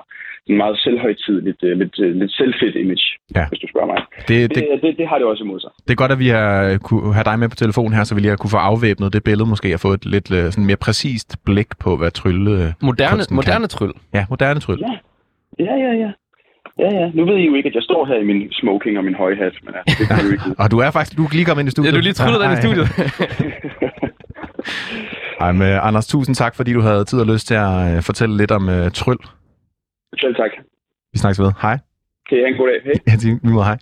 en 0.49 0.57
meget 0.57 0.77
selvhøjtidligt, 0.79 1.63
øh, 1.63 1.77
lidt, 1.81 1.99
øh, 1.99 2.15
lidt 2.21 2.31
selvfedt 2.31 2.75
image, 2.75 3.05
Ja. 3.35 3.45
hvis 3.49 3.59
du 3.59 3.67
spørger 3.73 3.87
mig. 3.93 3.99
Det, 4.27 4.27
Det, 4.29 4.49
det, 4.55 4.63
det, 4.71 4.81
det, 4.81 4.97
det 4.97 5.07
har 5.07 5.17
det 5.17 5.25
også 5.27 5.43
imod 5.43 5.59
sig. 5.59 5.69
det 5.85 5.91
er 5.91 5.95
godt, 6.03 6.11
at 6.11 6.19
vi 6.19 6.27
har 6.27 6.77
kunne 6.77 7.13
have 7.13 7.23
dig 7.23 7.39
med 7.39 7.49
på 7.49 7.55
telefon 7.55 7.93
her, 7.93 8.03
så 8.03 8.15
vi 8.15 8.21
lige 8.21 8.29
har 8.29 8.37
kunne 8.37 8.55
få 8.57 8.61
afvæbnet 8.71 9.13
det 9.13 9.23
billede 9.23 9.49
måske, 9.49 9.73
og 9.73 9.79
få 9.79 9.91
et 9.93 10.05
lidt 10.05 10.31
øh, 10.31 10.43
sådan 10.51 10.65
mere 10.65 10.77
præcist 10.85 11.29
blik 11.45 11.67
på, 11.79 11.97
hvad 11.97 12.11
trylle... 12.11 12.51
Øh, 12.63 12.67
Moderne, 12.81 13.23
moderne 13.31 13.67
tryl. 13.67 13.91
ja, 14.13 14.25
moderne 14.29 14.59
trylle. 14.59 14.85
Ja, 15.59 15.65
ja, 15.65 15.75
ja. 15.85 15.93
ja. 16.03 16.11
Ja, 16.79 16.89
ja. 16.99 17.11
Nu 17.13 17.25
ved 17.25 17.35
I 17.37 17.45
jo 17.45 17.53
ikke, 17.55 17.69
at 17.69 17.75
jeg 17.75 17.83
står 17.83 18.05
her 18.05 18.15
i 18.15 18.23
min 18.23 18.51
smoking 18.51 18.97
og 18.97 19.03
min 19.03 19.15
høje 19.15 19.35
hat, 19.35 19.53
men 19.63 19.73
altså, 19.75 19.95
det 19.99 20.07
kan 20.07 20.25
du 20.25 20.31
ikke. 20.31 20.43
Og 20.63 20.71
du 20.71 20.77
er 20.79 20.91
faktisk, 20.91 21.17
du 21.17 21.23
er 21.23 21.29
lige 21.31 21.45
kommet 21.45 21.61
ind 21.63 21.67
i 21.67 21.69
Ja, 21.69 21.71
studiet. 21.71 21.93
du 21.93 21.97
er 21.99 22.03
lige 22.09 22.13
tryllet 22.13 22.43
ind 22.45 22.53
i 22.53 22.61
studiet. 22.63 22.87
Ej, 25.43 25.51
men, 25.51 25.61
Anders, 25.87 26.07
tusind 26.07 26.35
tak, 26.35 26.55
fordi 26.55 26.73
du 26.73 26.81
havde 26.81 27.05
tid 27.05 27.19
og 27.19 27.25
lyst 27.27 27.47
til 27.47 27.55
at 27.55 27.95
øh, 27.95 28.01
fortælle 28.01 28.37
lidt 28.37 28.51
om 28.51 28.69
øh, 28.69 28.91
tryl. 28.91 29.17
Selv 30.19 30.35
tak. 30.35 30.51
Vi 31.13 31.17
snakkes 31.19 31.39
ved. 31.39 31.51
Hej. 31.61 31.77
Kan 32.29 32.37
I 32.37 32.41
have 32.41 32.47
en 32.51 32.57
god 32.57 32.67
dag? 32.67 32.81
Hej. 32.83 32.93
Ja, 33.07 33.15
lige 33.43 33.53
måde, 33.53 33.65
hej. 33.65 33.77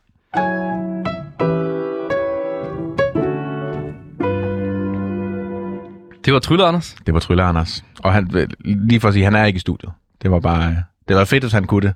det 6.25 6.33
var 6.33 6.39
tryller, 6.39 6.65
Anders. 6.65 6.95
Det 7.05 7.13
var 7.13 7.19
Trylle 7.19 7.43
Anders. 7.43 7.83
Og 8.03 8.13
han, 8.13 8.49
lige 8.65 8.99
for 8.99 9.07
at 9.07 9.13
sige, 9.13 9.23
han 9.23 9.35
er 9.35 9.45
ikke 9.45 9.57
i 9.57 9.59
studiet. 9.59 9.91
Det 10.21 10.31
var 10.31 10.39
bare, 10.39 10.69
øh, 10.71 10.75
det 11.07 11.15
var 11.15 11.25
fedt, 11.25 11.43
hvis 11.43 11.53
han 11.53 11.63
kunne 11.63 11.87
det. 11.87 11.95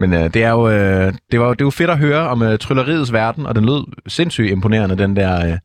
Men 0.00 0.12
øh, 0.14 0.34
det 0.34 0.36
er 0.44 0.50
jo, 0.50 0.68
øh, 0.68 1.12
det 1.32 1.40
var, 1.40 1.48
det 1.54 1.60
er 1.60 1.64
jo 1.64 1.70
fedt 1.70 1.90
at 1.90 1.98
høre 1.98 2.28
om 2.28 2.42
øh, 2.42 2.58
trylleriets 2.58 3.12
verden, 3.12 3.46
og 3.46 3.54
den 3.54 3.64
lød 3.64 3.84
sindssygt 4.08 4.50
imponerende, 4.50 4.98
den 4.98 5.16
der, 5.16 5.46
øh, 5.52 5.58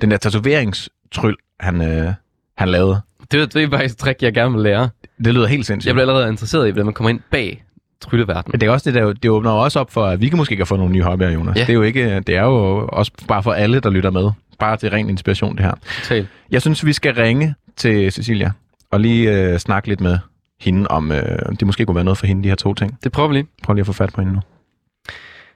den 0.00 0.10
der 0.10 0.16
tatoveringstryl, 0.16 1.34
han, 1.60 1.82
øh, 1.82 2.12
han 2.56 2.68
lavede. 2.68 3.00
Det, 3.32 3.40
er- 3.42 3.46
det 3.46 3.62
er 3.62 3.70
faktisk 3.70 3.94
et 3.94 3.98
trick, 3.98 4.22
jeg 4.22 4.34
gerne 4.34 4.52
vil 4.54 4.62
lære. 4.62 4.90
Det 5.24 5.34
lyder 5.34 5.46
helt 5.46 5.66
sindssygt. 5.66 5.86
Jeg 5.86 5.94
bliver 5.94 6.08
allerede 6.08 6.28
interesseret 6.28 6.68
i, 6.68 6.70
hvordan 6.70 6.84
man 6.84 6.94
kommer 6.94 7.10
ind 7.10 7.20
bag 7.30 7.64
trylleverdenen. 8.00 8.50
Men 8.52 8.60
det 8.60 8.66
er 8.66 8.70
også 8.70 8.90
det, 8.90 9.00
der, 9.00 9.12
det 9.12 9.30
åbner 9.30 9.50
jo 9.50 9.58
også 9.58 9.80
op 9.80 9.90
for, 9.90 10.06
at 10.06 10.20
vi 10.20 10.28
kan 10.28 10.36
måske 10.38 10.56
kan 10.56 10.66
få 10.66 10.76
nogle 10.76 10.92
nye 10.92 11.02
hobbyer, 11.02 11.30
Jonas. 11.30 11.56
Ja. 11.56 11.60
Det 11.60 11.68
er 11.68 11.74
jo 11.74 11.82
ikke, 11.82 12.20
det 12.20 12.36
er 12.36 12.42
jo 12.44 12.88
også 12.92 13.12
bare 13.28 13.42
for 13.42 13.52
alle, 13.52 13.80
der 13.80 13.90
lytter 13.90 14.10
med. 14.10 14.30
Bare 14.58 14.76
til 14.76 14.90
ren 14.90 15.10
inspiration, 15.10 15.56
det 15.56 15.64
her. 15.64 15.74
Totalt. 16.02 16.28
Jeg 16.50 16.60
synes, 16.62 16.86
vi 16.86 16.92
skal 16.92 17.14
ringe 17.14 17.54
til 17.76 18.12
Cecilia 18.12 18.50
og 18.90 19.00
lige 19.00 19.52
øh, 19.52 19.58
snakke 19.58 19.88
lidt 19.88 20.00
med 20.00 20.18
hende 20.60 20.88
om, 20.88 21.12
øh, 21.12 21.22
det 21.60 21.66
måske 21.66 21.86
kunne 21.86 21.94
være 21.94 22.04
noget 22.04 22.18
for 22.18 22.26
hende, 22.26 22.42
de 22.42 22.48
her 22.48 22.56
to 22.56 22.74
ting. 22.74 22.98
Det 23.04 23.12
prøver 23.12 23.28
vi 23.28 23.34
lige. 23.34 23.46
Prøv 23.62 23.74
lige 23.74 23.80
at 23.82 23.86
få 23.86 23.92
fat 23.92 24.12
på 24.12 24.20
hende 24.20 24.34
nu. 24.34 24.40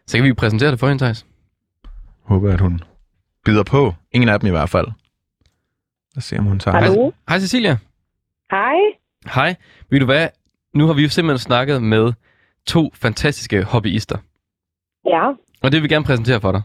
Så 0.06 0.16
kan 0.16 0.22
vi 0.24 0.28
jo 0.28 0.34
præsentere 0.34 0.70
det 0.70 0.80
for 0.80 0.88
hende, 0.88 1.04
Thijs. 1.04 1.26
Håber, 2.24 2.52
at 2.52 2.60
hun 2.60 2.80
bider 3.44 3.62
på. 3.62 3.94
Ingen 4.12 4.28
af 4.28 4.40
dem 4.40 4.46
i 4.46 4.50
hvert 4.50 4.70
fald. 4.70 4.86
Lad 4.86 6.16
os 6.16 6.24
se, 6.24 6.38
om 6.38 6.44
hun 6.44 6.58
tager 6.58 6.80
Hallo? 6.80 7.10
Hej 7.28 7.38
Cecilia. 7.38 7.76
Hej. 8.50 8.74
Hej. 9.34 9.54
Ved 9.90 10.00
du 10.00 10.06
hvad? 10.06 10.28
Nu 10.74 10.86
har 10.86 10.92
vi 10.94 11.02
jo 11.02 11.08
simpelthen 11.08 11.38
snakket 11.38 11.82
med 11.82 12.12
to 12.66 12.90
fantastiske 12.94 13.62
hobbyister. 13.62 14.18
Ja, 15.06 15.28
Og 15.62 15.72
det 15.72 15.72
vil 15.72 15.82
vi 15.82 15.88
gerne 15.88 16.04
præsentere 16.04 16.40
for 16.40 16.52
dig. 16.52 16.62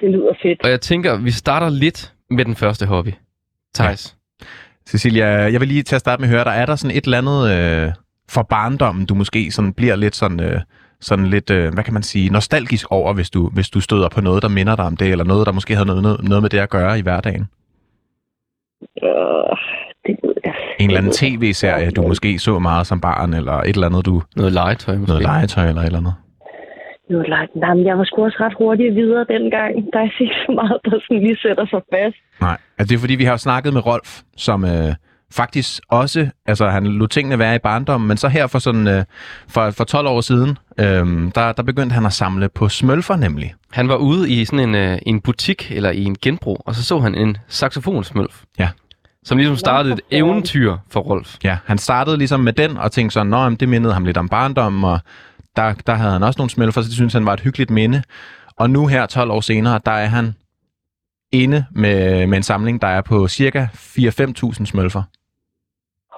det 0.00 0.10
lyder 0.10 0.32
fedt. 0.42 0.62
Og 0.64 0.70
jeg 0.70 0.80
tænker, 0.80 1.16
vi 1.16 1.30
starter 1.30 1.68
lidt 1.68 2.14
med 2.30 2.44
den 2.44 2.56
første 2.56 2.86
hobby. 2.86 3.10
Thijs. 3.74 4.16
Cecilia, 4.88 5.26
jeg 5.26 5.60
vil 5.60 5.68
lige 5.68 5.82
til 5.82 5.94
at 5.94 6.00
starte 6.00 6.20
med 6.20 6.28
at 6.28 6.34
høre 6.34 6.44
dig. 6.44 6.50
Er 6.56 6.66
der 6.66 6.76
sådan 6.76 6.96
et 6.96 7.04
eller 7.04 7.18
andet 7.18 7.50
øh, 7.86 7.92
for 8.28 8.42
barndommen, 8.42 9.06
du 9.06 9.14
måske 9.14 9.50
sådan 9.50 9.72
bliver 9.72 9.96
lidt 9.96 10.16
sådan, 10.16 10.40
øh, 10.40 10.60
sådan 11.00 11.26
lidt, 11.26 11.50
øh, 11.50 11.74
hvad 11.74 11.84
kan 11.84 11.94
man 11.94 12.02
sige, 12.02 12.30
nostalgisk 12.30 12.86
over, 12.90 13.12
hvis 13.14 13.30
du, 13.30 13.48
hvis 13.50 13.70
du 13.70 13.80
støder 13.80 14.08
på 14.08 14.20
noget, 14.20 14.42
der 14.42 14.48
minder 14.48 14.76
dig 14.76 14.84
om 14.84 14.96
det, 14.96 15.08
eller 15.10 15.24
noget, 15.24 15.46
der 15.46 15.52
måske 15.52 15.74
havde 15.74 15.86
noget, 15.86 16.02
noget, 16.24 16.42
med 16.42 16.50
det 16.50 16.58
at 16.58 16.70
gøre 16.70 16.98
i 16.98 17.02
hverdagen? 17.02 17.46
Jeg. 19.02 19.58
En 20.78 20.90
eller 20.90 20.98
anden 20.98 21.12
tv-serie, 21.12 21.90
du 21.90 22.02
måske 22.02 22.38
så 22.38 22.58
meget 22.58 22.86
som 22.86 23.00
barn, 23.00 23.34
eller 23.34 23.52
et 23.52 23.68
eller 23.68 23.86
andet, 23.86 24.06
du, 24.06 24.22
Noget 24.36 24.52
legetøj 24.52 24.96
måske. 24.96 25.08
noget 25.08 25.22
legetøj 25.22 25.68
eller 25.68 25.80
et 25.82 25.86
eller 25.86 25.98
andet. 25.98 26.14
Jo. 27.12 27.18
Nej, 27.54 27.74
men 27.74 27.86
jeg 27.86 27.98
var 27.98 28.04
sgu 28.04 28.24
også 28.24 28.36
ret 28.40 28.54
hurtigt 28.58 28.94
videre 28.94 29.24
dengang. 29.28 29.74
Der 29.92 29.98
er 29.98 30.04
ikke 30.04 30.34
så 30.46 30.52
meget, 30.54 30.78
der 30.84 30.90
sådan 30.90 31.22
lige 31.22 31.36
sætter 31.42 31.66
sig 31.66 31.80
fast. 31.94 32.16
Nej, 32.40 32.56
altså 32.78 32.88
det 32.90 32.94
er 32.96 33.00
fordi, 33.00 33.14
vi 33.14 33.24
har 33.24 33.36
snakket 33.36 33.72
med 33.72 33.86
Rolf, 33.86 34.20
som 34.36 34.64
øh, 34.64 34.94
faktisk 35.32 35.82
også, 35.90 36.28
altså 36.46 36.68
han 36.68 36.86
lod 36.86 37.08
tingene 37.08 37.38
være 37.38 37.54
i 37.54 37.58
barndommen, 37.58 38.08
men 38.08 38.16
så 38.16 38.28
her 38.28 38.46
for 38.46 38.58
sådan, 38.58 38.88
øh, 38.88 39.04
for, 39.48 39.70
for 39.70 39.84
12 39.84 40.06
år 40.08 40.20
siden, 40.20 40.58
øh, 40.80 41.06
der, 41.34 41.52
der 41.52 41.62
begyndte 41.62 41.94
han 41.94 42.06
at 42.06 42.12
samle 42.12 42.48
på 42.48 42.68
smølfer 42.68 43.16
nemlig. 43.16 43.54
Han 43.72 43.88
var 43.88 43.96
ude 43.96 44.30
i 44.30 44.44
sådan 44.44 44.68
en, 44.68 44.74
øh, 44.74 44.98
en 45.06 45.20
butik 45.20 45.72
eller 45.76 45.90
i 45.90 46.04
en 46.04 46.16
genbrug, 46.22 46.62
og 46.66 46.74
så 46.74 46.84
så 46.84 46.98
han 46.98 47.14
en 47.14 47.36
saxofonsmølf. 47.48 48.42
Ja. 48.58 48.68
Som 49.28 49.38
ligesom 49.38 49.56
startede 49.56 49.94
et 49.94 50.00
for 50.00 50.16
eventyr 50.16 50.76
for 50.90 51.00
Rolf. 51.00 51.36
Ja, 51.44 51.58
han 51.66 51.78
startede 51.78 52.16
ligesom 52.16 52.40
med 52.40 52.52
den 52.52 52.76
og 52.76 52.92
tænkte 52.92 53.14
sådan, 53.14 53.26
Nå, 53.30 53.50
det 53.50 53.68
mindede 53.68 53.94
ham 53.94 54.04
lidt 54.04 54.16
om 54.16 54.28
barndommen, 54.28 54.84
og 54.84 54.98
der, 55.56 55.74
der 55.86 55.94
havde 55.94 56.12
han 56.12 56.22
også 56.22 56.38
nogle 56.38 56.50
smølfer, 56.50 56.80
så 56.80 56.86
det 56.86 56.94
synes 56.94 57.12
han 57.12 57.26
var 57.26 57.32
et 57.32 57.40
hyggeligt 57.40 57.70
minde. 57.70 58.02
Og 58.56 58.70
nu 58.70 58.86
her, 58.86 59.06
12 59.06 59.30
år 59.30 59.40
senere, 59.40 59.80
der 59.86 59.92
er 59.92 60.06
han 60.06 60.34
inde 61.32 61.64
med, 61.70 62.26
med 62.26 62.36
en 62.36 62.42
samling, 62.42 62.82
der 62.82 62.88
er 62.88 63.00
på 63.00 63.28
cirka 63.28 63.66
4-5.000 63.74 64.64
smølfer. 64.64 65.02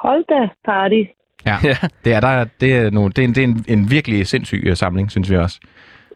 Hold 0.03 0.25
da, 0.29 0.49
party. 0.64 1.03
Ja, 1.46 1.57
Ja. 1.64 1.77
det 2.05 2.12
er, 2.12 2.20
der, 2.20 2.44
det 2.61 2.77
er, 2.77 2.90
nogle, 2.90 3.12
det 3.12 3.23
er, 3.25 3.29
en, 3.29 3.35
det 3.35 3.40
er 3.44 3.49
en, 3.49 3.64
en 3.68 3.90
virkelig 3.90 4.27
sindssyg 4.27 4.62
øh, 4.66 4.77
samling, 4.77 5.11
synes 5.11 5.31
vi 5.31 5.37
også. 5.37 5.61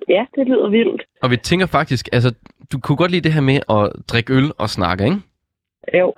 Ja, 0.09 0.25
det 0.35 0.47
lyder 0.47 0.69
vildt. 0.71 1.03
Og 1.23 1.31
vi 1.31 1.37
tænker 1.37 1.67
faktisk, 1.67 2.09
altså, 2.13 2.35
du 2.73 2.79
kunne 2.79 2.97
godt 2.97 3.11
lide 3.11 3.21
det 3.25 3.33
her 3.33 3.41
med 3.41 3.61
at 3.71 3.93
drikke 4.09 4.33
øl 4.33 4.53
og 4.59 4.71
snakke, 4.71 5.05
ikke? 5.05 5.17
Jo. 5.95 6.13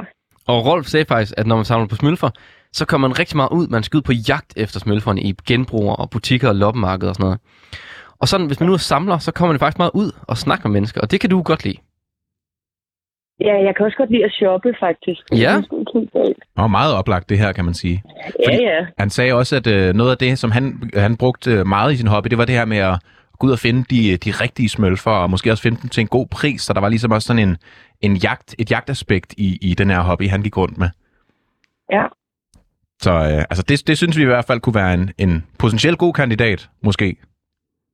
Og 0.47 0.67
Rolf 0.67 0.87
sagde 0.87 1.07
faktisk, 1.09 1.35
at 1.37 1.47
når 1.47 1.57
man 1.57 1.65
samler 1.65 1.89
på 1.89 1.97
smølfer, 1.97 2.31
så 2.73 2.85
kommer 2.85 3.09
man 3.09 3.19
rigtig 3.19 3.37
meget 3.37 3.53
ud. 3.53 3.69
Man 3.69 3.83
skal 3.83 3.97
ud 3.97 4.03
på 4.03 4.13
jagt 4.13 4.53
efter 4.57 4.81
smølferne 4.81 5.21
i 5.23 5.35
genbruger 5.47 5.95
og 5.95 6.11
butikker 6.11 6.49
og 6.49 6.57
loppemarkeder 6.57 7.09
og 7.09 7.15
sådan 7.15 7.25
noget. 7.25 7.41
Og 8.21 8.29
sådan, 8.29 8.47
hvis 8.47 8.61
man 8.61 8.67
nu 8.67 8.73
er 8.73 8.77
samler, 8.77 9.19
så 9.19 9.33
kommer 9.33 9.53
man 9.53 9.61
faktisk 9.61 9.79
meget 9.79 9.91
ud 9.95 10.13
og 10.29 10.37
snakker 10.37 10.69
med 10.69 10.73
mennesker, 10.73 11.01
og 11.01 11.11
det 11.11 11.21
kan 11.21 11.31
du 11.31 11.43
godt 11.43 11.65
lide. 11.65 11.77
Ja, 13.41 13.55
jeg 13.67 13.75
kan 13.77 13.87
også 13.87 13.97
godt 13.97 14.11
lide 14.11 14.25
at 14.25 14.33
shoppe, 14.33 14.75
faktisk. 14.81 15.23
Ja. 15.33 15.37
Det 15.37 15.45
er 15.47 15.63
sgu 15.63 15.79
ikke 15.79 15.93
helt 15.95 16.13
galt. 16.13 16.43
Og 16.57 16.71
meget 16.71 16.95
oplagt 16.95 17.29
det 17.29 17.39
her, 17.39 17.53
kan 17.53 17.65
man 17.65 17.75
sige. 17.75 18.03
Ja, 18.49 18.55
ja. 18.55 18.87
Han 18.99 19.11
sagde 19.11 19.33
også, 19.33 19.57
at 19.57 19.67
øh, 19.67 19.95
noget 19.95 20.11
af 20.11 20.19
det, 20.19 20.39
som 20.39 20.51
han, 20.51 20.91
han 20.95 21.17
brugte 21.17 21.51
øh, 21.53 21.67
meget 21.67 21.93
i 21.93 21.97
sin 21.97 22.07
hobby, 22.07 22.29
det 22.29 22.39
var 22.39 22.45
det 22.45 22.55
her 22.55 22.65
med 22.65 22.79
at 22.79 22.99
gå 23.39 23.47
ud 23.47 23.53
og 23.53 23.59
finde 23.59 23.85
de, 23.91 24.17
de 24.17 24.31
rigtige 24.31 24.69
smølfer, 24.69 25.11
og 25.11 25.31
måske 25.31 25.51
også 25.51 25.63
finde 25.63 25.83
dem 25.83 25.91
til 25.91 26.01
en 26.01 26.07
god 26.07 26.27
pris, 26.27 26.63
så 26.63 26.73
der 26.73 26.81
var 26.81 26.89
ligesom 26.89 27.11
også 27.11 27.27
sådan 27.27 27.49
en, 27.49 27.57
en 28.01 28.17
jagt, 28.17 28.55
et 28.59 28.71
jagtaspekt 28.71 29.35
i, 29.37 29.59
i 29.61 29.75
den 29.75 29.91
her 29.91 30.01
hobby, 30.01 30.29
han 30.29 30.43
gik 30.43 30.57
rundt 30.57 30.79
med. 30.79 30.89
Ja. 31.93 32.05
Så 33.03 33.11
øh, 33.13 33.45
altså 33.51 33.63
det, 33.63 33.87
det 33.87 33.97
synes 33.97 34.17
vi 34.17 34.23
i 34.23 34.27
hvert 34.27 34.45
fald 34.45 34.61
kunne 34.61 34.75
være 34.75 34.95
en, 34.95 35.11
en 35.19 35.45
potentielt 35.59 35.99
god 35.99 36.13
kandidat, 36.13 36.69
måske. 36.83 37.17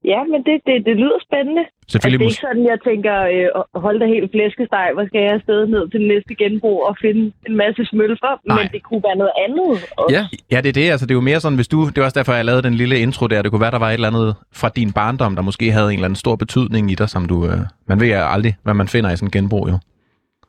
Ja, 0.05 0.21
men 0.33 0.41
det, 0.47 0.57
det, 0.67 0.87
det 0.87 0.97
lyder 1.03 1.19
spændende. 1.29 1.65
Altså, 1.65 1.85
det 1.85 1.93
Selvfølgelig 1.93 2.25
er 2.25 2.31
ikke 2.31 2.47
sådan, 2.49 2.67
jeg 2.73 2.79
tænker, 2.89 3.17
øh, 3.35 3.47
hold 3.85 3.97
da 4.01 4.07
helt 4.07 4.31
flæskesteg, 4.35 4.87
hvor 4.95 5.05
skal 5.07 5.21
jeg 5.21 5.33
afsted 5.39 5.67
ned 5.67 5.85
til 5.91 6.01
den 6.01 6.09
næste 6.09 6.35
genbrug 6.35 6.79
og 6.89 6.97
finde 7.05 7.23
en 7.49 7.57
masse 7.57 7.83
smølfer, 7.85 8.33
Nej. 8.45 8.57
men 8.59 8.73
det 8.75 8.83
kunne 8.83 9.03
være 9.09 9.19
noget 9.23 9.35
andet. 9.45 9.71
Også. 9.97 10.15
Ja, 10.17 10.23
Ja, 10.53 10.59
det 10.61 10.69
er 10.69 10.79
det. 10.81 10.91
Altså, 10.91 11.07
det 11.07 11.13
er 11.15 11.21
jo 11.23 11.29
mere 11.31 11.41
sådan, 11.41 11.57
hvis 11.61 11.69
du... 11.69 11.79
Det 11.89 11.99
er 11.99 12.05
også 12.05 12.19
derfor, 12.21 12.33
jeg 12.33 12.45
lavede 12.45 12.63
den 12.63 12.75
lille 12.75 12.97
intro 12.99 13.27
der. 13.27 13.43
Det 13.43 13.51
kunne 13.51 13.65
være, 13.67 13.71
der 13.77 13.83
var 13.85 13.91
et 13.91 13.95
eller 13.95 14.13
andet 14.13 14.35
fra 14.61 14.69
din 14.69 14.93
barndom, 14.93 15.35
der 15.37 15.43
måske 15.43 15.73
havde 15.77 15.89
en 15.89 15.99
eller 15.99 16.05
anden 16.05 16.23
stor 16.25 16.37
betydning 16.37 16.91
i 16.91 16.95
dig, 16.95 17.09
som 17.09 17.23
du... 17.33 17.37
Øh, 17.47 17.59
man 17.91 18.01
ved 18.01 18.09
ja 18.09 18.35
aldrig, 18.35 18.55
hvad 18.63 18.75
man 18.75 18.89
finder 18.89 19.11
i 19.13 19.17
sådan 19.17 19.27
en 19.27 19.37
genbrug, 19.37 19.69
jo. 19.69 19.79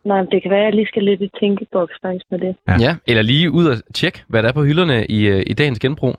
Nej, 0.05 0.21
men 0.21 0.31
det 0.31 0.41
kan 0.41 0.51
være, 0.51 0.59
at 0.59 0.65
jeg 0.65 0.73
lige 0.73 0.87
skal 0.87 1.03
lidt 1.03 1.21
i 1.21 1.29
tænkeboks 1.39 1.93
faktisk 2.01 2.25
med 2.31 2.39
det. 2.39 2.55
Ja. 2.67 2.73
ja. 2.73 2.77
ja. 2.85 2.95
Eller 3.07 3.21
lige 3.21 3.51
ud 3.51 3.65
og 3.65 3.75
tjekke, 3.93 4.19
hvad 4.27 4.43
der 4.43 4.49
er 4.49 4.53
på 4.53 4.63
hylderne 4.63 5.05
i, 5.05 5.27
øh, 5.27 5.43
i 5.47 5.53
dagens 5.53 5.79
genbrug. 5.79 6.15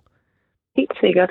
Helt 0.76 0.96
sikkert. 1.00 1.30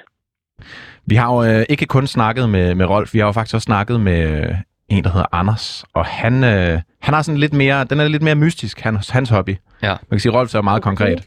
Vi 1.06 1.16
har 1.16 1.34
jo 1.34 1.44
øh, 1.44 1.66
ikke 1.70 1.86
kun 1.86 2.08
snakket 2.08 2.50
med, 2.50 2.76
med 2.76 2.86
Rolf, 2.86 3.14
vi 3.14 3.20
har 3.20 3.26
jo 3.26 3.32
faktisk 3.32 3.56
også 3.56 3.66
snakket 3.66 4.02
med 4.02 4.30
øh, 4.50 4.56
en, 4.90 5.04
der 5.04 5.10
hedder 5.10 5.26
Anders. 5.32 5.86
Og 5.94 6.06
han, 6.06 6.44
øh, 6.44 6.82
han 7.02 7.14
har 7.14 7.22
sådan 7.22 7.40
lidt 7.40 7.54
mere... 7.54 7.84
Den 7.84 8.00
er 8.00 8.08
lidt 8.08 8.24
mere 8.24 8.36
mystisk, 8.36 8.80
hans, 8.80 9.10
hans 9.10 9.30
hobby. 9.30 9.56
Ja. 9.84 9.90
Man 9.90 9.98
kan 10.12 10.20
sige, 10.20 10.32
at 10.32 10.36
Rolf 10.36 10.56
er 10.56 10.62
meget 10.62 10.78
Okay. 10.78 10.90
konkret. 10.90 11.26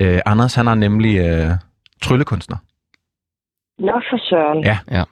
Øh, 0.00 0.20
Anders, 0.26 0.54
han 0.54 0.68
er 0.68 0.74
nemlig 0.74 1.18
øh, 1.18 1.50
tryllekunstner. 2.02 2.56
Nå 3.78 3.92
for 4.10 4.18
søren. 4.28 4.64
Ja. 4.90 5.04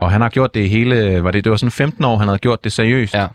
Og 0.00 0.10
han 0.10 0.20
har 0.20 0.28
gjort 0.28 0.54
det 0.54 0.68
hele, 0.70 1.24
var 1.24 1.30
det, 1.30 1.44
det 1.44 1.50
var 1.50 1.56
sådan 1.56 1.70
15 1.70 2.04
år, 2.04 2.16
han 2.16 2.28
havde 2.28 2.38
gjort 2.38 2.64
det 2.64 2.72
seriøst. 2.72 3.14
Ja. 3.14 3.26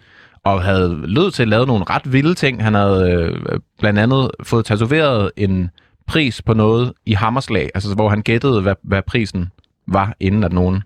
Og 0.44 0.64
havde 0.64 1.02
lød 1.04 1.32
til 1.32 1.42
at 1.44 1.48
lave 1.50 1.66
nogle 1.66 1.86
ret 1.90 2.14
vilde 2.14 2.34
ting. 2.34 2.64
Han 2.64 2.74
havde 2.74 3.12
øh, 3.12 3.60
blandt 3.80 4.00
andet 4.00 4.32
fået 4.44 4.66
tatoveret 4.66 5.32
en 5.38 5.70
pris 6.08 6.42
på 6.42 6.54
noget 6.54 6.94
i 7.06 7.14
hammerslag, 7.14 7.70
altså 7.76 7.96
hvor 7.96 8.10
han 8.10 8.22
gættede, 8.22 8.62
hvad, 8.62 8.76
hvad 8.84 9.02
prisen 9.02 9.52
var, 9.88 10.14
inden 10.20 10.44
at 10.44 10.54
nogen... 10.54 10.84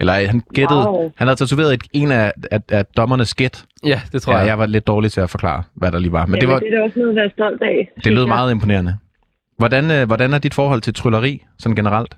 Eller 0.00 0.12
han 0.12 0.42
gættede... 0.54 0.88
Wow. 0.88 1.12
Han 1.16 1.26
havde 1.26 1.36
tatoveret 1.38 1.74
et, 1.74 1.82
en 1.92 2.12
af, 2.12 2.32
af, 2.50 2.60
af 2.72 2.86
dommernes 2.86 3.34
gæt. 3.34 3.64
Ja, 3.84 4.00
det 4.12 4.22
tror 4.22 4.32
Ja, 4.32 4.38
jeg. 4.38 4.46
jeg 4.46 4.58
var 4.58 4.66
lidt 4.66 4.86
dårlig 4.86 5.12
til 5.12 5.20
at 5.20 5.30
forklare, 5.30 5.62
hvad 5.74 5.92
der 5.92 5.98
lige 5.98 6.12
var. 6.12 6.26
Men 6.26 6.32
Men 6.32 6.40
det, 6.40 6.48
var, 6.48 6.58
det 6.58 6.74
er 6.74 6.82
også 6.82 6.98
noget 6.98 7.10
at 7.10 7.16
være 7.16 7.30
stolt 7.30 7.62
af. 7.62 7.90
det 8.04 8.12
lød 8.12 8.22
jeg. 8.22 8.28
meget 8.28 8.50
imponerende. 8.50 8.96
Hvordan, 9.58 9.90
øh, 9.90 10.06
hvordan 10.06 10.32
er 10.34 10.38
dit 10.38 10.54
forhold 10.54 10.80
til 10.80 10.94
trylleri, 10.94 11.44
sådan 11.58 11.76
generelt? 11.76 12.14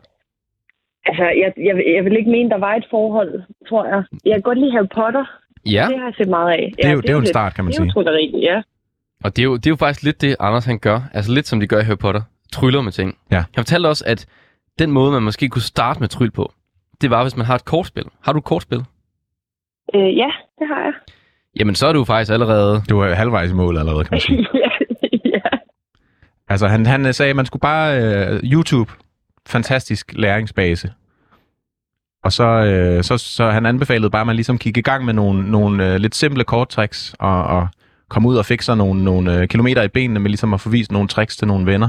Altså, 1.06 1.22
jeg, 1.24 1.52
jeg, 1.56 1.74
jeg 1.96 2.04
vil 2.04 2.16
ikke 2.18 2.30
mene, 2.30 2.50
der 2.50 2.58
var 2.58 2.74
et 2.74 2.84
forhold, 2.90 3.42
tror 3.68 3.84
jeg. 3.86 4.02
Jeg 4.24 4.34
kan 4.34 4.42
godt 4.42 4.58
lide 4.58 4.72
Harry 4.72 4.86
Potter. 4.94 5.24
Ja, 5.66 5.86
Det 5.90 5.98
har 5.98 6.06
jeg 6.06 6.14
set 6.18 6.28
meget 6.28 6.50
af. 6.50 6.72
Det 6.76 6.84
er, 6.86 6.90
jo, 6.92 7.00
det 7.00 7.08
er 7.08 7.12
jo 7.12 7.18
en 7.18 7.24
lidt- 7.24 7.28
start, 7.36 7.54
kan 7.54 7.64
man 7.64 7.72
Det 7.72 7.78
er 7.78 7.82
sige. 7.82 7.86
jo 7.96 8.02
trylleri, 8.02 8.40
ja. 8.42 8.62
og 9.24 9.36
det 9.36 9.42
er, 9.42 9.44
jo, 9.44 9.56
det 9.56 9.66
er 9.66 9.70
jo 9.70 9.76
faktisk 9.76 10.02
lidt 10.04 10.20
det, 10.20 10.36
Anders 10.40 10.64
han 10.64 10.78
gør. 10.78 11.00
Altså 11.14 11.32
lidt 11.32 11.46
som 11.46 11.60
de 11.60 11.66
gør 11.66 11.80
i 11.80 11.84
Harry 11.84 11.98
Potter. 11.98 12.22
Tryller 12.52 12.80
med 12.80 12.92
ting. 12.92 13.18
Ja. 13.30 13.36
Han 13.36 13.64
fortalte 13.64 13.86
også, 13.86 14.04
at 14.06 14.26
den 14.80 14.90
måde, 14.90 15.12
man 15.12 15.22
måske 15.22 15.48
kunne 15.48 15.62
starte 15.62 16.00
med 16.00 16.08
tryl 16.08 16.30
på, 16.30 16.52
det 17.00 17.10
var, 17.10 17.22
hvis 17.22 17.36
man 17.36 17.46
har 17.46 17.54
et 17.54 17.64
kortspil. 17.64 18.04
Har 18.20 18.32
du 18.32 18.38
et 18.38 18.44
kortspil? 18.44 18.84
Øh, 19.94 20.16
ja, 20.16 20.30
det 20.58 20.66
har 20.68 20.82
jeg. 20.84 20.92
Jamen, 21.60 21.74
så 21.74 21.86
er 21.86 21.92
du 21.92 22.04
faktisk 22.04 22.32
allerede... 22.32 22.82
Du 22.90 23.00
er 23.00 23.14
halvvejs 23.14 23.50
i 23.50 23.54
mål 23.54 23.78
allerede, 23.78 24.04
kan 24.04 24.08
man 24.10 24.20
sige. 24.20 24.38
ja, 24.54 24.70
ja. 25.24 25.58
Altså, 26.48 26.68
han, 26.68 26.86
han 26.86 27.06
øh, 27.06 27.14
sagde, 27.14 27.30
at 27.30 27.36
man 27.36 27.46
skulle 27.46 27.60
bare... 27.60 28.02
Øh, 28.02 28.40
YouTube, 28.42 28.92
fantastisk 29.46 30.12
læringsbase. 30.12 30.92
Og 32.24 32.32
så, 32.32 32.44
øh, 32.44 33.04
så, 33.04 33.18
så 33.18 33.50
han 33.50 33.66
anbefalede 33.66 34.10
bare, 34.10 34.20
at 34.20 34.26
man 34.26 34.36
ligesom 34.36 34.58
gik 34.58 34.76
i 34.76 34.80
gang 34.80 35.04
med 35.04 35.14
nogle, 35.14 35.50
nogle 35.50 35.92
øh, 35.92 35.96
lidt 35.96 36.14
simple 36.14 36.44
korttricks, 36.44 37.14
og, 37.18 37.44
og 37.44 37.68
komme 38.08 38.28
ud 38.28 38.36
og 38.36 38.46
fik 38.46 38.62
sig 38.62 38.76
nogle, 38.76 39.04
nogle 39.04 39.40
øh, 39.40 39.48
kilometer 39.48 39.82
i 39.82 39.88
benene 39.88 40.20
med 40.20 40.30
ligesom 40.30 40.54
at 40.54 40.60
få 40.60 40.68
vist 40.68 40.92
nogle 40.92 41.08
tricks 41.08 41.36
til 41.36 41.48
nogle 41.48 41.66
venner. 41.66 41.88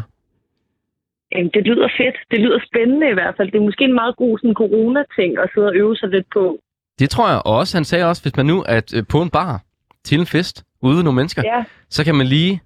Jamen, 1.32 1.52
det 1.54 1.64
lyder 1.70 1.88
fedt. 1.98 2.18
Det 2.32 2.40
lyder 2.40 2.60
spændende 2.70 3.10
i 3.10 3.14
hvert 3.14 3.34
fald. 3.38 3.52
Det 3.52 3.58
er 3.58 3.64
måske 3.70 3.84
en 3.84 3.94
meget 4.02 4.16
god 4.16 4.38
sådan, 4.40 4.54
corona-ting 4.54 5.38
at 5.44 5.50
sidde 5.54 5.68
og 5.68 5.76
øve 5.76 5.96
sig 5.96 6.10
lidt 6.10 6.28
på. 6.34 6.60
Det 7.00 7.10
tror 7.10 7.30
jeg 7.30 7.42
også. 7.46 7.78
Han 7.78 7.86
sagde 7.86 8.06
også, 8.10 8.22
hvis 8.24 8.38
man 8.38 8.46
nu 8.46 8.58
er 8.68 8.82
øh, 8.96 9.04
på 9.10 9.22
en 9.22 9.30
bar 9.30 9.62
til 10.04 10.20
en 10.20 10.26
fest 10.26 10.64
ude 10.82 11.04
nogle 11.04 11.16
mennesker, 11.16 11.42
Ja, 11.46 11.64
så 11.90 12.04
kan 12.06 12.16
man 12.16 12.28
lige 12.28 12.62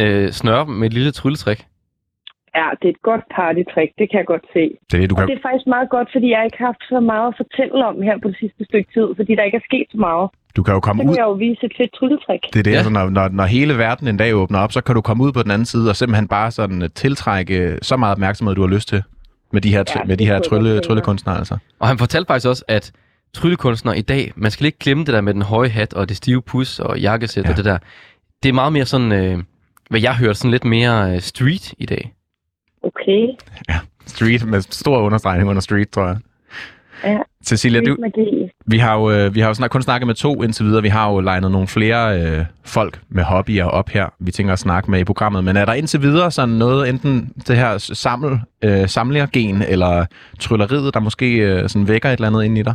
øh, 0.00 0.28
snøre 0.30 0.64
dem 0.66 0.74
med 0.74 0.86
et 0.86 0.94
lille 0.94 1.10
trylletrik. 1.12 1.60
ja 2.58 2.66
det 2.80 2.86
er 2.88 2.94
et 2.98 3.02
godt 3.10 3.24
partytrick. 3.36 3.90
Det 3.98 4.06
kan 4.10 4.18
jeg 4.22 4.26
godt 4.34 4.46
se. 4.56 4.62
Det 4.88 4.94
er 4.96 5.00
det, 5.00 5.10
du 5.10 5.14
Og 5.14 5.18
kan... 5.18 5.28
det 5.28 5.36
er 5.38 5.42
faktisk 5.48 5.66
meget 5.76 5.88
godt, 5.96 6.08
fordi 6.14 6.26
jeg 6.34 6.44
ikke 6.44 6.58
har 6.58 6.66
haft 6.72 6.84
så 6.94 7.00
meget 7.12 7.28
at 7.32 7.36
fortælle 7.42 7.78
om 7.90 7.96
her 8.08 8.16
på 8.22 8.28
det 8.28 8.38
sidste 8.42 8.62
stykke 8.70 8.88
tid, 8.96 9.08
fordi 9.18 9.32
der 9.36 9.42
ikke 9.48 9.60
er 9.62 9.66
sket 9.70 9.86
så 9.94 9.98
meget. 10.08 10.26
Du 10.56 10.62
kan 10.62 10.74
jo 10.74 10.78
Så 10.78 10.80
komme 10.80 11.02
kan 11.02 11.10
ud... 11.10 11.16
jeg 11.16 11.22
jo 11.24 11.32
vise 11.32 11.64
et 11.66 11.72
fedt 11.76 11.92
trylletrik. 11.92 12.40
Det 12.52 12.58
er 12.58 12.62
det, 12.62 12.66
Ja. 12.66 12.70
ja. 12.70 12.76
altså, 12.76 12.90
når, 12.90 13.10
når, 13.10 13.28
når 13.28 13.44
hele 13.44 13.78
verden 13.78 14.08
en 14.08 14.16
dag 14.16 14.34
åbner 14.34 14.58
op, 14.58 14.72
så 14.72 14.80
kan 14.80 14.94
du 14.94 15.00
komme 15.00 15.24
ud 15.24 15.32
på 15.32 15.42
den 15.42 15.50
anden 15.50 15.66
side 15.66 15.90
og 15.90 15.96
simpelthen 15.96 16.28
bare 16.28 16.50
sådan 16.50 16.82
øh, 16.82 16.88
tiltrække 16.94 17.78
så 17.82 17.96
meget 17.96 18.12
opmærksomhed, 18.12 18.54
du 18.54 18.60
har 18.60 18.68
lyst 18.68 18.88
til 18.88 19.02
med 19.52 19.60
de 19.60 19.70
her, 19.70 19.78
Ja, 19.88 19.98
ja, 20.00 20.04
med 20.04 20.16
de 20.16 20.26
her 20.26 20.38
trylle, 20.40 20.80
tryllekunstnere. 20.80 21.38
Altså. 21.38 21.56
Og 21.78 21.88
han 21.88 21.98
fortalte 21.98 22.26
faktisk 22.26 22.48
også, 22.48 22.64
at 22.68 22.92
tryllekunstnere 23.34 23.98
i 23.98 24.02
dag, 24.02 24.32
man 24.36 24.50
skal 24.50 24.66
ikke 24.66 24.78
glemme 24.78 25.04
det 25.04 25.14
der 25.14 25.20
med 25.20 25.34
den 25.34 25.42
høje 25.42 25.68
hat 25.68 25.94
og 25.94 26.08
det 26.08 26.16
stive 26.16 26.42
pus 26.42 26.78
og 26.80 27.00
jakkesæt 27.00 27.44
ja. 27.44 27.48
Ja. 27.48 27.52
og 27.52 27.56
det 27.56 27.64
der. 27.64 27.78
Det 28.42 28.48
er 28.48 28.52
meget 28.52 28.72
mere 28.72 28.84
sådan, 28.84 29.12
øh, 29.12 29.38
hvad 29.90 30.00
jeg 30.00 30.16
hørte, 30.16 30.34
sådan 30.34 30.50
lidt 30.50 30.64
mere 30.64 31.14
øh, 31.14 31.20
street 31.20 31.74
i 31.78 31.86
dag. 31.86 32.12
Okay. 32.82 33.26
Street 34.06 34.46
med 34.46 34.60
stor 34.60 34.98
understregning 34.98 35.48
under 35.48 35.60
street, 35.60 35.90
tror 35.90 36.06
jeg. 36.06 36.16
Ja, 37.04 37.18
Cecilia, 37.44 37.80
du. 37.80 37.96
Vi 38.70 38.78
har 38.78 38.94
jo, 38.98 39.10
øh, 39.10 39.34
vi 39.34 39.40
har 39.40 39.48
jo 39.48 39.54
snak, 39.54 39.70
kun 39.70 39.82
snakket 39.82 40.06
med 40.06 40.14
to 40.14 40.42
indtil 40.42 40.64
videre. 40.66 40.82
Vi 40.82 40.88
har 40.88 41.12
jo 41.12 41.20
legnet 41.20 41.50
nogle 41.50 41.66
flere 41.66 42.02
øh, 42.20 42.44
folk 42.64 43.00
med 43.08 43.22
hobbyer 43.24 43.64
op 43.64 43.88
her, 43.88 44.06
vi 44.20 44.30
tænker 44.30 44.52
at 44.52 44.58
snakke 44.58 44.90
med 44.90 45.00
i 45.00 45.04
programmet. 45.04 45.44
Men 45.44 45.56
er 45.56 45.64
der 45.64 45.72
indtil 45.72 46.00
videre 46.02 46.30
sådan 46.30 46.54
noget, 46.54 46.88
enten 46.88 47.32
det 47.48 47.56
her 47.56 47.78
saml, 47.78 48.40
øh, 48.64 48.88
samlergen 48.88 49.62
eller 49.68 50.06
trylleriet, 50.40 50.94
der 50.94 51.00
måske 51.00 51.28
øh, 51.36 51.68
sådan 51.68 51.88
vækker 51.88 52.08
et 52.08 52.12
eller 52.12 52.28
andet 52.28 52.44
ind 52.44 52.58
i 52.58 52.62
dig? 52.62 52.74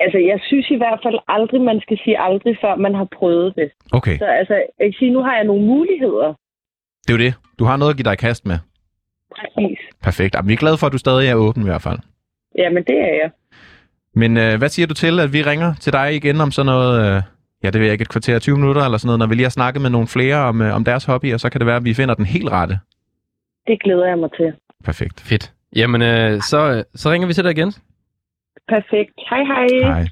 Altså, 0.00 0.18
jeg 0.18 0.38
synes 0.48 0.66
i 0.70 0.76
hvert 0.76 1.00
fald 1.04 1.18
aldrig, 1.28 1.60
man 1.60 1.80
skal 1.80 1.98
sige 2.04 2.20
aldrig, 2.20 2.56
før 2.62 2.74
man 2.76 2.94
har 2.94 3.08
prøvet 3.18 3.54
det. 3.56 3.68
Okay, 3.92 4.18
Så 4.18 4.24
altså, 4.24 4.54
jeg 4.54 4.86
kan 4.88 4.92
sige, 4.98 5.12
nu 5.12 5.22
har 5.22 5.34
jeg 5.36 5.44
nogle 5.44 5.64
muligheder. 5.66 6.28
det 7.06 7.10
er 7.12 7.16
jo 7.18 7.24
det. 7.26 7.34
Du 7.58 7.64
har 7.64 7.76
noget 7.76 7.90
at 7.92 7.96
give 7.96 8.04
dig 8.04 8.12
i 8.12 8.16
kast 8.26 8.46
med. 8.46 8.58
Præcis. 9.38 9.78
Perfekt. 10.02 10.34
Jamen, 10.34 10.48
vi 10.48 10.52
er 10.52 10.56
glade 10.64 10.78
for, 10.78 10.86
at 10.86 10.92
du 10.92 10.98
stadig 10.98 11.28
er 11.28 11.34
åben 11.34 11.62
i 11.62 11.66
hvert 11.70 11.82
fald. 11.82 11.98
Jamen, 12.58 12.82
det 12.90 12.98
er 13.08 13.14
jeg. 13.22 13.30
Men 14.14 14.36
øh, 14.36 14.58
hvad 14.58 14.68
siger 14.68 14.86
du 14.86 14.94
til, 14.94 15.20
at 15.20 15.32
vi 15.32 15.42
ringer 15.42 15.74
til 15.80 15.92
dig 15.92 16.14
igen 16.14 16.40
om 16.40 16.50
sådan 16.50 16.66
noget, 16.66 17.16
øh, 17.16 17.22
ja 17.64 17.70
det 17.70 17.80
ved 17.80 17.86
jeg 17.86 17.92
ikke, 17.92 18.02
et 18.02 18.08
kvarter 18.08 18.38
20 18.38 18.56
minutter 18.56 18.82
eller 18.84 18.98
sådan 18.98 19.06
noget, 19.06 19.18
når 19.18 19.26
vi 19.26 19.34
lige 19.34 19.44
har 19.44 19.50
snakket 19.50 19.82
med 19.82 19.90
nogle 19.90 20.08
flere 20.08 20.36
om, 20.36 20.62
øh, 20.62 20.74
om 20.74 20.84
deres 20.84 21.04
hobby, 21.04 21.34
og 21.34 21.40
så 21.40 21.50
kan 21.50 21.58
det 21.60 21.66
være, 21.66 21.76
at 21.76 21.84
vi 21.84 21.94
finder 21.94 22.14
den 22.14 22.26
helt 22.26 22.48
rette. 22.50 22.78
Det 23.66 23.82
glæder 23.82 24.06
jeg 24.06 24.18
mig 24.18 24.30
til. 24.36 24.52
Perfekt. 24.84 25.20
Fedt. 25.20 25.52
Jamen, 25.76 26.02
øh, 26.02 26.40
så, 26.40 26.70
øh, 26.72 26.84
så 26.94 27.10
ringer 27.10 27.26
vi 27.28 27.34
til 27.34 27.44
dig 27.44 27.50
igen. 27.50 27.72
Perfekt. 28.68 29.14
Hej, 29.30 29.42
hej. 29.44 29.66
Hej. 29.82 30.06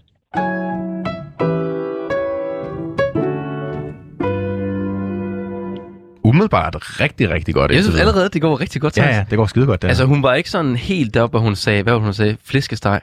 Umiddelbart 6.25 7.01
rigtig, 7.01 7.31
rigtig 7.31 7.55
godt. 7.55 7.73
Jeg 7.73 7.83
synes 7.83 8.01
allerede, 8.01 8.29
det 8.29 8.43
går 8.43 8.61
rigtig 8.61 8.81
godt. 8.83 8.99
Ja, 8.99 9.07
ja, 9.09 9.25
det 9.31 9.39
går 9.39 9.47
skide 9.47 9.67
godt. 9.67 9.83
Det, 9.83 9.89
Altså, 9.89 10.03
altså, 10.03 10.15
hun 10.15 10.23
var 10.23 10.35
ikke 10.35 10.51
sådan 10.51 10.77
helt 10.77 11.15
deroppe, 11.15 11.39
hvor 11.39 11.47
hun 11.47 11.57
sagde, 11.57 11.83
hvad 11.83 11.93
var 11.93 11.99
det, 11.99 12.05
hun 12.07 12.13
sagde? 12.15 12.37
Flæskesteg. 12.45 13.01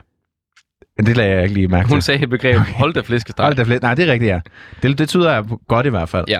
Det 1.05 1.17
lader 1.17 1.33
jeg 1.33 1.43
ikke 1.43 1.53
lige 1.55 1.67
mærke 1.67 1.87
Hun 1.89 1.97
til. 1.97 2.03
sagde 2.03 2.23
et 2.23 2.29
begreb, 2.29 2.57
hold 2.57 2.93
da 2.93 3.01
flæskesteg. 3.01 3.45
Hold 3.45 3.55
da 3.55 3.63
flere. 3.63 3.79
Nej, 3.81 3.95
det 3.95 4.09
er 4.09 4.13
rigtigt, 4.13 4.29
ja. 4.29 4.39
Det, 4.83 4.97
det 4.97 5.09
tyder 5.09 5.33
jeg 5.33 5.43
godt 5.67 5.85
i 5.85 5.89
hvert 5.89 6.09
fald. 6.09 6.25
Ja. 6.27 6.39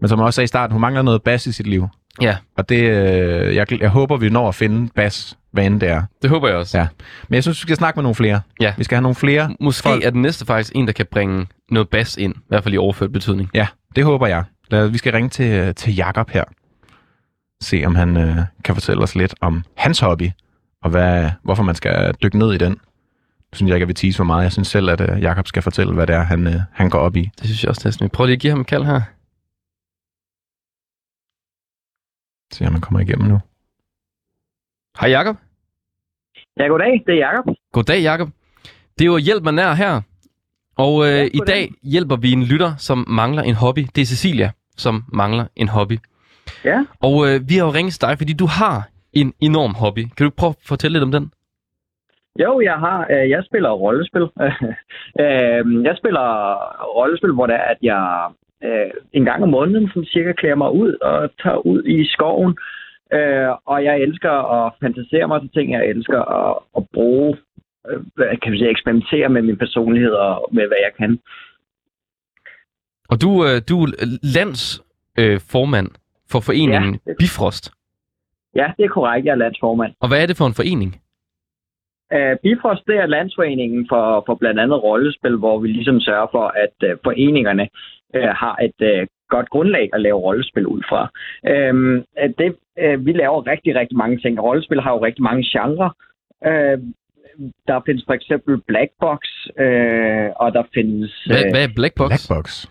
Men 0.00 0.08
som 0.08 0.18
jeg 0.18 0.26
også 0.26 0.36
sagde 0.36 0.44
i 0.44 0.48
starten, 0.48 0.72
hun 0.72 0.80
mangler 0.80 1.02
noget 1.02 1.22
bas 1.22 1.46
i 1.46 1.52
sit 1.52 1.66
liv. 1.66 1.88
Ja, 2.22 2.36
Og 2.56 2.68
det, 2.68 2.80
øh, 2.82 3.54
jeg, 3.54 3.72
jeg 3.80 3.88
håber, 3.88 4.16
vi 4.16 4.28
når 4.28 4.48
at 4.48 4.54
finde 4.54 4.88
bas, 4.94 5.38
hvad 5.52 5.66
end 5.66 5.80
det 5.80 5.88
er. 5.88 6.02
det 6.22 6.30
håber 6.30 6.48
jeg 6.48 6.56
også. 6.56 6.78
Ja. 6.78 6.86
Men 7.28 7.34
jeg 7.34 7.42
synes, 7.42 7.58
vi 7.58 7.62
skal 7.62 7.76
snakke 7.76 7.96
med 7.98 8.02
nogle 8.02 8.14
flere. 8.14 8.40
Ja. 8.60 8.74
Vi 8.78 8.84
skal 8.84 8.96
have 8.96 9.02
nogle 9.02 9.14
flere. 9.14 9.54
Måske 9.60 9.82
Folk- 9.88 10.04
er 10.04 10.10
den 10.10 10.22
næste 10.22 10.46
faktisk 10.46 10.72
en, 10.74 10.86
der 10.86 10.92
kan 10.92 11.06
bringe 11.10 11.46
noget 11.70 11.88
bas 11.88 12.16
ind. 12.16 12.34
I 12.36 12.38
hvert 12.48 12.62
fald 12.62 12.74
i 12.74 12.78
overført 12.78 13.12
betydning. 13.12 13.50
Ja, 13.54 13.66
det 13.96 14.04
håber 14.04 14.26
jeg. 14.26 14.44
Lad, 14.70 14.88
vi 14.88 14.98
skal 14.98 15.12
ringe 15.12 15.28
til, 15.28 15.74
til 15.74 15.94
Jakob 15.94 16.30
her. 16.30 16.44
Se, 17.62 17.82
om 17.86 17.94
han 17.94 18.16
øh, 18.16 18.36
kan 18.64 18.74
fortælle 18.74 19.02
os 19.02 19.14
lidt 19.14 19.34
om 19.40 19.62
hans 19.76 20.00
hobby, 20.00 20.30
og 20.82 20.90
hvad, 20.90 21.30
hvorfor 21.42 21.62
man 21.62 21.74
skal 21.74 22.14
dykke 22.22 22.38
ned 22.38 22.52
i 22.52 22.58
den. 22.58 22.76
Jeg 23.52 23.56
synes 23.56 23.68
jeg 23.70 23.76
ikke, 23.76 23.82
jeg 23.82 23.88
vil 23.88 23.94
tease 23.96 24.16
for 24.16 24.24
meget. 24.24 24.42
Jeg 24.42 24.52
synes 24.52 24.68
selv, 24.68 24.90
at 24.90 25.00
øh, 25.00 25.22
Jakob 25.22 25.46
skal 25.46 25.62
fortælle, 25.62 25.94
hvad 25.94 26.06
det 26.06 26.14
er, 26.14 26.22
han, 26.22 26.46
øh, 26.46 26.60
han 26.72 26.90
går 26.90 26.98
op 26.98 27.16
i. 27.16 27.30
Det 27.38 27.44
synes 27.44 27.62
jeg 27.62 27.68
også 27.70 27.82
næsten. 27.84 28.04
Vi 28.04 28.08
prøver 28.08 28.26
lige 28.26 28.34
at 28.34 28.40
give 28.40 28.50
ham 28.50 28.60
et 28.60 28.66
kald 28.66 28.84
her. 28.84 29.00
Se, 32.52 32.66
om 32.66 32.72
man 32.72 32.80
kommer 32.80 33.00
igennem 33.00 33.28
nu. 33.28 33.38
Hej 35.00 35.08
Jakob. 35.10 35.36
Ja, 36.58 36.66
goddag. 36.66 37.02
Det 37.06 37.14
er 37.14 37.18
Jacob. 37.28 37.44
Goddag 37.72 38.02
Jakob. 38.02 38.28
Det 38.98 39.04
er 39.04 39.06
jo 39.06 39.16
Hjælp 39.16 39.42
mig 39.44 39.52
nær 39.52 39.74
her. 39.74 40.00
Og 40.76 41.04
øh, 41.06 41.12
Ja, 41.12 41.24
i 41.24 41.40
dag 41.46 41.72
hjælper 41.82 42.16
vi 42.16 42.32
en 42.32 42.44
lytter, 42.44 42.76
som 42.76 43.04
mangler 43.08 43.42
en 43.42 43.54
hobby. 43.54 43.86
Det 43.94 44.02
er 44.02 44.06
Cecilia, 44.06 44.50
som 44.76 45.04
mangler 45.12 45.46
en 45.56 45.68
hobby. 45.68 45.98
Ja. 46.64 46.84
Og 47.00 47.28
øh, 47.28 47.48
vi 47.48 47.54
har 47.56 47.64
jo 47.64 47.72
ringet 47.72 47.92
til 47.94 48.00
dig, 48.00 48.18
fordi 48.18 48.32
du 48.32 48.46
har 48.46 48.88
en 49.12 49.34
enorm 49.40 49.74
hobby. 49.74 50.06
Kan 50.16 50.24
du 50.24 50.30
prøve 50.36 50.50
at 50.50 50.56
fortælle 50.64 50.92
lidt 50.92 51.04
om 51.04 51.12
den? 51.12 51.32
Jo, 52.44 52.60
jeg 52.60 52.74
har. 52.74 53.06
Øh, 53.10 53.30
jeg 53.30 53.42
spiller 53.44 53.70
rollespil. 53.70 54.26
Øh, 55.20 55.84
jeg 55.88 55.94
spiller 55.96 56.26
rollespil, 56.96 57.32
hvor 57.32 57.46
det 57.46 57.54
er, 57.54 57.66
at 57.74 57.78
jeg 57.82 58.28
øh, 58.64 58.90
en 59.12 59.24
gang 59.24 59.42
om 59.42 59.48
måneden 59.48 59.88
sådan 59.88 60.04
cirka 60.04 60.32
klæder 60.32 60.54
mig 60.54 60.70
ud 60.72 60.92
og 60.92 61.30
tager 61.42 61.66
ud 61.66 61.82
i 61.84 62.06
skoven. 62.14 62.56
Øh, 63.12 63.48
og 63.66 63.84
jeg 63.84 64.00
elsker 64.00 64.34
at 64.56 64.72
fantasere 64.82 65.28
mig 65.28 65.40
til 65.40 65.50
ting. 65.50 65.72
Jeg 65.72 65.86
elsker 65.86 66.20
at, 66.20 66.58
at 66.76 66.82
bruge, 66.94 67.36
kan 68.42 68.52
vi 68.52 68.58
sige, 68.58 68.70
eksperimentere 68.70 69.28
med 69.28 69.42
min 69.42 69.56
personlighed 69.56 70.12
og 70.12 70.48
med, 70.52 70.66
hvad 70.66 70.80
jeg 70.86 70.92
kan. 70.98 71.18
Og 73.10 73.22
du, 73.22 73.28
du 73.70 73.76
er 73.82 73.88
landsformand 74.36 75.40
formand 75.52 75.88
for 76.30 76.40
foreningen 76.40 77.00
Ja. 77.06 77.12
Bifrost. 77.18 77.72
Ja, 78.54 78.66
det 78.76 78.84
er 78.84 78.88
korrekt. 78.88 79.26
Jeg 79.26 79.32
er 79.32 79.36
landsformand. 79.36 79.92
Og 80.00 80.08
hvad 80.08 80.22
er 80.22 80.26
det 80.26 80.36
for 80.36 80.46
en 80.46 80.54
forening? 80.54 81.00
Uh, 82.14 82.34
Bifrost, 82.42 82.86
det 82.86 82.96
er 82.96 83.06
landsforeningen 83.06 83.86
for, 83.88 84.22
for 84.26 84.34
blandt 84.34 84.60
andet 84.60 84.82
rollespil, 84.82 85.36
hvor 85.36 85.58
vi 85.58 85.68
ligesom 85.68 86.00
sørger 86.00 86.26
for, 86.30 86.46
at 86.64 86.90
uh, 86.90 86.98
foreningerne 87.04 87.68
uh, 88.16 88.30
har 88.42 88.56
et 88.66 89.00
uh, 89.00 89.06
godt 89.28 89.48
grundlag 89.50 89.90
at 89.92 90.00
lave 90.00 90.18
rollespil 90.18 90.66
ud 90.66 90.82
fra. 90.88 91.02
Uh, 91.52 92.02
det, 92.38 92.56
uh, 92.84 93.06
vi 93.06 93.12
laver 93.12 93.46
rigtig, 93.46 93.74
rigtig 93.74 93.96
mange 93.96 94.18
ting. 94.18 94.42
Rollespil 94.42 94.80
har 94.80 94.92
jo 94.92 95.04
rigtig 95.04 95.22
mange 95.22 95.44
genrer. 95.52 95.90
Uh, 96.46 96.78
der 97.68 97.80
findes 97.86 98.04
for 98.06 98.14
eksempel 98.14 98.60
Black 98.68 98.90
Box, 99.00 99.20
uh, 99.64 100.28
og 100.42 100.48
der 100.56 100.62
findes... 100.74 101.24
Hvad, 101.26 101.44
øh, 101.44 101.50
hvad 101.52 101.64
er 101.64 101.72
Black 101.76 101.94
Box? 101.94 102.08
Blackbox. 102.10 102.66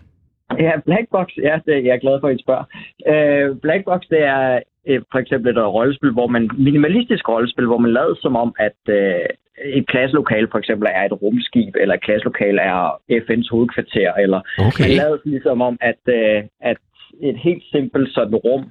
Ja, 0.58 0.72
Blackbox, 0.84 1.28
ja, 1.42 1.58
det, 1.66 1.84
jeg 1.84 1.94
er 1.94 2.04
glad 2.04 2.20
for, 2.20 2.28
at 2.28 2.36
I 2.36 2.42
spørger. 2.42 2.64
Øh, 3.12 3.56
Blackbox, 3.56 4.00
det 4.10 4.22
er 4.22 4.60
øh, 4.88 5.02
for 5.12 5.18
eksempel 5.18 5.50
et 5.50 5.74
rollespil, 5.78 6.10
hvor 6.10 6.26
man, 6.26 6.50
minimalistisk 6.58 7.28
rollespil, 7.28 7.66
hvor 7.66 7.78
man 7.78 7.92
lader 7.92 8.14
som 8.20 8.36
om, 8.36 8.54
at 8.58 8.80
øh, 8.88 9.26
et 9.64 9.86
klasselokale 9.86 10.48
for 10.50 10.58
eksempel 10.58 10.88
er 10.94 11.04
et 11.04 11.22
rumskib, 11.22 11.74
eller 11.80 11.94
et 11.94 12.04
klasselokale 12.04 12.60
er 12.60 13.00
FN's 13.24 13.48
hovedkvarter, 13.50 14.12
eller 14.12 14.40
Okay. 14.58 14.82
man 14.84 14.90
lader 14.90 15.18
ligesom 15.24 15.60
om, 15.62 15.78
at, 15.80 16.02
øh, 16.08 16.44
at 16.60 16.76
et 17.22 17.38
helt 17.38 17.64
simpelt 17.72 18.14
sådan 18.14 18.34
rum 18.34 18.64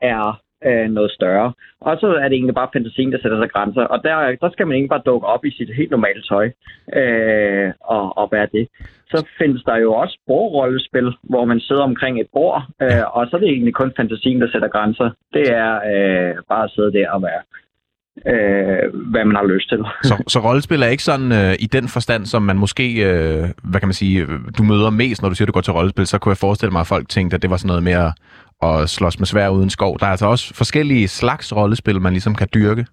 er 0.00 0.41
øh, 0.68 0.88
noget 0.90 1.10
større. 1.10 1.52
Og 1.80 1.96
så 2.00 2.06
er 2.06 2.28
det 2.28 2.36
egentlig 2.36 2.54
bare 2.54 2.74
fantasien, 2.76 3.12
der 3.12 3.18
sætter 3.22 3.38
sig 3.40 3.50
grænser. 3.50 3.82
Og 3.82 3.98
der, 4.04 4.36
der 4.40 4.50
skal 4.50 4.66
man 4.66 4.76
ikke 4.76 4.88
bare 4.88 5.06
dukke 5.06 5.26
op 5.26 5.44
i 5.44 5.50
sit 5.50 5.74
helt 5.74 5.90
normale 5.90 6.22
tøj 6.22 6.46
øh, 7.00 7.72
og, 7.80 8.18
og 8.18 8.28
være 8.32 8.48
det. 8.52 8.68
Så 9.12 9.26
findes 9.38 9.62
der 9.62 9.76
jo 9.76 9.94
også 9.94 10.18
bordrollespil, 10.26 11.12
hvor 11.22 11.44
man 11.44 11.60
sidder 11.60 11.82
omkring 11.82 12.20
et 12.20 12.30
bord, 12.32 12.62
øh, 12.82 13.16
og 13.16 13.26
så 13.26 13.36
er 13.36 13.40
det 13.40 13.48
egentlig 13.48 13.74
kun 13.74 13.92
fantasien, 13.96 14.40
der 14.40 14.48
sætter 14.52 14.68
grænser. 14.68 15.10
Det 15.32 15.46
er 15.50 15.72
øh, 15.92 16.34
bare 16.48 16.64
at 16.64 16.70
sidde 16.70 16.92
der 16.92 17.10
og 17.10 17.22
være, 17.22 17.42
øh, 18.26 19.10
hvad 19.10 19.24
man 19.24 19.36
har 19.36 19.46
lyst 19.54 19.68
til. 19.68 19.78
Så, 20.10 20.14
så 20.28 20.38
rollespil 20.38 20.82
er 20.82 20.86
ikke 20.86 21.02
sådan 21.02 21.32
øh, 21.32 21.54
i 21.60 21.66
den 21.66 21.88
forstand, 21.88 22.26
som 22.26 22.42
man 22.42 22.58
måske, 22.58 22.86
øh, 23.08 23.48
hvad 23.62 23.80
kan 23.80 23.88
man 23.88 23.94
sige, 23.94 24.20
øh, 24.22 24.28
du 24.58 24.62
møder 24.62 24.90
mest, 24.90 25.22
når 25.22 25.28
du 25.28 25.34
siger, 25.34 25.46
du 25.46 25.52
går 25.52 25.60
til 25.60 25.72
rollespil, 25.72 26.06
så 26.06 26.18
kunne 26.18 26.30
jeg 26.30 26.36
forestille 26.36 26.72
mig, 26.72 26.80
at 26.80 26.86
folk 26.86 27.08
tænkte, 27.08 27.34
at 27.34 27.42
det 27.42 27.50
var 27.50 27.56
sådan 27.56 27.68
noget 27.68 27.82
med 27.82 27.92
at, 27.92 28.90
slås 28.90 29.18
med 29.18 29.26
svær 29.26 29.48
uden 29.48 29.70
skov. 29.70 29.98
Der 29.98 30.06
er 30.06 30.10
altså 30.10 30.26
også 30.26 30.54
forskellige 30.54 31.08
slags 31.08 31.56
rollespil, 31.56 32.00
man 32.00 32.12
ligesom 32.12 32.34
kan 32.34 32.48
dyrke. 32.54 32.86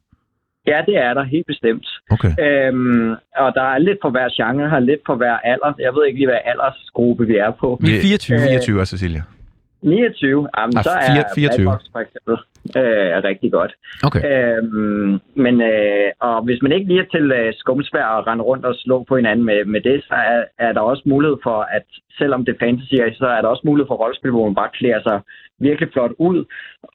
Ja, 0.68 0.82
det 0.86 0.98
er 0.98 1.14
der 1.14 1.24
helt 1.24 1.48
bestemt. 1.48 1.88
Okay. 2.12 2.32
Øhm, 2.46 3.12
og 3.44 3.50
der 3.58 3.66
er 3.74 3.78
lidt 3.78 3.98
for 4.02 4.10
hver 4.10 4.30
genre, 4.38 4.70
har 4.70 4.80
lidt 4.80 5.02
for 5.06 5.16
hver 5.16 5.38
alder. 5.52 5.74
Jeg 5.80 5.94
ved 5.94 6.06
ikke 6.08 6.20
lige, 6.20 6.28
hvad 6.28 6.42
aldersgruppe 6.46 7.28
vi 7.28 7.36
er 7.36 7.52
på. 7.60 7.78
Vi 7.82 7.96
er 7.96 8.02
24. 8.02 8.38
Øh, 8.38 8.44
29 8.44 8.82
er 8.82 8.86
Cecilia. 8.86 9.22
29, 9.82 10.48
jamen, 10.58 10.78
Ah, 10.78 10.84
så 10.84 10.90
er 10.90 11.02
fire- 11.12 11.26
24. 11.36 11.64
Blackbox 11.66 11.82
for 11.94 12.00
eksempel 12.06 12.36
øh, 12.80 13.14
rigtig 13.30 13.52
godt. 13.52 13.72
Okay. 14.08 14.22
Øhm, 14.30 15.20
men 15.46 15.56
øh, 15.62 16.08
og 16.28 16.44
hvis 16.46 16.62
man 16.62 16.72
ikke 16.72 16.88
lige 16.88 17.00
er 17.06 17.10
til 17.16 17.32
øh, 17.32 17.54
skumsvær 17.62 18.06
og 18.18 18.28
rende 18.28 18.44
rundt 18.44 18.66
og 18.66 18.76
slå 18.76 19.04
på 19.10 19.16
hinanden 19.16 19.46
med, 19.46 19.66
med 19.66 19.82
det, 19.82 20.04
så 20.08 20.14
er, 20.34 20.42
er 20.68 20.72
der 20.74 20.82
også 20.82 21.04
mulighed 21.06 21.38
for, 21.44 21.60
at 21.78 21.86
selvom 22.18 22.46
det 22.46 22.54
er 22.56 22.60
fantasy, 22.66 22.96
så 23.22 23.26
er 23.28 23.42
der 23.42 23.48
også 23.50 23.64
mulighed 23.66 23.88
for 23.88 23.96
rollespil, 23.96 24.32
hvor 24.32 24.46
man 24.46 24.56
bare 24.56 24.70
klæder 24.80 25.02
sig 25.02 25.20
virkelig 25.62 25.90
flot 25.94 26.12
ud 26.18 26.46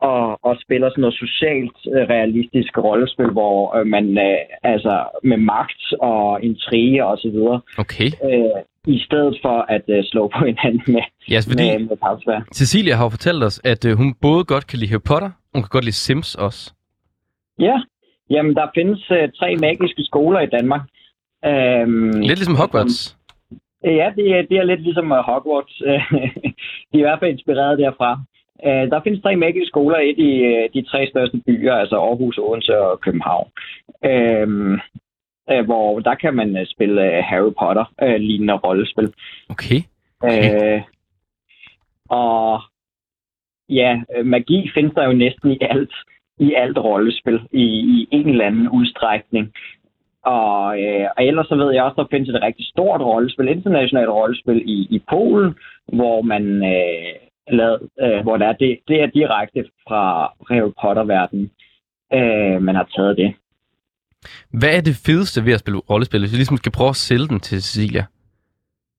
og, 0.01 0.45
og 0.45 0.57
spiller 0.65 0.89
sådan 0.91 1.01
noget 1.03 1.15
socialt 1.25 1.77
øh, 1.95 2.03
realistisk 2.15 2.79
rollespil, 2.79 3.31
hvor 3.39 3.77
øh, 3.77 3.87
man 3.87 4.19
øh, 4.19 4.39
altså 4.73 4.95
med 5.25 5.37
magt 5.37 5.83
og 6.01 6.43
intrige 6.43 7.05
og 7.07 7.19
så 7.19 7.29
videre, 7.35 7.61
Okay. 7.79 8.09
øh, 8.27 8.61
i 8.87 8.99
stedet 9.07 9.39
for 9.43 9.67
at 9.69 9.83
øh, 9.89 10.05
slå 10.05 10.29
på 10.29 10.45
hinanden 10.45 10.83
med, 10.95 11.03
Ja, 11.31 11.35
altså, 11.35 11.51
fordi 11.51 11.71
med, 11.71 11.89
med 11.89 11.97
pavsvær. 11.97 12.41
Cecilia 12.55 12.95
har 12.95 13.05
jo 13.05 13.09
fortalt 13.09 13.43
os, 13.45 13.61
at 13.65 13.85
øh, 13.85 13.97
hun 13.97 14.15
både 14.15 14.45
godt 14.45 14.67
kan 14.67 14.79
lide 14.79 14.91
Harry 14.91 15.07
Potter, 15.07 15.31
hun 15.55 15.63
kan 15.63 15.69
godt 15.71 15.85
lide 15.85 15.97
Sims 16.05 16.35
også. 16.35 16.73
Ja, 17.59 17.77
jamen 18.31 18.55
der 18.55 18.67
findes 18.75 19.11
øh, 19.11 19.29
tre 19.39 19.57
magiske 19.57 20.03
skoler 20.05 20.41
i 20.41 20.47
Danmark. 20.47 20.83
Øhm, 21.47 22.21
Lidt 22.21 22.39
ligesom 22.39 22.57
Hogwarts. 22.57 23.17
Ja, 23.85 24.09
det 24.17 24.27
er, 24.37 24.43
det 24.51 24.57
er 24.59 24.65
lidt 24.65 24.83
ligesom 24.83 25.13
øh, 25.13 25.19
Hogwarts. 25.19 25.75
de 26.91 26.97
er 26.99 27.03
i 27.03 27.07
hvert 27.07 27.19
fald 27.21 27.31
inspireret 27.31 27.79
derfra. 27.79 28.21
Øh, 28.67 28.91
der 28.93 29.01
findes 29.05 29.23
tre 29.23 29.37
magiske 29.37 29.67
skoler 29.67 29.99
i 29.99 30.13
de, 30.13 30.31
øh, 30.51 30.69
de 30.75 30.83
tre 30.91 31.07
største 31.11 31.39
byer, 31.47 31.75
altså 31.75 31.97
Aarhus, 31.97 32.39
Odense 32.39 32.79
og 32.79 33.01
København. 33.01 33.49
Øhm, 34.05 34.75
øh, 35.51 35.65
hvor 35.65 36.01
der 36.01 36.15
kan 36.15 36.35
man 36.35 36.57
øh, 36.57 36.67
spille 36.67 37.17
øh, 37.17 37.25
Harry 37.25 37.53
Potter 37.59 37.93
øh, 38.03 38.17
lignende 38.21 38.55
rollespil. 38.55 39.13
Okay. 39.49 39.81
Øh, 40.25 40.83
og 42.09 42.61
ja, 43.69 44.01
øh, 44.17 44.27
magi 44.27 44.71
findes 44.75 44.95
der 44.95 45.05
jo 45.05 45.13
næsten 45.13 45.51
i 45.51 45.59
alt, 45.61 45.95
i 46.39 46.55
alt 46.55 46.79
rollespil, 46.79 47.41
i, 47.53 47.65
i 47.65 48.09
en 48.11 48.29
eller 48.29 48.47
anden 48.47 48.69
udstrækning. 48.69 49.53
Og, 50.25 50.83
øh, 50.83 51.07
og 51.17 51.25
ellers 51.25 51.47
så 51.47 51.57
ved 51.57 51.73
jeg 51.73 51.85
også, 51.85 52.03
der 52.03 52.07
findes 52.11 52.29
et 52.29 52.43
rigtig 52.43 52.67
stort 52.67 53.01
rollespil, 53.01 53.49
internationalt 53.49 54.09
rollespil 54.09 54.63
i, 54.67 54.87
i 54.91 55.03
Polen, 55.11 55.55
hvor 55.93 56.23
man 56.23 56.45
øh, 56.65 57.15
lavet, 57.49 57.89
øh, 58.01 58.23
hvor 58.23 58.37
der 58.37 58.47
er 58.47 58.53
det, 58.53 58.79
det 58.89 59.03
er 59.03 59.07
direkte 59.07 59.65
fra 59.89 60.33
Harry 60.51 60.73
Potter-verdenen, 60.83 61.51
øh, 62.13 62.63
man 62.63 62.75
har 62.75 62.89
taget 62.97 63.17
det. 63.17 63.35
Hvad 64.61 64.77
er 64.77 64.81
det 64.81 64.97
fedeste 65.07 65.45
ved 65.47 65.53
at 65.53 65.61
spille 65.61 65.81
rollespil, 65.91 66.21
hvis 66.21 66.33
vi 66.33 66.37
ligesom 66.37 66.57
skal 66.57 66.73
prøve 66.73 66.89
at 66.89 67.03
sælge 67.09 67.29
den 67.29 67.41
til 67.41 67.63
Cecilia? 67.63 68.05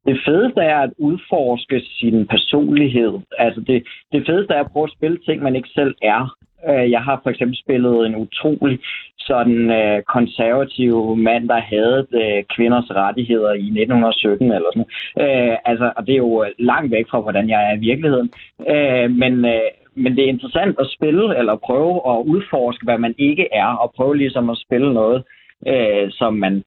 Det 0.05 0.17
fedeste 0.25 0.61
er 0.61 0.79
at 0.79 0.93
udforske 0.97 1.81
sin 1.99 2.27
personlighed. 2.27 3.13
Altså 3.37 3.61
det, 3.61 3.83
det 4.11 4.25
fedeste 4.27 4.53
er 4.53 4.59
at 4.63 4.71
prøve 4.71 4.83
at 4.83 4.95
spille 4.97 5.17
ting, 5.17 5.43
man 5.43 5.55
ikke 5.55 5.69
selv 5.69 5.95
er. 6.01 6.35
Øh, 6.69 6.91
jeg 6.91 7.01
har 7.01 7.19
for 7.23 7.29
eksempel 7.29 7.57
spillet 7.57 8.05
en 8.05 8.15
utrolig 8.15 8.79
sådan 9.19 9.71
øh, 9.71 10.03
konservativ 10.03 11.15
mand, 11.15 11.49
der 11.49 11.61
havde 11.73 12.07
øh, 12.21 12.43
kvinders 12.55 12.89
rettigheder 12.91 13.53
i 13.53 13.67
1917 13.67 14.51
eller 14.51 14.69
sådan 14.73 14.85
noget. 15.15 15.51
Øh, 15.51 15.57
altså, 15.65 15.93
og 15.97 16.07
det 16.07 16.13
er 16.13 16.23
jo 16.27 16.45
langt 16.59 16.91
væk 16.91 17.05
fra, 17.09 17.19
hvordan 17.19 17.49
jeg 17.49 17.61
er 17.69 17.75
i 17.75 17.85
virkeligheden. 17.89 18.29
Øh, 18.69 19.11
men, 19.11 19.45
øh, 19.45 19.71
men 19.95 20.15
det 20.15 20.23
er 20.23 20.33
interessant 20.35 20.75
at 20.79 20.91
spille 20.95 21.37
eller 21.39 21.55
prøve 21.55 21.95
at 22.11 22.17
udforske, 22.33 22.83
hvad 22.83 22.97
man 22.97 23.15
ikke 23.17 23.47
er, 23.53 23.71
og 23.83 23.93
prøve 23.95 24.17
ligesom 24.17 24.49
at 24.49 24.61
spille 24.65 24.93
noget, 24.93 25.23
øh, 25.67 26.11
som 26.11 26.33
man 26.33 26.63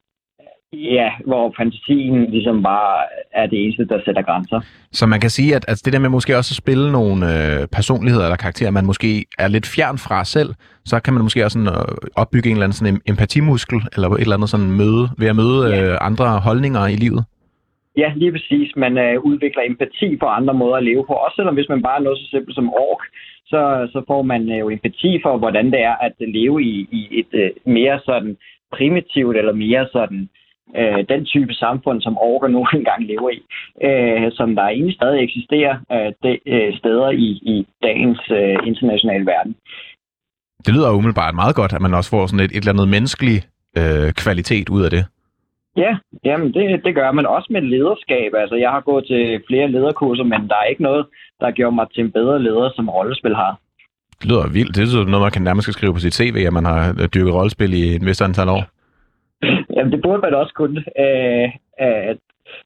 Ja, 0.72 1.10
hvor 1.26 1.54
fantasien 1.58 2.30
ligesom 2.30 2.62
bare 2.62 3.02
er 3.32 3.46
det 3.46 3.64
eneste, 3.64 3.84
der 3.84 4.00
sætter 4.04 4.22
grænser. 4.22 4.60
Så 4.92 5.06
man 5.06 5.20
kan 5.20 5.30
sige, 5.30 5.56
at 5.56 5.64
altså 5.68 5.82
det 5.84 5.92
der 5.92 5.98
med 5.98 6.08
måske 6.08 6.36
også 6.36 6.52
at 6.52 6.56
spille 6.56 6.92
nogle 6.92 7.18
øh, 7.34 7.66
personligheder 7.66 8.24
eller 8.24 8.36
karakterer, 8.36 8.70
man 8.70 8.86
måske 8.86 9.24
er 9.38 9.48
lidt 9.48 9.66
fjern 9.66 9.98
fra 9.98 10.24
selv, 10.24 10.54
så 10.84 11.00
kan 11.00 11.14
man 11.14 11.22
måske 11.22 11.44
også 11.44 11.58
sådan, 11.58 11.68
øh, 11.68 11.96
opbygge 12.16 12.48
en 12.48 12.56
eller 12.56 12.64
anden 12.64 12.76
sådan 12.76 12.94
em- 12.94 13.00
empatimuskel, 13.06 13.80
eller 13.94 14.08
et 14.08 14.20
eller 14.20 14.36
andet 14.36 14.50
sådan 14.50 14.70
møde, 14.70 15.08
ved 15.18 15.28
at 15.28 15.36
møde 15.36 15.76
øh, 15.76 15.98
andre 16.00 16.26
holdninger 16.38 16.86
i 16.86 16.96
livet. 16.96 17.24
Ja, 18.00 18.12
lige 18.16 18.32
præcis. 18.32 18.68
Man 18.76 18.98
øh, 18.98 19.20
udvikler 19.30 19.62
empati 19.62 20.08
for 20.20 20.26
andre 20.38 20.54
måder 20.54 20.76
at 20.76 20.84
leve 20.84 21.04
på. 21.06 21.12
Også 21.12 21.36
selvom 21.36 21.54
hvis 21.54 21.68
man 21.68 21.82
bare 21.82 21.98
er 21.98 22.04
noget 22.04 22.18
så 22.18 22.26
simpelt 22.30 22.54
som 22.54 22.68
ork, 22.68 23.02
så, 23.46 23.88
så 23.92 24.02
får 24.06 24.22
man 24.22 24.42
øh, 24.52 24.58
jo 24.58 24.70
empati 24.70 25.20
for, 25.22 25.38
hvordan 25.38 25.66
det 25.72 25.80
er 25.90 25.96
at 26.06 26.14
leve 26.18 26.62
i, 26.62 26.74
i 26.98 27.02
et 27.20 27.32
øh, 27.42 27.50
mere 27.66 28.00
sådan 28.04 28.36
primitivt 28.76 29.36
eller 29.36 29.52
mere 29.52 29.86
sådan 29.92 30.28
øh, 30.76 31.00
den 31.12 31.24
type 31.24 31.54
samfund, 31.54 32.02
som 32.02 32.18
orker 32.18 32.48
nu 32.48 32.66
engang 32.78 33.00
lever 33.12 33.30
i, 33.38 33.40
øh, 33.88 34.32
som 34.32 34.48
der 34.56 34.62
egentlig 34.62 34.94
stadig 34.94 35.18
eksisterer 35.22 35.74
øh, 35.94 36.10
de, 36.22 36.30
øh, 36.54 36.78
steder 36.78 37.10
i, 37.10 37.28
i 37.54 37.66
dagens 37.82 38.22
øh, 38.30 38.56
internationale 38.70 39.26
verden. 39.26 39.54
Det 40.66 40.74
lyder 40.74 40.96
umiddelbart 40.98 41.34
meget 41.34 41.54
godt, 41.56 41.72
at 41.72 41.80
man 41.80 41.94
også 41.94 42.10
får 42.10 42.26
sådan 42.26 42.44
et, 42.44 42.52
et 42.52 42.56
eller 42.56 42.72
andet 42.72 42.88
menneskelig 42.88 43.38
øh, 43.80 44.12
kvalitet 44.12 44.68
ud 44.68 44.82
af 44.82 44.90
det. 44.90 45.04
Ja, 45.82 45.92
jamen 46.24 46.54
det, 46.54 46.84
det 46.84 46.94
gør 46.94 47.12
man 47.12 47.26
også 47.26 47.48
med 47.50 47.62
lederskab. 47.62 48.30
Altså, 48.42 48.56
jeg 48.56 48.70
har 48.70 48.80
gået 48.80 49.04
til 49.06 49.42
flere 49.48 49.70
lederkurser, 49.70 50.24
men 50.24 50.40
der 50.48 50.56
er 50.62 50.70
ikke 50.72 50.82
noget, 50.82 51.06
der 51.40 51.50
gjort 51.50 51.74
mig 51.74 51.86
til 51.94 52.04
en 52.04 52.12
bedre 52.12 52.42
leder, 52.42 52.70
som 52.76 52.88
rollespil 52.88 53.34
har. 53.34 53.52
Det 54.20 54.30
lyder 54.30 54.52
vildt. 54.52 54.74
Det 54.74 54.82
er 54.82 54.86
sådan 54.86 55.10
noget, 55.10 55.24
man 55.24 55.36
kan 55.36 55.42
nærmest 55.42 55.72
skrive 55.72 55.94
på 55.94 55.98
sit 55.98 56.14
CV, 56.14 56.36
at 56.46 56.52
man 56.52 56.64
har 56.64 56.82
dyrket 57.14 57.34
rollespil 57.34 57.72
i 57.74 57.94
en 57.94 58.06
vis 58.06 58.20
antal 58.20 58.48
år. 58.48 58.62
Jamen, 59.74 59.92
det 59.92 60.02
burde 60.02 60.22
man 60.22 60.34
også 60.34 60.52
kunne. 60.54 60.78
Øh, 61.04 61.48
øh, 61.84 62.14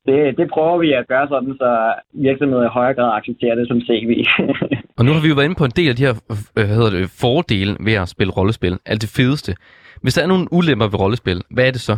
det, 0.07 0.37
det 0.39 0.47
prøver 0.55 0.79
vi 0.79 0.93
at 0.93 1.09
gøre 1.09 1.29
sådan, 1.29 1.55
så 1.63 1.71
virksomheder 2.13 2.65
i 2.65 2.75
højere 2.79 2.95
grad 2.95 3.17
accepterer 3.19 3.55
det 3.55 3.69
som 3.69 3.81
CV. 3.81 4.11
Og 4.99 5.05
nu 5.05 5.13
har 5.13 5.23
vi 5.23 5.29
jo 5.29 5.35
været 5.35 5.45
inde 5.45 5.61
på 5.63 5.65
en 5.65 5.77
del 5.81 5.89
af 5.89 5.97
de 5.97 6.07
her 6.07 6.15
øh, 6.31 6.37
hvad 6.55 6.67
hedder 6.77 6.91
det, 6.91 7.11
fordele 7.23 7.77
ved 7.81 7.93
at 7.93 8.09
spille 8.09 8.33
rollespil. 8.33 8.79
Alt 8.87 9.03
det 9.03 9.13
fedeste. 9.17 9.55
Hvis 10.03 10.15
der 10.15 10.23
er 10.23 10.27
nogle 10.27 10.47
ulemper 10.53 10.89
ved 10.93 11.01
rollespil, 11.01 11.43
hvad 11.51 11.67
er 11.67 11.71
det 11.71 11.81
så? 11.81 11.97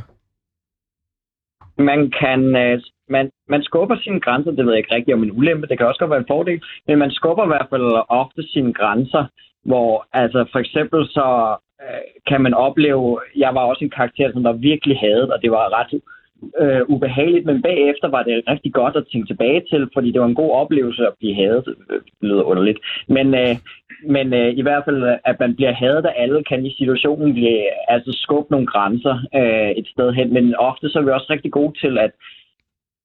Man 1.79 2.11
kan 2.21 2.57
øh, 2.57 2.81
man, 3.09 3.31
man 3.49 3.63
skubber 3.63 3.97
sine 3.97 4.21
grænser, 4.21 4.51
det 4.51 4.67
ved 4.67 4.73
jeg 4.73 4.79
ikke 4.79 4.95
rigtigt 4.95 5.15
om 5.15 5.23
en 5.23 5.37
ulempe, 5.39 5.67
det 5.67 5.79
kan 5.79 5.87
også 5.87 5.99
godt 5.99 6.11
være 6.11 6.25
en 6.25 6.33
fordel, 6.35 6.63
men 6.87 6.99
man 6.99 7.11
skubber 7.11 7.45
i 7.45 7.53
hvert 7.53 7.67
fald 7.71 8.05
ofte 8.09 8.43
sine 8.53 8.73
grænser, 8.73 9.25
hvor 9.65 10.07
altså 10.13 10.45
for 10.53 10.59
eksempel 10.59 11.07
så 11.09 11.57
øh, 11.83 12.05
kan 12.29 12.41
man 12.41 12.55
opleve, 12.55 13.21
jeg 13.37 13.55
var 13.55 13.61
også 13.61 13.85
en 13.85 13.97
karakter, 13.99 14.33
som 14.33 14.45
var 14.45 14.53
virkelig 14.53 14.99
hadet, 14.99 15.33
og 15.33 15.43
det 15.43 15.51
var 15.51 15.79
ret 15.79 16.01
øh, 16.63 16.83
ubehageligt, 16.89 17.47
men 17.47 17.63
bagefter 17.63 18.09
var 18.09 18.23
det 18.23 18.43
rigtig 18.49 18.73
godt 18.73 18.97
at 18.97 19.07
tænke 19.13 19.27
tilbage 19.29 19.63
til, 19.71 19.89
fordi 19.95 20.11
det 20.11 20.21
var 20.21 20.27
en 20.27 20.43
god 20.43 20.51
oplevelse 20.51 21.07
at 21.07 21.15
blive 21.19 21.35
hadet. 21.35 21.65
Det 21.65 22.01
lyder 22.21 22.43
underligt. 22.43 22.79
Men, 23.09 23.35
øh, 23.35 23.55
men 24.07 24.35
øh, 24.35 24.51
i 24.61 24.63
hvert 24.63 24.85
fald, 24.85 25.03
øh, 25.03 25.17
at 25.25 25.37
man 25.41 25.57
bliver 25.57 25.73
hadet 25.73 26.07
af 26.07 26.15
alle, 26.17 26.45
kan 26.45 26.67
i 26.67 26.75
situationen 26.79 27.33
blive, 27.35 27.65
altså 27.89 28.11
skubbe 28.13 28.51
nogle 28.51 28.67
grænser 28.67 29.17
øh, 29.35 29.71
et 29.71 29.87
sted 29.87 30.13
hen. 30.13 30.33
Men 30.33 30.57
ofte 30.57 30.89
så 30.89 30.99
er 30.99 31.03
vi 31.03 31.11
også 31.11 31.27
rigtig 31.31 31.53
gode 31.53 31.79
til 31.81 31.99
at 31.99 32.11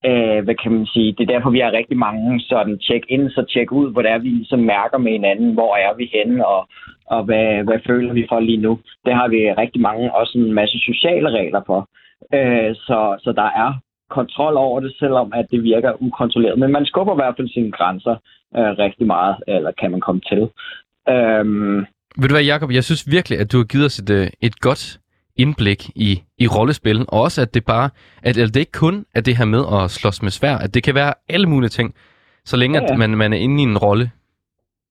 øh, 0.06 0.44
hvad 0.44 0.56
kan 0.56 0.72
man 0.72 0.86
sige, 0.86 1.16
det 1.18 1.24
er 1.24 1.34
derfor, 1.34 1.50
vi 1.50 1.60
har 1.60 1.72
rigtig 1.72 1.98
mange 1.98 2.40
sådan 2.40 2.80
check 2.82 3.06
ind 3.10 3.30
så 3.30 3.46
check 3.50 3.72
ud, 3.72 3.92
hvor 3.92 4.02
det 4.02 4.12
er, 4.12 4.18
vi 4.18 4.30
ligesom 4.30 4.60
mærker 4.60 4.98
med 4.98 5.12
hinanden, 5.12 5.54
hvor 5.54 5.76
er 5.76 5.94
vi 5.94 6.12
henne, 6.14 6.48
og, 6.48 6.68
og 7.06 7.24
hvad, 7.24 7.64
hvad 7.64 7.80
føler 7.88 8.14
vi 8.14 8.26
for 8.30 8.40
lige 8.40 8.62
nu. 8.68 8.80
Det 9.06 9.14
har 9.14 9.28
vi 9.28 9.52
rigtig 9.52 9.82
mange, 9.82 10.16
også 10.16 10.38
en 10.38 10.54
masse 10.54 10.78
sociale 10.80 11.30
regler 11.30 11.62
for. 11.66 11.90
Øh, 12.34 12.76
så, 12.76 13.18
så 13.24 13.32
der 13.32 13.50
er 13.64 13.74
kontrol 14.10 14.58
over 14.58 14.80
det, 14.80 14.94
selvom 15.00 15.34
at 15.36 15.46
det 15.52 15.64
virker 15.64 16.02
ukontrolleret. 16.02 16.60
Men 16.60 16.72
man 16.72 16.86
skubber 16.86 17.14
i 17.14 17.22
hvert 17.22 17.36
fald 17.38 17.50
sine 17.50 17.72
grænser 17.72 18.16
øh, 18.58 18.72
rigtig 18.84 19.08
meget, 19.08 19.36
eller 19.48 19.72
kan 19.72 19.92
man 19.92 20.02
komme 20.02 20.22
til. 20.22 20.42
Øhm, 21.10 21.78
Ved 22.18 22.28
du 22.30 22.34
hvad, 22.34 22.44
Jacob? 22.44 22.72
Jeg 22.72 22.84
synes 22.84 23.12
virkelig, 23.12 23.40
at 23.40 23.52
du 23.52 23.58
har 23.58 23.64
givet 23.66 23.86
os 23.86 24.00
et, 24.00 24.10
øh, 24.10 24.28
et 24.42 24.60
godt 24.60 25.00
indblik 25.44 25.90
i, 25.96 26.22
i 26.38 26.48
rollespil, 26.48 27.00
og 27.08 27.22
også 27.22 27.42
at 27.42 27.54
det 27.54 27.66
bare, 27.66 27.90
at, 28.24 28.38
at 28.38 28.54
det 28.54 28.60
ikke 28.60 28.80
kun 28.86 29.06
er 29.16 29.22
det 29.22 29.38
her 29.38 29.46
med 29.46 29.64
at 29.78 29.92
slås 29.92 30.22
med 30.22 30.32
svær, 30.32 30.56
at 30.58 30.74
det 30.74 30.84
kan 30.84 30.96
være 30.96 31.14
alle 31.30 31.48
mulige 31.50 31.70
ting, 31.70 31.96
så 32.46 32.58
længe 32.58 32.78
Ja, 32.78 32.84
ja. 32.84 32.94
at 32.94 33.00
man, 33.00 33.10
man 33.18 33.34
er 33.34 33.38
inde 33.38 33.62
i 33.64 33.66
en 33.66 33.78
rolle. 33.78 34.12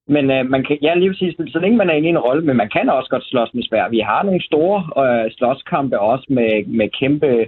Men 0.09 0.31
øh, 0.31 0.51
man 0.51 0.65
kan, 0.65 0.79
ja, 0.83 0.95
lige 0.95 1.11
præcis, 1.11 1.35
så 1.49 1.59
længe 1.63 1.77
man 1.77 1.91
er 1.91 1.95
inde 1.95 2.09
i 2.09 2.11
en 2.11 2.19
rolle, 2.19 2.43
men 2.45 2.57
man 2.57 2.71
kan 2.77 2.91
også 2.91 3.11
godt 3.11 3.25
slås 3.25 3.55
med 3.55 3.63
svær. 3.63 3.89
Vi 3.89 3.99
har 3.99 4.23
nogle 4.23 4.43
store 4.43 4.79
øh, 5.05 5.31
slåskampe 5.37 6.01
også 6.01 6.27
med, 6.29 6.67
med 6.67 6.89
kæmpe, 7.01 7.47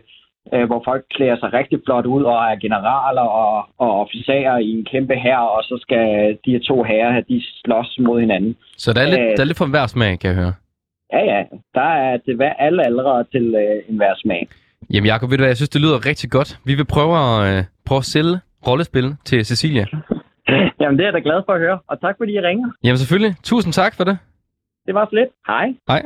øh, 0.55 0.65
hvor 0.67 0.83
folk 0.85 1.03
klæder 1.17 1.37
sig 1.39 1.53
rigtig 1.53 1.79
flot 1.87 2.07
ud 2.07 2.23
og 2.23 2.37
er 2.51 2.57
generaler 2.65 3.27
og, 3.43 3.53
og 3.79 3.91
officerer 4.03 4.59
i 4.59 4.69
en 4.79 4.85
kæmpe 4.93 5.15
hær, 5.15 5.39
og 5.39 5.63
så 5.63 5.79
skal 5.85 6.05
de 6.45 6.51
her 6.55 6.61
to 6.71 6.83
herrer, 6.83 7.21
de 7.21 7.43
slås 7.65 7.97
mod 8.01 8.21
hinanden. 8.21 8.57
Så 8.77 8.93
der 8.93 9.01
er, 9.01 9.07
lidt, 9.13 9.21
Øh. 9.21 9.37
der 9.37 9.41
er 9.43 9.45
lidt 9.51 9.59
for 9.59 9.67
hver 9.67 9.87
smag, 9.87 10.19
kan 10.21 10.29
jeg 10.31 10.37
høre. 10.43 10.55
Ja, 11.13 11.23
ja, 11.33 11.41
der 11.75 11.89
er 12.07 12.19
til 12.25 12.37
hver, 12.37 12.53
alle 12.53 12.85
aldre 12.87 13.25
til 13.25 13.55
øh, 13.55 13.83
enhver 13.89 14.15
smag. 14.17 14.49
Jamen 14.93 15.07
Jacob, 15.07 15.31
ved 15.31 15.39
du 15.39 15.43
hvad, 15.43 15.49
jeg 15.49 15.57
synes, 15.57 15.69
det 15.77 15.81
lyder 15.81 16.07
rigtig 16.07 16.31
godt. 16.31 16.59
Vi 16.65 16.75
vil 16.75 16.85
prøve 16.95 17.13
at, 17.25 17.57
øh, 17.59 17.65
prøve 17.87 17.99
at 17.99 18.05
sælge 18.05 18.39
rollespil 18.67 19.17
til 19.25 19.47
Cecilia. 19.47 19.85
Jamen, 20.81 20.97
det 20.99 21.03
er 21.05 21.09
jeg 21.11 21.13
da 21.13 21.19
glad 21.29 21.43
for 21.47 21.53
at 21.53 21.61
høre, 21.61 21.79
og 21.89 22.01
tak 22.01 22.15
fordi 22.19 22.33
I 22.33 22.41
ringer. 22.41 22.69
Jamen 22.85 22.99
selvfølgelig. 22.99 23.35
Tusind 23.43 23.73
tak 23.73 23.95
for 23.97 24.05
det. 24.05 24.19
Det 24.87 24.95
var 24.95 25.05
så 25.11 25.15
lidt. 25.17 25.29
Hej. 25.47 25.67
Hej. 25.89 26.03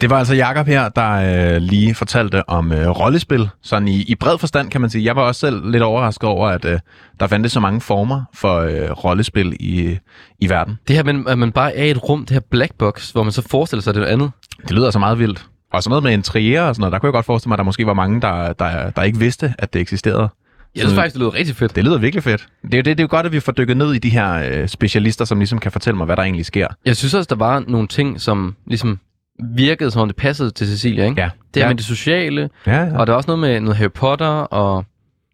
Det 0.00 0.10
var 0.10 0.18
altså 0.18 0.34
Jakob 0.34 0.66
her, 0.66 0.88
der 0.88 1.12
øh, 1.54 1.62
lige 1.62 1.94
fortalte 1.94 2.48
om 2.48 2.72
øh, 2.72 2.88
rollespil. 2.88 3.48
Sådan 3.62 3.88
i, 3.88 4.02
i 4.02 4.14
bred 4.14 4.38
forstand, 4.38 4.70
kan 4.70 4.80
man 4.80 4.90
sige. 4.90 5.04
Jeg 5.04 5.16
var 5.16 5.22
også 5.22 5.40
selv 5.40 5.70
lidt 5.70 5.82
overrasket 5.82 6.28
over, 6.28 6.48
at 6.48 6.64
øh, 6.64 6.78
der 7.20 7.26
fandtes 7.26 7.52
så 7.52 7.60
mange 7.60 7.80
former 7.80 8.24
for 8.34 8.58
øh, 8.58 8.90
rollespil 8.90 9.56
i, 9.60 9.98
i 10.40 10.48
verden. 10.48 10.78
Det 10.88 10.96
her, 10.96 11.02
men, 11.02 11.28
at 11.28 11.38
man 11.38 11.52
bare 11.52 11.76
er 11.76 11.84
i 11.84 11.90
et 11.90 12.08
rum, 12.08 12.20
det 12.20 12.30
her 12.30 12.40
black 12.50 12.74
box, 12.78 13.10
hvor 13.10 13.22
man 13.22 13.32
så 13.32 13.42
forestiller 13.50 13.82
sig 13.82 13.94
det 13.94 14.04
andet. 14.04 14.30
Det 14.62 14.70
lyder 14.70 14.90
så 14.90 14.98
meget 14.98 15.18
vildt. 15.18 15.46
Og 15.72 15.82
sådan 15.82 15.90
noget 15.90 16.02
med 16.02 16.12
interiør 16.12 16.62
og 16.62 16.74
sådan 16.74 16.80
noget, 16.80 16.92
der 16.92 16.98
kunne 16.98 17.08
jeg 17.08 17.12
godt 17.12 17.26
forestille 17.26 17.48
mig, 17.48 17.54
at 17.54 17.58
der 17.58 17.64
måske 17.64 17.86
var 17.86 17.94
mange, 17.94 18.20
der, 18.20 18.52
der, 18.52 18.90
der 18.90 19.02
ikke 19.02 19.18
vidste, 19.18 19.54
at 19.58 19.72
det 19.72 19.80
eksisterede. 19.80 20.28
Jeg 20.74 20.82
synes 20.82 20.94
faktisk, 20.94 21.14
det 21.14 21.20
lyder 21.20 21.34
rigtig 21.34 21.56
fedt. 21.56 21.76
Det 21.76 21.84
lyder 21.84 21.98
virkelig 21.98 22.22
fedt. 22.22 22.46
Det 22.62 22.74
er 22.74 22.78
jo, 22.78 22.82
det, 22.82 22.84
det 22.84 23.00
er 23.00 23.04
jo 23.04 23.08
godt, 23.10 23.26
at 23.26 23.32
vi 23.32 23.40
får 23.40 23.52
dykket 23.52 23.76
ned 23.76 23.94
i 23.94 23.98
de 23.98 24.10
her 24.10 24.32
øh, 24.50 24.68
specialister, 24.68 25.24
som 25.24 25.38
ligesom 25.38 25.58
kan 25.58 25.72
fortælle 25.72 25.96
mig, 25.96 26.06
hvad 26.06 26.16
der 26.16 26.22
egentlig 26.22 26.46
sker. 26.46 26.68
Jeg 26.84 26.96
synes 26.96 27.14
også, 27.14 27.28
der 27.28 27.36
var 27.36 27.64
nogle 27.68 27.88
ting, 27.88 28.20
som 28.20 28.56
ligesom 28.66 29.00
virkede, 29.44 29.90
som 29.90 30.02
om 30.02 30.08
det 30.08 30.16
passede 30.16 30.50
til 30.50 30.66
Cecilia, 30.66 31.04
ikke? 31.04 31.20
Ja. 31.20 31.30
Det 31.54 31.62
her 31.62 31.62
ja. 31.62 31.68
med 31.68 31.76
det 31.76 31.84
sociale, 31.84 32.50
Ja, 32.66 32.84
ja. 32.84 32.98
og 32.98 33.06
der 33.06 33.12
er 33.12 33.16
også 33.16 33.26
noget 33.26 33.38
med 33.40 33.60
noget 33.60 33.76
Harry 33.76 33.90
Potter, 33.90 34.26
og 34.26 34.84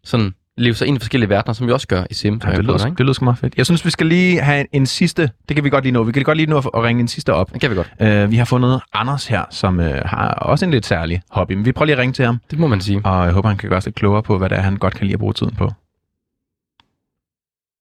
sådan 0.03 0.33
leve 0.57 0.73
sig 0.73 0.87
ind 0.87 0.97
i 0.97 0.99
forskellige 0.99 1.29
verdener, 1.29 1.53
som 1.53 1.67
vi 1.67 1.71
også 1.71 1.87
gør 1.87 2.03
i 2.09 2.13
Sim. 2.13 2.41
Ja, 2.45 2.51
det, 2.51 2.63
lyder, 2.63 2.77
det 2.77 2.99
lyder 2.99 3.13
sgu 3.13 3.23
meget 3.25 3.37
fedt. 3.37 3.53
Jeg 3.57 3.65
synes, 3.65 3.85
vi 3.85 3.89
skal 3.89 4.07
lige 4.07 4.41
have 4.41 4.59
en, 4.59 4.67
en 4.71 4.85
sidste... 4.85 5.29
Det 5.49 5.55
kan 5.55 5.63
vi 5.63 5.69
godt 5.69 5.83
lige 5.83 5.91
nå. 5.93 6.03
Vi 6.03 6.11
kan 6.11 6.23
godt 6.23 6.37
lige 6.37 6.49
nå 6.49 6.57
at, 6.57 6.69
at 6.73 6.83
ringe 6.83 6.99
en 7.01 7.07
sidste 7.07 7.33
op. 7.33 7.53
Det 7.53 7.61
kan 7.61 7.69
vi 7.71 7.75
godt. 7.75 8.23
Uh, 8.25 8.31
vi 8.31 8.35
har 8.37 8.45
fundet 8.45 8.81
Anders 8.93 9.27
her, 9.27 9.43
som 9.49 9.79
uh, 9.79 9.85
har 9.85 10.29
også 10.29 10.65
en 10.65 10.71
lidt 10.71 10.85
særlig 10.85 11.21
hobby. 11.31 11.51
Men 11.53 11.65
vi 11.65 11.71
prøver 11.71 11.85
lige 11.85 11.95
at 11.95 11.99
ringe 11.99 12.13
til 12.13 12.25
ham, 12.25 12.39
Det 12.51 12.59
må 12.59 12.67
man 12.67 12.81
sige. 12.81 13.01
og 13.05 13.25
jeg 13.25 13.33
håber, 13.33 13.49
han 13.49 13.57
kan 13.57 13.69
gøre 13.69 13.77
os 13.77 13.85
lidt 13.85 13.95
klogere 13.95 14.23
på, 14.23 14.37
hvad 14.37 14.49
det 14.49 14.57
er, 14.57 14.61
han 14.61 14.77
godt 14.77 14.93
kan 14.95 15.05
lide 15.05 15.13
at 15.13 15.19
bruge 15.19 15.33
tiden 15.33 15.55
på. 15.55 15.71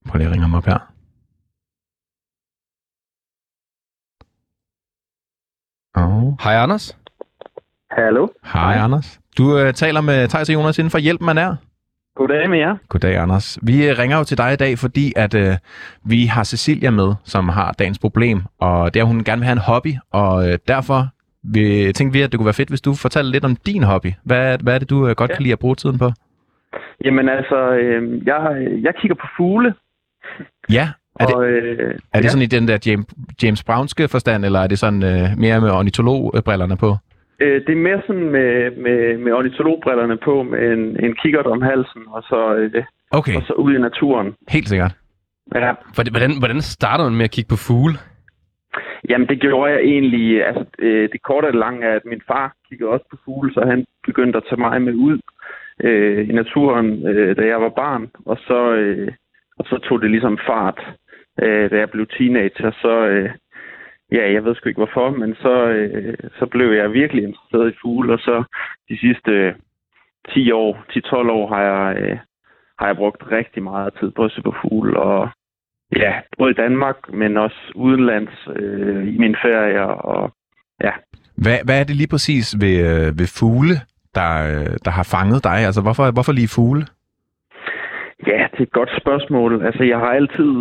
Prøv 0.09 0.19
lige 0.19 0.27
at 0.27 0.33
ringe 0.33 0.43
ham 0.43 0.55
op 0.55 0.67
her. 0.67 0.92
Oh. 5.97 6.33
Hej 6.45 6.55
Anders. 6.57 6.99
Hallo. 7.91 8.29
Hej, 8.45 8.75
Anders. 8.85 9.21
Du 9.39 9.43
uh, 9.45 9.71
taler 9.73 10.01
med 10.01 10.29
Thijs 10.29 10.49
og 10.49 10.55
Jonas 10.55 10.79
inden 10.79 10.91
for 10.91 10.99
Hjælp, 10.99 11.21
man 11.21 11.39
er. 11.39 11.57
Goddag 12.17 12.51
med 12.51 12.59
jer. 12.59 12.77
Goddag, 12.89 13.17
Anders. 13.17 13.59
Vi 13.63 13.89
øh, 13.89 13.99
ringer 13.99 14.19
jo 14.19 14.25
til 14.25 14.39
dig 14.39 14.53
i 14.53 14.57
dag, 14.57 14.79
fordi 14.79 15.13
at 15.17 15.35
øh, 15.35 15.55
vi 16.05 16.27
har 16.27 16.45
Cecilia 16.45 16.91
med, 16.91 17.15
som 17.25 17.49
har 17.49 17.73
dagens 17.73 17.99
problem, 17.99 18.43
og 18.61 18.95
det 18.95 19.01
er, 19.01 19.05
at 19.05 19.09
hun 19.09 19.25
gerne 19.25 19.41
vil 19.41 19.45
have 19.47 19.53
en 19.53 19.59
hobby, 19.59 19.95
og 20.13 20.49
øh, 20.49 20.59
derfor 20.69 21.07
vi, 21.43 21.93
tænkte 21.93 22.19
vi, 22.19 22.23
at 22.23 22.33
det 22.33 22.39
kunne 22.39 22.45
være 22.47 22.55
fedt, 22.55 22.69
hvis 22.69 22.81
du 22.81 22.95
fortalte 22.95 23.31
lidt 23.31 23.45
om 23.45 23.57
din 23.57 23.83
hobby. 23.83 24.13
Hvad, 24.25 24.59
hvad 24.63 24.75
er 24.75 24.79
det, 24.79 24.91
du 24.91 25.09
øh, 25.09 25.15
godt 25.17 25.31
Ja. 25.31 25.35
kan 25.37 25.43
lide 25.43 25.53
at 25.53 25.59
bruge 25.59 25.75
tiden 25.75 25.99
på? 25.99 26.11
Jamen 27.05 27.29
altså, 27.29 27.71
øh, 27.73 28.27
jeg, 28.27 28.41
jeg 28.83 28.95
kigger 29.01 29.15
på 29.15 29.27
fugle, 29.37 29.75
Ja, 30.71 30.89
er 31.21 31.27
det, 31.27 31.35
og 31.35 31.49
øh, 31.49 31.95
er 32.13 32.19
det 32.19 32.25
ja, 32.25 32.29
sådan 32.29 32.43
i 32.43 32.47
den 32.57 32.69
der 32.69 32.79
James, 32.87 33.07
James 33.43 33.65
Brownske 33.65 34.09
forstand, 34.09 34.45
eller 34.45 34.61
er 34.61 34.67
det 34.67 34.79
sådan 34.79 35.03
øh, 35.03 35.39
mere 35.39 35.61
med 35.61 35.71
ornitologbrillerne 35.71 36.77
på? 36.77 36.97
øh, 37.41 37.61
det 37.67 37.73
er 37.73 37.83
mere 37.89 38.03
sådan 38.07 38.29
med, 38.37 38.71
med, 38.85 39.19
med 39.19 39.33
ornitologbrillerne 39.33 40.17
på, 40.17 40.43
med 40.43 40.73
en, 40.73 41.05
en 41.05 41.15
kikkert 41.23 41.47
om 41.47 41.63
halsen, 41.63 42.03
og 42.09 42.23
så, 42.23 42.55
øh, 42.55 42.85
Okay, 43.11 43.37
og 43.37 43.43
så 43.43 43.53
ud 43.53 43.75
i 43.75 43.79
naturen. 43.79 44.35
helt 44.49 44.69
sikkert. 44.69 44.93
Ja. 45.55 45.73
Hvordan, 45.95 46.39
hvordan 46.39 46.61
starter 46.61 47.05
man 47.05 47.17
med 47.17 47.25
at 47.25 47.31
kigge 47.31 47.49
på 47.49 47.57
fugle? 47.57 47.95
Jamen, 49.09 49.29
det 49.29 49.41
gjorde 49.41 49.73
jeg 49.73 49.81
egentlig. 49.81 50.47
Altså, 50.47 50.65
øh, 50.79 51.09
det 51.13 51.23
korte 51.23 51.47
og 51.47 51.55
lange 51.55 51.87
er, 51.87 51.95
at 51.97 52.05
min 52.05 52.23
far 52.27 52.55
kiggede 52.69 52.91
også 52.91 53.07
på 53.11 53.17
fugle, 53.25 53.55
så 53.55 53.61
han 53.67 53.85
begyndte 54.07 54.37
at 54.37 54.45
tage 54.49 54.61
mig 54.61 54.83
med 54.83 54.95
ud 54.95 55.19
øh, 55.85 56.29
i 56.29 56.33
naturen, 56.33 57.07
øh, 57.07 57.37
da 57.37 57.43
jeg 57.47 57.61
var 57.61 57.69
barn. 57.69 58.11
Og 58.27 58.37
så, 58.47 58.73
øh, 58.73 59.13
og 59.59 59.65
så 59.65 59.79
tog 59.79 60.03
det 60.03 60.11
ligesom 60.11 60.39
fart, 60.47 60.81
øh, 61.43 61.71
da 61.71 61.77
jeg 61.79 61.91
blev 61.91 62.07
teenager. 62.07 62.71
Så, 62.83 63.07
øh, 63.07 63.31
ja, 64.13 64.33
jeg 64.33 64.45
ved 64.45 64.55
sgu 64.55 64.69
ikke 64.69 64.85
hvorfor, 64.85 65.11
men 65.11 65.35
så, 65.35 65.55
øh, 65.69 66.15
så 66.39 66.47
blev 66.47 66.73
jeg 66.73 66.93
virkelig 66.93 67.25
interesseret 67.25 67.73
i 67.73 67.79
fugle. 67.83 68.13
Og 68.13 68.19
så 68.19 68.45
de 68.89 68.99
sidste 68.99 69.31
øh, 69.31 69.55
10 70.29 70.53
år, 70.53 70.85
10-12 70.91 71.31
år 71.31 71.55
har 71.55 71.63
jeg, 71.63 72.03
øh, 72.03 72.19
har 72.79 72.87
jeg 72.87 72.97
brugt 72.97 73.23
rigtig 73.31 73.63
meget 73.63 73.95
tid 74.01 74.11
på 74.11 74.25
at 74.25 74.33
se 74.33 74.43
på 74.43 74.55
fugle. 74.63 75.01
Og 75.01 75.29
Ja, 75.97 76.13
både 76.39 76.51
i 76.51 76.55
Danmark, 76.55 76.97
men 77.13 77.37
også 77.37 77.73
udenlands 77.75 78.49
øh, 78.57 79.15
i 79.15 79.19
mine 79.19 79.37
ferier. 79.43 79.91
Og 80.13 80.33
Hvad, 81.37 81.59
hvad 81.65 81.81
er 81.81 81.85
det 81.85 81.97
lige 81.97 82.13
præcis 82.15 82.57
ved, 82.61 82.77
øh, 82.91 83.19
ved 83.19 83.29
fugle, 83.41 83.77
der, 84.15 84.33
øh, 84.51 84.77
der 84.85 84.91
har 84.91 85.09
fanget 85.17 85.45
dig? 85.45 85.59
Altså, 85.67 85.83
hvorfor, 85.83 86.11
hvorfor 86.11 86.33
lige 86.33 86.55
fugle? 86.57 86.87
ja, 88.27 88.47
det 88.53 88.59
er 88.59 88.63
et 88.63 88.79
godt 88.81 88.93
spørgsmål. 89.01 89.67
Altså, 89.67 89.83
jeg 89.85 89.99
har 89.99 90.13
altid, 90.21 90.53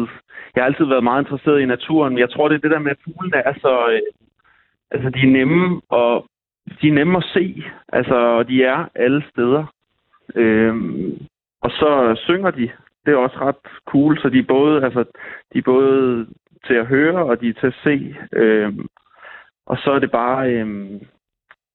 jeg 0.56 0.64
har 0.64 0.66
altid 0.66 0.86
været 0.86 1.04
meget 1.04 1.22
interesseret 1.22 1.62
i 1.62 1.66
naturen. 1.66 2.18
Jeg 2.18 2.30
tror, 2.30 2.48
det 2.48 2.56
er 2.56 2.60
det 2.60 2.72
der 2.72 2.80
med, 2.80 2.92
at 2.92 3.04
fuglene 3.04 3.38
er 3.38 3.54
så... 3.54 3.92
Øh, 3.92 4.02
altså, 4.92 5.10
de 5.10 5.20
er 5.20 5.32
nemme, 5.32 5.82
og 5.90 6.26
de 6.82 6.88
er 6.88 6.94
nemme 6.94 7.18
at 7.18 7.30
se. 7.34 7.64
Altså, 7.94 8.16
og 8.16 8.48
de 8.48 8.64
er 8.64 8.86
alle 8.96 9.24
steder. 9.30 9.66
Øh, 10.36 10.76
og 11.62 11.72
så 11.72 12.22
synger 12.26 12.52
de. 12.52 12.70
Det 13.06 13.14
er 13.14 13.18
også 13.18 13.38
ret 13.42 13.56
cool, 13.86 14.18
så 14.18 14.30
de 14.30 14.40
er 14.40 14.48
både, 14.48 14.84
altså, 14.84 15.04
de 15.54 15.58
er 15.58 15.64
både 15.66 16.28
til 16.68 16.74
at 16.74 16.88
høre, 16.88 17.26
og 17.26 17.42
de 17.42 17.50
er 17.50 17.54
til 17.54 17.68
at 17.68 17.80
se. 17.84 18.16
Øh, 18.34 18.74
og 19.66 19.78
så 19.78 19.92
er 19.92 20.00
det 20.00 20.12
bare 20.12 20.52
øh, 20.52 21.02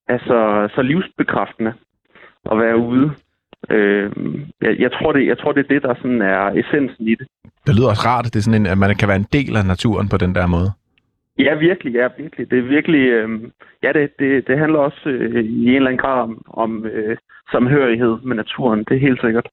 altså, 0.07 0.69
så 0.75 0.81
livsbekræftende 0.81 1.73
at 2.51 2.57
være 2.57 2.77
ude 2.77 3.11
Øh, 3.69 4.11
jeg, 4.61 4.79
jeg, 4.79 4.91
tror 4.91 5.11
det, 5.11 5.27
jeg 5.27 5.37
tror, 5.37 5.51
det 5.51 5.63
er 5.63 5.73
det, 5.73 5.83
der 5.83 5.95
sådan 5.95 6.21
er 6.21 6.43
essensen 6.59 7.07
i 7.07 7.15
det. 7.15 7.27
Det 7.65 7.75
lyder 7.75 7.89
også 7.89 8.07
rart, 8.07 8.25
det 8.25 8.35
er 8.35 8.41
sådan 8.41 8.61
en, 8.61 8.67
at 8.67 8.77
man 8.77 8.95
kan 8.95 9.07
være 9.07 9.21
en 9.25 9.31
del 9.33 9.57
af 9.57 9.65
naturen 9.65 10.09
på 10.09 10.17
den 10.17 10.35
der 10.35 10.47
måde. 10.47 10.71
Ja, 11.39 11.55
virkelig, 11.55 11.93
ja, 11.93 12.07
virkelig. 12.17 12.51
Det 12.51 12.59
er 12.59 12.67
virkelig, 12.75 13.03
øh, 13.17 13.29
ja, 13.83 13.93
det, 13.93 14.09
det, 14.19 14.47
det 14.47 14.59
handler 14.59 14.79
også 14.79 15.09
øh, 15.09 15.43
i 15.43 15.67
en 15.69 15.75
eller 15.75 15.89
anden 15.89 16.03
grad 16.05 16.21
om, 16.21 16.41
om 16.47 16.85
øh, 16.85 17.17
samhørighed 17.51 18.17
med 18.23 18.35
naturen, 18.35 18.79
det 18.79 18.95
er 18.95 19.07
helt 19.07 19.21
sikkert. 19.21 19.47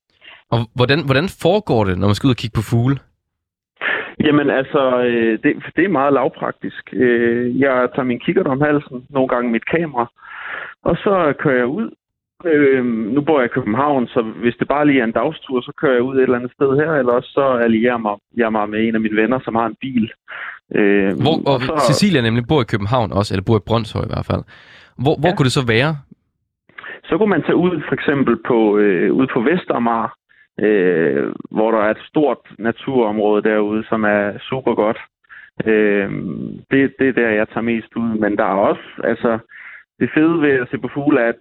Og 0.50 0.58
hvordan, 0.74 1.04
hvordan 1.04 1.28
foregår 1.42 1.84
det, 1.84 1.98
når 1.98 2.06
man 2.06 2.14
skal 2.14 2.26
ud 2.26 2.36
og 2.36 2.42
kigge 2.42 2.58
på 2.58 2.68
fugle? 2.70 2.98
Jamen 4.26 4.50
altså, 4.50 5.02
øh, 5.08 5.38
det, 5.42 5.50
det 5.76 5.84
er 5.84 5.98
meget 6.00 6.12
lavpraktisk. 6.12 6.84
Øh, 6.92 7.60
jeg 7.60 7.88
tager 7.94 8.10
min 8.10 8.20
kikkert 8.20 8.46
om 8.46 8.60
halsen, 8.60 9.06
nogle 9.10 9.28
gange 9.28 9.50
mit 9.50 9.66
kamera, 9.70 10.06
og 10.82 10.96
så 10.96 11.34
kører 11.38 11.56
jeg 11.56 11.66
ud. 11.66 11.90
Øh, 12.46 12.84
nu 12.84 13.20
bor 13.20 13.40
jeg 13.40 13.50
i 13.50 13.54
København, 13.54 14.06
så 14.06 14.22
hvis 14.22 14.54
det 14.58 14.68
bare 14.68 14.86
lige 14.86 15.00
er 15.00 15.04
en 15.04 15.12
dagstur, 15.12 15.60
så 15.60 15.72
kører 15.80 15.92
jeg 15.92 16.02
ud 16.02 16.16
et 16.16 16.22
eller 16.22 16.38
andet 16.38 16.52
sted 16.52 16.76
her, 16.76 16.92
eller 16.92 17.12
også 17.12 17.30
så 17.32 17.44
allierer 17.64 17.96
mig, 17.96 18.14
jeg 18.36 18.52
mig 18.52 18.68
med 18.68 18.88
en 18.88 18.94
af 18.94 19.00
mine 19.00 19.16
venner, 19.22 19.38
som 19.44 19.54
har 19.54 19.66
en 19.66 19.76
bil. 19.80 20.12
Øh, 20.74 21.12
hvor, 21.24 21.36
og 21.52 21.60
så, 21.60 21.84
Cecilia 21.86 22.20
nemlig 22.20 22.44
bor 22.48 22.60
i 22.60 22.70
København 22.72 23.12
også, 23.12 23.34
eller 23.34 23.44
bor 23.44 23.56
i 23.56 23.66
Brøndshøj 23.66 24.04
i 24.04 24.12
hvert 24.12 24.26
fald. 24.30 24.42
Hvor, 25.02 25.14
hvor 25.20 25.28
ja. 25.28 25.34
kunne 25.34 25.48
det 25.48 25.58
så 25.60 25.66
være? 25.66 25.96
Så 27.08 27.18
kunne 27.18 27.34
man 27.36 27.42
tage 27.42 27.56
ud 27.56 27.82
for 27.88 27.94
eksempel 27.94 28.36
på, 28.48 28.78
øh, 28.78 29.12
ud 29.12 29.26
på 29.34 29.40
Vestermar, 29.40 30.16
øh, 30.60 31.32
hvor 31.50 31.70
der 31.70 31.78
er 31.78 31.90
et 31.90 32.06
stort 32.08 32.38
naturområde 32.58 33.42
derude, 33.42 33.84
som 33.88 34.04
er 34.04 34.38
super 34.50 34.74
godt. 34.74 34.98
Øh, 35.66 36.10
det, 36.70 36.94
det 36.98 37.08
er 37.08 37.12
der, 37.12 37.28
jeg 37.28 37.48
tager 37.48 37.70
mest 37.72 37.96
ud. 37.96 38.18
Men 38.18 38.36
der 38.36 38.44
er 38.44 38.58
også, 38.70 38.86
altså, 39.04 39.38
det 40.00 40.10
fede 40.14 40.40
ved 40.40 40.50
at 40.62 40.68
se 40.70 40.78
på 40.78 40.88
fugle 40.94 41.20
er, 41.20 41.28
at, 41.28 41.40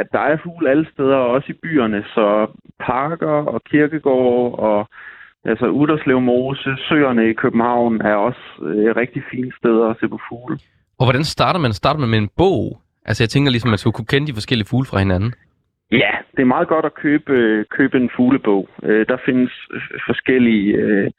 at 0.00 0.06
der 0.12 0.18
er 0.30 0.36
fugle 0.42 0.70
alle 0.70 0.86
steder, 0.92 1.16
også 1.16 1.48
i 1.52 1.60
byerne. 1.62 2.04
Så 2.14 2.46
parker 2.80 3.36
og 3.54 3.60
kirkegårde 3.70 4.54
og 4.54 4.88
altså 5.44 5.66
Uderslev 5.66 6.20
Mose, 6.20 6.70
søerne 6.88 7.30
i 7.30 7.32
København 7.32 8.00
er 8.00 8.14
også 8.14 8.44
øh, 8.62 8.96
rigtig 8.96 9.22
fine 9.30 9.52
steder 9.58 9.86
at 9.88 9.96
se 10.00 10.08
på 10.08 10.18
fugle. 10.28 10.58
Og 10.98 11.04
hvordan 11.06 11.24
starter 11.24 11.60
man? 11.60 11.72
Starter 11.72 12.00
man 12.00 12.10
med 12.10 12.18
en 12.18 12.30
bog? 12.36 12.80
Altså 13.04 13.22
jeg 13.22 13.28
tænker 13.30 13.50
ligesom, 13.50 13.68
at 13.68 13.72
man 13.72 13.78
skulle 13.78 13.94
kunne 13.94 14.12
kende 14.12 14.26
de 14.26 14.38
forskellige 14.38 14.68
fugle 14.70 14.86
fra 14.90 14.98
hinanden. 14.98 15.32
Ja, 15.92 16.12
det 16.34 16.42
er 16.42 16.54
meget 16.54 16.68
godt 16.68 16.84
at 16.84 16.94
købe, 16.94 17.64
købe 17.70 17.96
en 17.96 18.10
fuglebog. 18.16 18.68
Øh, 18.82 19.06
der 19.08 19.16
findes 19.24 19.52
forskellige, 20.06 20.72
øh, 20.72 21.10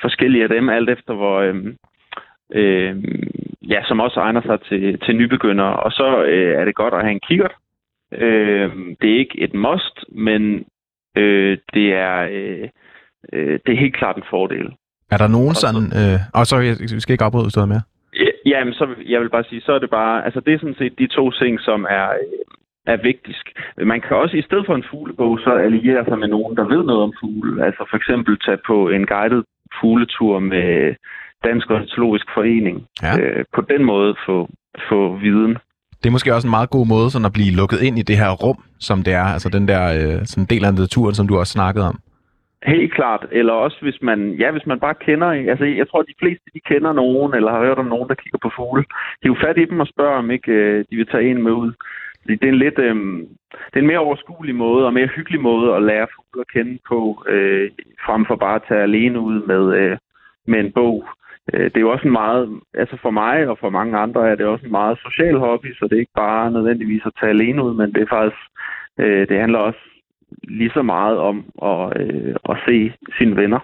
forskellige 0.00 0.42
af 0.42 0.48
dem, 0.48 0.68
alt 0.68 0.90
efter 0.90 1.14
hvor... 1.14 1.40
Øh, 1.40 1.54
øh, 2.54 2.96
ja, 3.62 3.80
som 3.84 4.00
også 4.00 4.20
egner 4.20 4.42
sig 4.42 4.60
til, 4.68 4.98
til 4.98 5.16
nybegyndere. 5.16 5.76
Og 5.76 5.92
så 5.92 6.24
øh, 6.24 6.60
er 6.60 6.64
det 6.64 6.74
godt 6.74 6.94
at 6.94 7.00
have 7.00 7.12
en 7.12 7.26
kikkert. 7.28 7.54
Øh, 8.12 8.70
det 9.00 9.10
er 9.12 9.18
ikke 9.18 9.40
et 9.40 9.54
must, 9.54 9.96
men 10.08 10.64
øh, 11.16 11.58
det 11.74 11.92
er 11.92 12.28
øh, 12.30 12.68
øh, 13.32 13.58
det 13.66 13.72
er 13.74 13.80
helt 13.84 13.96
klart 13.96 14.16
en 14.16 14.30
fordel. 14.30 14.66
Er 15.10 15.16
der 15.16 15.28
nogen 15.28 15.54
og 15.56 15.62
sådan... 15.64 15.86
Øh, 16.00 16.18
oh, 16.38 16.44
sorry, 16.44 16.64
jeg 16.64 17.00
skal 17.02 17.12
ikke 17.12 17.24
afbryde, 17.24 17.50
du 17.50 17.66
med. 17.66 17.80
Ja, 18.46 18.64
men 18.64 18.74
så 18.74 18.84
jeg 19.06 19.20
vil 19.20 19.30
bare 19.30 19.44
sige, 19.44 19.60
så 19.60 19.72
er 19.72 19.78
det 19.78 19.90
bare... 19.90 20.24
Altså, 20.24 20.40
det 20.40 20.54
er 20.54 20.58
sådan 20.58 20.78
set 20.78 20.98
de 20.98 21.06
to 21.06 21.30
ting, 21.30 21.60
som 21.60 21.86
er, 21.90 22.08
er 22.86 22.96
vigtigst. 23.02 23.46
Man 23.92 24.00
kan 24.00 24.16
også, 24.16 24.36
i 24.36 24.42
stedet 24.42 24.66
for 24.66 24.74
en 24.74 24.88
fuglebog, 24.90 25.38
så 25.38 25.50
alliere 25.50 26.04
sig 26.04 26.18
med 26.18 26.28
nogen, 26.28 26.56
der 26.56 26.64
ved 26.64 26.82
noget 26.84 27.02
om 27.02 27.12
fugle. 27.20 27.66
Altså 27.66 27.86
for 27.90 27.96
eksempel 27.96 28.38
tage 28.38 28.58
på 28.66 28.88
en 28.88 29.06
guided 29.06 29.42
fugletur 29.80 30.38
med 30.38 30.94
Dansk 31.44 31.70
Ornitologisk 31.70 32.26
Forening. 32.34 32.86
Ja. 33.02 33.20
Øh, 33.20 33.44
på 33.54 33.60
den 33.60 33.84
måde 33.84 34.14
få, 34.26 34.48
få 34.88 35.16
viden. 35.16 35.58
Det 36.06 36.10
er 36.10 36.18
måske 36.18 36.34
også 36.34 36.48
en 36.48 36.58
meget 36.58 36.70
god 36.76 36.86
måde 36.94 37.10
sådan 37.10 37.30
at 37.30 37.36
blive 37.38 37.56
lukket 37.60 37.80
ind 37.86 37.96
i 37.98 38.08
det 38.10 38.16
her 38.22 38.30
rum, 38.44 38.58
som 38.88 38.98
det 39.06 39.12
er. 39.22 39.28
Altså 39.36 39.48
den 39.56 39.68
der 39.68 39.82
øh, 39.96 40.18
sådan 40.30 40.50
del 40.52 40.64
af 40.64 40.74
naturen, 40.74 41.14
som 41.14 41.28
du 41.28 41.34
også 41.38 41.52
snakkede 41.58 41.88
om. 41.90 41.96
Helt 42.74 42.94
klart. 42.94 43.26
Eller 43.32 43.52
også 43.52 43.78
hvis 43.82 43.98
man, 44.02 44.18
ja, 44.42 44.50
hvis 44.50 44.66
man 44.66 44.80
bare 44.80 44.94
kender, 45.06 45.28
altså 45.52 45.64
jeg 45.64 45.88
tror, 45.88 46.00
at 46.00 46.10
de 46.12 46.20
fleste 46.22 46.44
de 46.54 46.60
kender 46.70 46.92
nogen, 46.92 47.34
eller 47.34 47.50
har 47.52 47.66
hørt 47.66 47.78
om 47.78 47.92
nogen, 47.94 48.08
der 48.08 48.14
kigger 48.22 48.38
på 48.42 48.50
fugle. 48.56 48.82
De 49.20 49.24
er 49.26 49.32
jo 49.34 49.42
fat 49.44 49.58
i 49.58 49.64
dem 49.70 49.80
og 49.80 49.86
spørger, 49.86 50.18
om 50.18 50.30
ikke 50.30 50.52
øh, 50.52 50.84
de 50.90 50.96
vil 50.96 51.06
tage 51.06 51.30
en 51.30 51.42
med 51.42 51.52
ud. 51.52 51.72
Det 52.26 52.44
er 52.44 52.48
en 52.48 52.64
lidt, 52.64 52.78
øh, 52.78 52.96
det 53.70 53.76
er 53.76 53.84
en 53.84 53.92
mere 53.92 54.06
overskuelig 54.06 54.54
måde 54.54 54.86
og 54.86 54.92
mere 54.92 55.14
hyggelig 55.16 55.40
måde 55.40 55.74
at 55.76 55.82
lære 55.82 56.12
fugle 56.14 56.40
at 56.44 56.52
kende 56.54 56.78
på, 56.88 57.24
øh, 57.28 57.70
frem 58.06 58.26
for 58.26 58.36
bare 58.36 58.54
at 58.54 58.66
tage 58.68 58.82
alene 58.82 59.20
ud 59.20 59.36
med, 59.50 59.64
øh, 59.80 59.96
med 60.46 60.58
en 60.60 60.72
bog. 60.72 61.08
Øh, 61.52 61.64
det 61.64 61.76
er 61.76 61.80
jo 61.80 61.92
også 61.92 62.06
en 62.06 62.12
meget, 62.12 62.60
altså 62.74 62.96
for 63.02 63.10
mig 63.10 63.48
og 63.48 63.58
for 63.58 63.70
mange 63.70 63.98
andre 63.98 64.30
er 64.30 64.34
det 64.34 64.46
også 64.46 64.64
en 64.66 64.70
meget 64.70 64.98
social 64.98 65.38
hobby, 65.38 65.74
så 65.74 65.84
det 65.84 65.96
er 65.96 66.00
ikke 66.00 66.20
bare 66.26 66.50
nødvendigvis 66.50 67.02
at 67.06 67.12
tage 67.20 67.30
alene 67.30 67.64
ud, 67.64 67.74
men 67.74 67.92
det 67.94 68.02
er 68.02 68.14
faktisk, 68.16 68.42
øh, 69.00 69.28
det 69.28 69.40
handler 69.40 69.58
også 69.58 69.78
lige 70.42 70.70
så 70.74 70.82
meget 70.82 71.18
om 71.18 71.36
at, 71.62 72.00
øh, 72.00 72.34
at 72.48 72.56
se 72.66 72.92
sine 73.18 73.36
venner. 73.36 73.60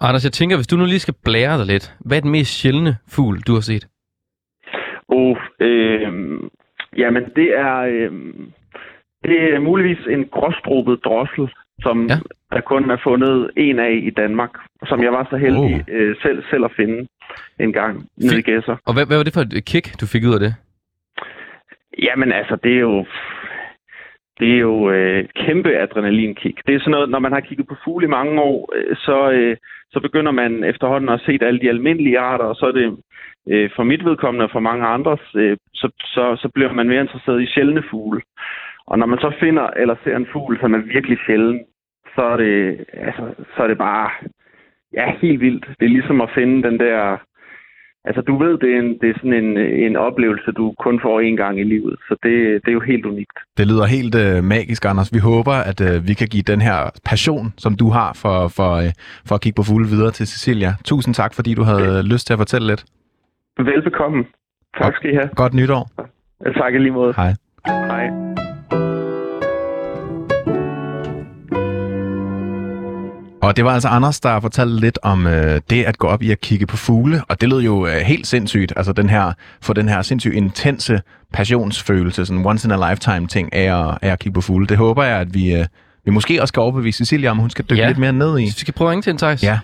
Anders, 0.00 0.24
jeg 0.24 0.32
tænker, 0.32 0.56
hvis 0.56 0.66
du 0.66 0.76
nu 0.76 0.84
lige 0.84 0.98
skal 1.06 1.14
blære 1.24 1.58
dig 1.58 1.66
lidt, 1.66 1.94
hvad 2.00 2.16
er 2.16 2.20
den 2.20 2.30
mest 2.30 2.60
sjældne 2.60 2.96
fugl, 3.08 3.40
du 3.40 3.52
har 3.54 3.60
set? 3.60 3.86
Oh, 5.08 5.36
øh, 5.60 6.12
jamen, 6.96 7.24
det 7.36 7.58
er, 7.58 7.76
øh, 7.80 8.12
det 9.24 9.54
er 9.54 9.60
muligvis 9.60 10.06
en 10.06 10.24
gråstrobet 10.28 11.04
drossel, 11.04 11.48
som 11.80 12.06
ja. 12.06 12.18
Der 12.54 12.60
kun 12.60 12.90
er 12.90 12.96
fundet 13.02 13.50
en 13.56 13.78
af 13.78 13.94
i 14.02 14.10
Danmark, 14.10 14.50
som 14.86 15.02
jeg 15.02 15.12
var 15.12 15.26
så 15.30 15.36
heldig 15.36 15.74
oh. 15.74 15.94
øh, 15.94 16.16
selv, 16.22 16.44
selv 16.50 16.64
at 16.64 16.72
finde 16.76 17.06
en 17.60 17.72
gang 17.72 17.94
nede 18.16 18.38
i 18.38 18.42
Gæsser. 18.42 18.76
Og 18.86 18.92
hvad, 18.94 19.06
hvad 19.06 19.16
var 19.16 19.24
det 19.24 19.34
for 19.34 19.40
et 19.40 19.64
kick, 19.64 20.00
du 20.00 20.06
fik 20.06 20.24
ud 20.28 20.34
af 20.34 20.40
det? 20.40 20.54
Jamen 22.06 22.32
altså, 22.32 22.56
det 22.64 22.72
er 22.76 22.80
jo 22.80 23.06
det 24.40 24.54
er 24.54 24.58
jo 24.58 24.90
øh, 24.90 25.24
kæmpe 25.46 25.70
adrenalinkick. 25.82 26.66
Det 26.66 26.74
er 26.74 26.78
sådan 26.78 26.90
noget, 26.90 27.08
når 27.10 27.18
man 27.18 27.32
har 27.32 27.40
kigget 27.40 27.66
på 27.68 27.76
fugle 27.84 28.06
i 28.06 28.14
mange 28.18 28.40
år, 28.42 28.72
øh, 28.76 28.96
så, 28.96 29.30
øh, 29.30 29.56
så 29.92 30.00
begynder 30.00 30.32
man 30.32 30.64
efterhånden 30.64 31.08
at 31.08 31.20
se 31.26 31.38
alle 31.40 31.60
de 31.60 31.68
almindelige 31.68 32.18
arter, 32.18 32.44
og 32.44 32.56
så 32.56 32.66
er 32.66 32.72
det 32.72 32.96
øh, 33.48 33.70
for 33.76 33.82
mit 33.82 34.04
vedkommende 34.04 34.44
og 34.44 34.50
for 34.50 34.60
mange 34.60 34.86
andres, 34.86 35.24
øh, 35.34 35.56
så, 35.74 35.86
så, 36.14 36.36
så 36.42 36.48
bliver 36.54 36.72
man 36.72 36.88
mere 36.88 37.00
interesseret 37.00 37.42
i 37.42 37.46
sjældne 37.46 37.82
fugle. 37.90 38.20
Og 38.86 38.98
når 38.98 39.06
man 39.06 39.18
så 39.18 39.32
finder 39.40 39.66
eller 39.76 39.96
ser 40.04 40.16
en 40.16 40.28
fugl, 40.32 40.58
som 40.60 40.74
er 40.74 40.78
virkelig 40.78 41.18
sjælden, 41.26 41.60
så 42.14 42.22
er 42.22 42.36
det, 42.36 42.84
altså, 42.92 43.34
så 43.56 43.62
er 43.62 43.68
det 43.68 43.78
bare 43.78 44.10
ja, 44.92 45.12
helt 45.22 45.40
vildt. 45.40 45.66
Det 45.78 45.84
er 45.86 45.96
ligesom 45.98 46.20
at 46.20 46.30
finde 46.34 46.62
den 46.68 46.78
der 46.78 47.18
Altså, 48.08 48.22
du 48.22 48.38
ved, 48.38 48.58
det 48.58 48.74
er, 48.74 48.78
en, 48.78 48.98
det 49.00 49.10
er 49.10 49.14
sådan 49.16 49.32
en, 49.44 49.56
en 49.86 49.96
oplevelse, 49.96 50.52
du 50.52 50.74
kun 50.78 51.00
får 51.02 51.20
én 51.20 51.36
gang 51.36 51.60
i 51.60 51.62
livet, 51.62 51.96
så 52.08 52.16
det, 52.22 52.34
det 52.62 52.68
er 52.68 52.72
jo 52.72 52.80
helt 52.80 53.06
unikt. 53.06 53.38
Det 53.58 53.66
lyder 53.66 53.86
helt 53.96 54.14
uh, 54.14 54.44
magisk, 54.44 54.84
Anders. 54.84 55.10
Vi 55.12 55.18
håber, 55.18 55.52
at 55.70 55.80
uh, 55.80 56.08
vi 56.08 56.14
kan 56.14 56.28
give 56.28 56.42
den 56.42 56.60
her 56.60 56.78
passion, 57.04 57.54
som 57.56 57.76
du 57.76 57.88
har 57.88 58.10
for, 58.22 58.48
for, 58.48 58.70
uh, 58.76 58.90
for 59.28 59.34
at 59.34 59.40
kigge 59.40 59.56
på 59.56 59.62
fugle 59.62 59.86
videre 59.86 60.10
til 60.10 60.26
Cecilia. 60.26 60.70
Tusind 60.84 61.14
tak, 61.14 61.34
fordi 61.34 61.54
du 61.54 61.62
havde 61.62 61.98
okay. 61.98 62.12
lyst 62.12 62.26
til 62.26 62.34
at 62.34 62.38
fortælle 62.38 62.66
lidt. 62.66 62.84
Velbekomme. 63.58 64.24
Tak 64.80 64.94
skal 64.96 65.10
I 65.10 65.14
have. 65.14 65.28
Godt 65.36 65.54
nytår. 65.54 65.82
Ja, 66.44 66.52
tak 66.52 66.74
i 66.74 66.78
lige 66.78 66.92
måde. 66.92 67.12
Hej. 67.16 67.32
Hej. 67.66 68.43
Og 73.44 73.56
det 73.56 73.64
var 73.64 73.74
altså 73.74 73.88
Anders, 73.88 74.20
der 74.20 74.40
fortalte 74.40 74.80
lidt 74.80 74.98
om 75.02 75.26
øh, 75.26 75.60
det 75.70 75.84
at 75.84 75.98
gå 75.98 76.06
op 76.06 76.22
i 76.22 76.30
at 76.30 76.40
kigge 76.40 76.66
på 76.66 76.76
fugle, 76.76 77.22
og 77.28 77.40
det 77.40 77.48
lød 77.48 77.60
jo 77.60 77.86
øh, 77.86 77.96
helt 77.96 78.26
sindssygt, 78.26 78.72
altså 78.76 78.92
den 78.92 79.08
her, 79.08 79.32
for 79.60 79.72
den 79.72 79.88
her 79.88 80.02
sindssygt 80.02 80.34
intense 80.34 81.02
passionsfølelse, 81.32 82.26
sådan 82.26 82.46
once 82.46 82.68
in 82.68 82.72
a 82.72 82.90
lifetime 82.90 83.26
ting 83.26 83.52
af 83.52 83.88
at, 83.88 83.98
af 84.02 84.12
at 84.12 84.18
kigge 84.18 84.34
på 84.34 84.40
fugle. 84.40 84.66
Det 84.66 84.76
håber 84.76 85.04
jeg, 85.04 85.20
at 85.20 85.34
vi, 85.34 85.54
øh, 85.54 85.66
vi 86.04 86.10
måske 86.10 86.42
også 86.42 86.50
skal 86.50 86.60
overbevise 86.60 86.98
Cecilia 86.98 87.30
om, 87.30 87.38
hun 87.38 87.50
skal 87.50 87.64
dykke 87.70 87.82
ja. 87.82 87.88
lidt 87.88 87.98
mere 87.98 88.12
ned 88.12 88.38
i. 88.38 88.44
Vi 88.44 88.50
skal 88.50 88.74
prøve 88.74 88.88
at 88.88 88.90
ringe 88.90 89.02
til 89.02 89.10
hende, 89.10 89.46
Ja, 89.46 89.58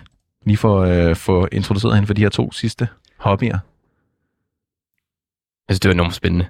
lige 0.45 0.57
få, 0.57 0.85
øh, 0.85 1.15
få 1.15 1.47
introduceret 1.51 1.95
hende 1.95 2.07
for 2.07 2.13
de 2.13 2.21
her 2.21 2.29
to 2.29 2.51
sidste 2.51 2.87
hobbyer. 3.17 3.57
Altså, 5.69 5.79
det 5.79 5.89
var 5.89 5.93
enormt 5.93 6.15
spændende. 6.15 6.45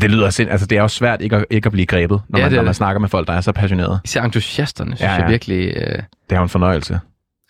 Det 0.00 0.10
lyder 0.10 0.30
sind, 0.30 0.50
altså 0.50 0.66
det 0.66 0.78
er 0.78 0.82
jo 0.82 0.88
svært 0.88 1.20
ikke 1.20 1.36
at, 1.36 1.44
ikke 1.50 1.66
at 1.66 1.72
blive 1.72 1.86
grebet, 1.86 2.22
når, 2.28 2.38
ja, 2.38 2.44
man, 2.44 2.52
når 2.52 2.62
man 2.62 2.74
snakker 2.74 3.00
med 3.00 3.08
folk, 3.08 3.26
der 3.28 3.32
er 3.32 3.40
så 3.40 3.52
passionerede. 3.52 4.00
Især 4.04 4.22
entusiasterne, 4.22 4.96
synes 4.96 5.00
ja, 5.00 5.14
ja. 5.14 5.22
jeg 5.22 5.30
virkelig... 5.30 5.76
Øh... 5.76 6.02
Det 6.30 6.32
er 6.32 6.36
jo 6.36 6.42
en 6.42 6.48
fornøjelse. 6.48 7.00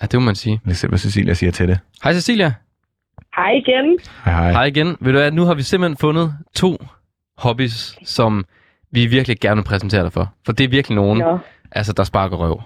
Ja, 0.02 0.06
det 0.06 0.20
må 0.20 0.24
man 0.24 0.34
sige. 0.34 0.60
Lad 0.64 0.72
os 0.72 0.78
se, 0.78 0.88
hvad 0.88 0.98
Cecilia 0.98 1.34
siger 1.34 1.52
til 1.52 1.68
det. 1.68 1.78
Hej 2.04 2.12
Cecilia. 2.12 2.52
Hej 3.36 3.50
igen. 3.50 3.98
Hej, 4.24 4.34
hej. 4.34 4.52
Hej 4.52 4.64
igen. 4.64 4.96
Ved 5.00 5.12
du 5.12 5.18
hvad, 5.18 5.30
nu 5.30 5.44
har 5.44 5.54
vi 5.54 5.62
simpelthen 5.62 5.96
fundet 5.96 6.34
to 6.54 6.84
hobbies, 7.38 7.98
som 8.04 8.44
vi 8.92 9.06
virkelig 9.06 9.40
gerne 9.40 9.56
vil 9.56 9.64
præsentere 9.64 10.02
dig 10.02 10.12
for. 10.12 10.32
For 10.46 10.52
det 10.52 10.64
er 10.64 10.68
virkelig 10.68 10.96
nogen, 10.96 11.18
ja. 11.18 11.36
altså, 11.72 11.92
der 11.92 12.04
sparker 12.04 12.36
røv. 12.36 12.62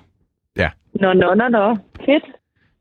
Ja. 0.57 0.69
Nå, 1.01 1.13
nå, 1.13 1.35
nå, 1.35 1.49
nå. 1.49 1.77
Fedt. 1.97 2.25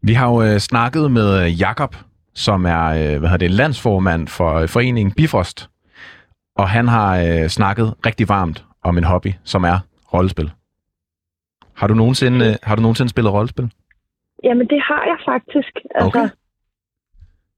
Vi 0.01 0.13
har 0.13 0.29
jo 0.29 0.41
øh, 0.41 0.59
snakket 0.59 1.11
med 1.11 1.49
Jakob, 1.49 1.95
som 2.35 2.65
er 2.65 2.85
øh, 2.85 3.19
hvad 3.19 3.29
hedder 3.29 3.37
det, 3.37 3.51
landsformand 3.51 4.27
for 4.27 4.53
øh, 4.53 4.67
foreningen 4.67 5.13
Bifrost. 5.13 5.69
Og 6.57 6.69
han 6.69 6.87
har 6.87 7.09
øh, 7.25 7.47
snakket 7.47 7.87
rigtig 8.05 8.29
varmt 8.29 8.65
om 8.83 8.97
en 8.97 9.03
hobby, 9.03 9.31
som 9.43 9.63
er 9.63 9.77
rollespil. 10.13 10.51
Har 11.75 11.87
du 11.87 11.93
nogensinde, 11.93 12.45
øh, 12.45 12.55
har 12.63 12.75
du 12.75 12.81
nogensinde 12.81 13.09
spillet 13.09 13.33
rollespil? 13.33 13.71
Jamen, 14.43 14.67
det 14.67 14.81
har 14.89 15.03
jeg 15.11 15.17
faktisk. 15.25 15.73
Altså, 15.95 16.07
okay. 16.07 16.29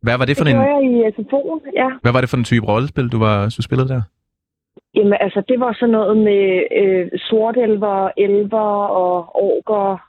Hvad 0.01 0.17
var 0.17 0.25
det 0.25 0.37
for 0.37 0.43
det 0.43 0.53
en... 0.53 0.59
jeg 0.59 0.83
i 0.83 0.95
SFO'en, 1.15 1.59
ja. 1.81 1.89
Hvad 2.01 2.11
var 2.11 2.21
det 2.21 2.29
for 2.29 2.37
en 2.37 2.43
type 2.43 2.65
rollespil, 2.67 3.07
du 3.11 3.19
var 3.19 3.53
du 3.57 3.61
spillede 3.61 3.89
der? 3.89 4.01
Jamen, 4.95 5.17
altså, 5.19 5.43
det 5.49 5.59
var 5.59 5.73
sådan 5.73 5.91
noget 5.91 6.17
med 6.17 6.63
øh, 6.81 7.19
sortelver, 7.29 8.09
elver 8.17 8.87
og 9.01 9.35
orker. 9.35 10.08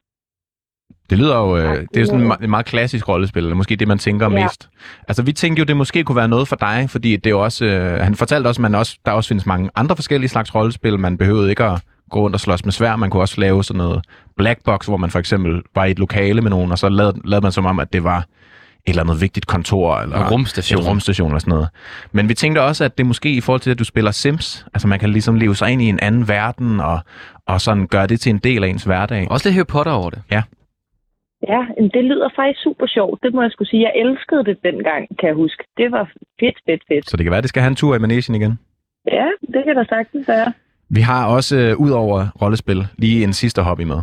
Det 1.11 1.19
lyder 1.19 1.37
jo, 1.37 1.57
øh, 1.57 1.73
det 1.81 1.97
er 1.97 2.01
jo 2.01 2.07
sådan 2.07 2.21
et 2.21 2.33
me- 2.33 2.45
et 2.45 2.51
meget 2.51 2.67
klassisk 2.67 3.09
rollespil, 3.09 3.43
eller 3.43 3.55
måske 3.57 3.77
det, 3.77 3.89
man 3.89 3.99
tænker 3.99 4.31
Ja. 4.33 4.43
mest. 4.43 4.69
Altså, 5.09 5.23
vi 5.23 5.33
tænkte 5.33 5.61
jo, 5.61 5.65
det 5.65 5.77
måske 5.77 6.05
kunne 6.05 6.17
være 6.17 6.29
noget 6.29 6.49
for 6.49 6.57
dig, 6.57 6.87
fordi 6.91 7.17
det 7.17 7.27
er 7.27 7.31
jo 7.31 7.41
også, 7.45 7.65
øh, 7.65 8.01
han 8.05 8.15
fortalte 8.15 8.49
også, 8.49 8.59
at 8.59 8.63
man 8.63 8.75
også, 8.75 8.99
der 9.07 9.13
også 9.13 9.29
findes 9.29 9.47
mange 9.47 9.71
andre 9.75 9.97
forskellige 9.97 10.29
slags 10.29 10.55
rollespil. 10.55 10.99
Man 10.99 11.19
behøvede 11.19 11.51
ikke 11.51 11.65
at 11.65 11.81
gå 12.11 12.21
rundt 12.21 12.35
og 12.35 12.41
slås 12.41 12.65
med 12.65 12.73
svær. 12.73 12.97
Man 12.97 13.11
kunne 13.11 13.23
også 13.23 13.41
lave 13.41 13.65
sådan 13.65 13.79
noget 13.79 14.05
black 14.37 14.59
box, 14.65 14.87
hvor 14.87 14.97
man 14.97 15.11
for 15.11 15.19
eksempel 15.19 15.63
var 15.75 15.85
i 15.85 15.91
et 15.91 15.99
lokale 15.99 16.41
med 16.43 16.51
nogen, 16.51 16.73
og 16.73 16.79
så 16.79 16.89
lavede, 16.89 17.21
lavede 17.25 17.45
man 17.45 17.53
som 17.53 17.67
om, 17.67 17.79
at 17.81 17.93
det 17.93 18.05
var 18.05 18.19
et 18.19 18.25
eller 18.87 19.03
andet 19.03 19.21
vigtigt 19.21 19.47
kontor, 19.47 19.99
eller 19.99 20.17
En 20.17 20.31
rumstation. 20.31 20.81
en 20.83 20.87
rumstation 20.89 21.29
eller 21.31 21.39
sådan 21.39 21.51
noget. 21.53 21.69
Men 22.13 22.29
vi 22.29 22.35
tænkte 22.35 22.63
også, 22.63 22.85
at 22.85 22.99
det 22.99 23.07
måske 23.07 23.33
i 23.33 23.41
forhold 23.41 23.61
til, 23.61 23.71
at 23.71 23.79
du 23.79 23.85
spiller 23.85 24.11
Sims, 24.11 24.67
altså 24.75 24.89
man 24.89 24.99
kan 24.99 25.11
ligesom 25.11 25.35
leve 25.35 25.57
sig 25.57 25.71
ind 25.71 25.83
i 25.83 25.87
en 25.89 26.01
anden 26.01 26.29
verden, 26.29 26.81
og, 26.81 27.01
og 27.47 27.61
sådan 27.61 27.87
gøre 27.87 28.07
det 28.07 28.21
til 28.21 28.31
en 28.31 28.39
del 28.39 28.65
af 28.65 28.69
ens 28.69 28.85
hverdag. 28.85 29.27
Også 29.31 29.49
lidt 29.49 29.55
Harry 29.55 29.67
Potter 29.67 29.93
over 29.93 30.11
det. 30.11 30.23
Ja, 30.31 30.43
men 31.78 31.91
det 31.95 32.05
lyder 32.05 32.28
faktisk 32.36 32.62
super 32.62 32.86
sjovt. 32.86 33.22
Det 33.22 33.34
må 33.34 33.43
jeg 33.43 33.51
skulle 33.51 33.68
sige. 33.68 33.82
Jeg 33.82 33.93
elskede 33.97 34.45
det 34.45 34.57
dengang, 34.68 35.03
kan 35.18 35.26
jeg 35.28 35.34
huske. 35.34 35.64
Det 35.76 35.93
var 35.93 36.05
fedt, 36.41 36.59
fedt, 36.66 36.82
fedt. 36.88 37.11
Så 37.11 37.16
det 37.16 37.24
kan 37.24 37.30
være, 37.30 37.38
at 37.38 37.45
det 37.45 37.49
skal 37.49 37.62
have 37.62 37.70
en 37.70 37.76
tur 37.76 37.95
i 37.95 37.99
Manesien 37.99 38.34
igen. 38.34 38.59
Ja, 39.07 39.26
det 39.55 39.64
kan 39.66 39.76
der 39.76 39.84
sagtens 39.84 40.28
være. 40.28 40.53
Vi 40.88 41.01
har 41.01 41.26
også, 41.26 41.57
øh, 41.57 41.76
ud 41.76 41.91
over 41.91 42.26
rollespil, 42.43 42.86
lige 42.99 43.24
en 43.24 43.32
sidste 43.32 43.62
hobby 43.62 43.82
med 43.82 44.03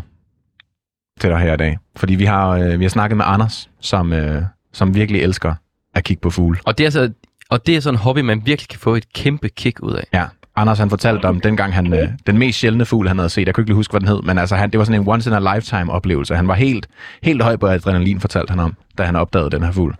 til 1.19 1.29
dig 1.29 1.39
her 1.39 1.53
i 1.53 1.57
dag. 1.57 1.77
Fordi 1.95 2.15
vi 2.15 2.25
har, 2.25 2.49
øh, 2.49 2.79
vi 2.79 2.83
har 2.83 2.89
snakket 2.89 3.17
med 3.17 3.25
Anders, 3.27 3.69
som, 3.79 4.13
øh, 4.13 4.41
som 4.73 4.95
virkelig 4.95 5.21
elsker 5.21 5.53
at 5.95 6.03
kigge 6.03 6.21
på 6.21 6.29
fugle. 6.29 6.59
Og 6.65 6.77
det 6.77 6.83
er, 6.83 6.87
altså, 6.87 7.13
og 7.49 7.67
det 7.67 7.75
er 7.75 7.79
sådan 7.79 7.95
en 7.95 7.99
hobby, 7.99 8.19
man 8.19 8.41
virkelig 8.45 8.69
kan 8.69 8.79
få 8.79 8.95
et 8.95 9.13
kæmpe 9.13 9.49
kick 9.49 9.79
ud 9.83 9.93
af. 9.93 10.03
Ja, 10.13 10.25
Anders 10.57 10.79
han 10.79 10.89
fortalte 10.89 11.25
om 11.25 11.41
dengang 11.41 11.73
han, 11.73 11.93
øh, 11.93 12.09
den 12.27 12.37
mest 12.37 12.59
sjældne 12.59 12.85
fugl, 12.85 13.07
han 13.07 13.17
havde 13.17 13.29
set. 13.29 13.47
Jeg 13.47 13.55
kan 13.55 13.61
ikke 13.61 13.73
huske, 13.73 13.91
hvad 13.91 13.99
den 13.99 14.07
hed, 14.07 14.21
men 14.21 14.37
altså, 14.37 14.55
han, 14.55 14.71
det 14.71 14.77
var 14.77 14.83
sådan 14.85 15.01
en 15.01 15.07
once 15.07 15.29
in 15.29 15.35
a 15.35 15.55
lifetime 15.55 15.91
oplevelse. 15.91 16.35
Han 16.35 16.47
var 16.47 16.53
helt, 16.53 16.87
helt 17.23 17.41
høj 17.43 17.55
på 17.55 17.67
adrenalin, 17.67 18.19
fortalte 18.19 18.51
han 18.51 18.59
om, 18.59 18.73
da 18.97 19.03
han 19.03 19.15
opdagede 19.15 19.49
den 19.49 19.63
her 19.63 19.71
fugl. 19.71 19.95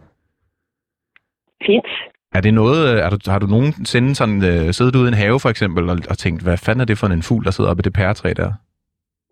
Fedt. 1.66 1.88
Er 2.34 2.41
det 2.41 2.53
noget, 2.53 2.93
øh, 2.93 2.99
er 2.99 3.10
du, 3.10 3.18
har 3.28 3.39
du 3.39 3.47
nogensinde 3.47 4.16
sådan, 4.16 4.43
øh, 4.43 4.74
siddet 4.74 4.95
ude 4.95 5.05
i 5.05 5.08
en 5.08 5.14
have 5.14 5.39
for 5.39 5.49
eksempel, 5.49 5.89
og, 5.89 5.97
og 6.10 6.18
tænkt, 6.18 6.43
hvad 6.43 6.58
fanden 6.58 6.82
er 6.82 6.86
det 6.86 6.97
for 6.97 7.08
en 7.08 7.24
fugl, 7.24 7.45
der 7.45 7.51
sidder 7.51 7.70
oppe 7.70 7.82
i 7.82 7.86
det 7.88 7.93
pæretræ 7.93 8.34
der? 8.38 8.51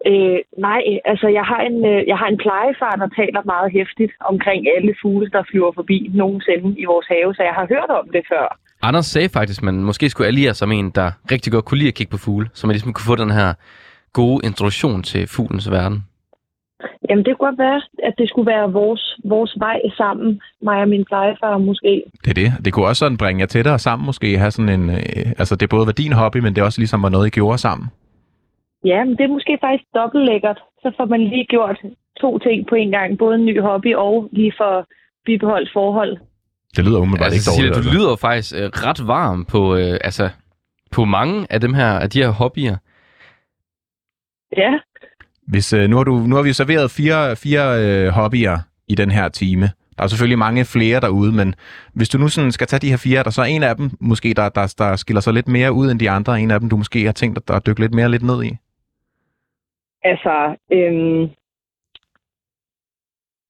Øh, 0.09 0.39
nej, 0.67 0.81
altså 1.11 1.27
jeg 1.27 1.45
har, 1.51 1.61
en, 1.69 1.77
øh, 1.91 1.99
jeg 2.11 2.17
har 2.21 2.27
en 2.33 2.41
plejefar, 2.45 2.93
der 3.01 3.09
taler 3.19 3.41
meget 3.53 3.69
hæftigt 3.77 4.13
omkring 4.31 4.61
alle 4.75 4.93
fugle, 5.01 5.29
der 5.35 5.43
flyver 5.49 5.71
forbi 5.79 5.97
nogensinde 6.13 6.69
i 6.81 6.85
vores 6.85 7.07
have, 7.13 7.29
så 7.35 7.41
jeg 7.49 7.55
har 7.59 7.65
hørt 7.73 7.89
om 7.99 8.07
det 8.15 8.23
før. 8.31 8.45
Anders 8.81 9.05
sagde 9.05 9.29
faktisk, 9.29 9.59
at 9.59 9.63
man 9.63 9.83
måske 9.89 10.09
skulle 10.09 10.27
alliere 10.27 10.53
sig 10.53 10.67
med 10.67 10.77
en, 10.77 10.89
der 10.89 11.11
rigtig 11.31 11.53
godt 11.53 11.65
kunne 11.65 11.77
lide 11.77 11.87
at 11.87 11.97
kigge 11.99 12.11
på 12.11 12.17
fugle, 12.17 12.47
så 12.53 12.67
man 12.67 12.73
ligesom 12.73 12.93
kunne 12.93 13.11
få 13.11 13.15
den 13.23 13.31
her 13.31 13.53
gode 14.13 14.39
introduktion 14.47 15.03
til 15.03 15.27
fuglens 15.27 15.71
verden. 15.71 16.03
Jamen, 17.09 17.25
det 17.25 17.37
kunne 17.37 17.47
godt 17.49 17.59
være, 17.59 17.81
at 18.03 18.13
det 18.17 18.29
skulle 18.29 18.51
være 18.51 18.71
vores, 18.71 19.03
vores 19.25 19.53
vej 19.59 19.79
sammen, 19.97 20.41
mig 20.61 20.81
og 20.81 20.89
min 20.89 21.05
plejefar 21.05 21.57
måske. 21.57 22.03
Det 22.23 22.29
er 22.29 22.33
det. 22.33 22.65
Det 22.65 22.73
kunne 22.73 22.87
også 22.87 22.99
sådan 22.99 23.17
bringe 23.17 23.39
jer 23.39 23.45
tættere 23.45 23.79
sammen, 23.79 24.05
måske 24.05 24.37
have 24.37 24.51
sådan 24.51 24.79
en... 24.79 24.89
Øh, 24.89 25.25
altså, 25.37 25.55
det 25.55 25.69
både 25.69 25.85
var 25.85 25.91
din 25.91 26.13
hobby, 26.13 26.37
men 26.37 26.55
det 26.55 26.61
er 26.61 26.65
også 26.65 26.81
ligesom 26.81 27.03
var 27.03 27.09
noget, 27.09 27.27
I 27.27 27.29
gjorde 27.29 27.57
sammen. 27.57 27.87
Ja, 28.85 29.03
men 29.03 29.13
det 29.17 29.23
er 29.23 29.33
måske 29.37 29.57
faktisk 29.61 29.83
dobbelt 29.95 30.25
lækkert. 30.25 30.59
Så 30.81 30.91
får 30.97 31.05
man 31.05 31.21
lige 31.21 31.45
gjort 31.45 31.77
to 32.21 32.39
ting 32.39 32.67
på 32.69 32.75
en 32.75 32.91
gang. 32.91 33.17
Både 33.17 33.35
en 33.35 33.45
ny 33.45 33.61
hobby 33.61 33.95
og 33.95 34.29
lige 34.31 34.53
for 34.57 34.87
bibeholdt 35.25 35.69
forhold. 35.73 36.17
Det 36.75 36.85
lyder 36.85 36.99
umiddelbart 36.99 37.33
Altså, 37.33 37.51
ikke 37.51 37.61
dårligt. 37.61 37.75
du 37.75 37.79
altså. 37.79 37.93
lyder 37.93 38.15
faktisk 38.15 38.55
øh, 38.55 38.69
ret 38.87 39.07
varm 39.07 39.45
på, 39.45 39.75
øh, 39.75 39.97
altså, 40.03 40.29
på 40.91 41.05
mange 41.05 41.47
af, 41.49 41.61
dem 41.61 41.73
her, 41.73 41.87
af 41.87 42.09
de 42.09 42.19
her 42.23 42.29
hobbyer. 42.29 42.75
Ja, 44.57 44.73
Hvis, 45.47 45.73
øh, 45.73 45.89
nu, 45.89 45.95
har 45.97 46.03
du, 46.03 46.15
nu 46.15 46.35
har 46.35 46.43
vi 46.43 46.53
serveret 46.53 46.91
fire, 46.91 47.35
fire 47.35 47.63
øh, 47.83 48.07
hobbyer 48.07 48.57
i 48.87 48.95
den 48.95 49.11
her 49.11 49.29
time. 49.29 49.69
Der 49.97 50.03
er 50.03 50.07
selvfølgelig 50.07 50.39
mange 50.39 50.65
flere 50.65 50.99
derude, 50.99 51.31
men 51.31 51.55
hvis 51.93 52.09
du 52.09 52.17
nu 52.17 52.27
sådan 52.27 52.51
skal 52.51 52.67
tage 52.67 52.79
de 52.79 52.89
her 52.89 52.97
fire, 52.97 53.19
er 53.19 53.23
der 53.23 53.29
så 53.29 53.43
en 53.43 53.63
af 53.63 53.75
dem, 53.75 53.91
måske 53.99 54.33
der, 54.33 54.49
der, 54.49 54.73
der 54.77 54.95
skiller 54.95 55.21
sig 55.21 55.33
lidt 55.33 55.47
mere 55.47 55.73
ud 55.73 55.91
end 55.91 55.99
de 55.99 56.09
andre, 56.09 56.41
en 56.41 56.51
af 56.51 56.59
dem, 56.59 56.69
du 56.69 56.77
måske 56.77 57.05
har 57.05 57.11
tænkt 57.11 57.47
dig 57.47 57.55
at 57.55 57.65
dykke 57.65 57.79
lidt 57.81 57.93
mere 57.93 58.11
lidt 58.11 58.23
ned 58.23 58.43
i? 58.43 58.57
Altså... 60.11 60.35
Øhm, 60.77 61.23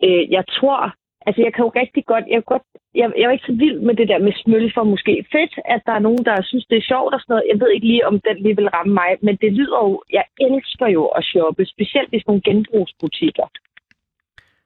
øh, 0.06 0.24
jeg 0.36 0.44
tror... 0.58 0.82
Altså, 1.28 1.42
jeg 1.46 1.54
kan 1.54 1.66
jo 1.66 1.72
rigtig 1.82 2.04
godt... 2.06 2.26
Jeg, 2.34 2.44
godt 2.52 2.66
jeg, 3.00 3.08
jeg 3.18 3.26
er 3.26 3.36
ikke 3.38 3.50
så 3.52 3.56
vild 3.64 3.80
med 3.88 3.96
det 4.00 4.08
der 4.08 4.20
med 4.26 4.34
smøl 4.42 4.72
for 4.76 4.84
måske 4.84 5.26
fedt, 5.32 5.54
at 5.74 5.82
der 5.86 5.94
er 5.96 6.06
nogen, 6.08 6.24
der 6.26 6.36
synes, 6.44 6.66
det 6.66 6.78
er 6.78 6.90
sjovt 6.92 7.14
og 7.14 7.20
sådan 7.20 7.32
noget. 7.34 7.50
Jeg 7.52 7.60
ved 7.62 7.70
ikke 7.72 7.88
lige, 7.88 8.08
om 8.10 8.16
den 8.28 8.38
lige 8.44 8.56
vil 8.60 8.70
ramme 8.70 8.94
mig, 8.94 9.12
men 9.22 9.36
det 9.44 9.52
lyder 9.60 9.80
jo... 9.88 10.04
Jeg 10.18 10.26
elsker 10.48 10.88
jo 10.88 11.04
at 11.18 11.24
shoppe, 11.24 11.66
specielt 11.66 12.14
i 12.14 12.20
sådan 12.20 12.30
nogle 12.32 12.46
genbrugsbutikker. 12.48 13.48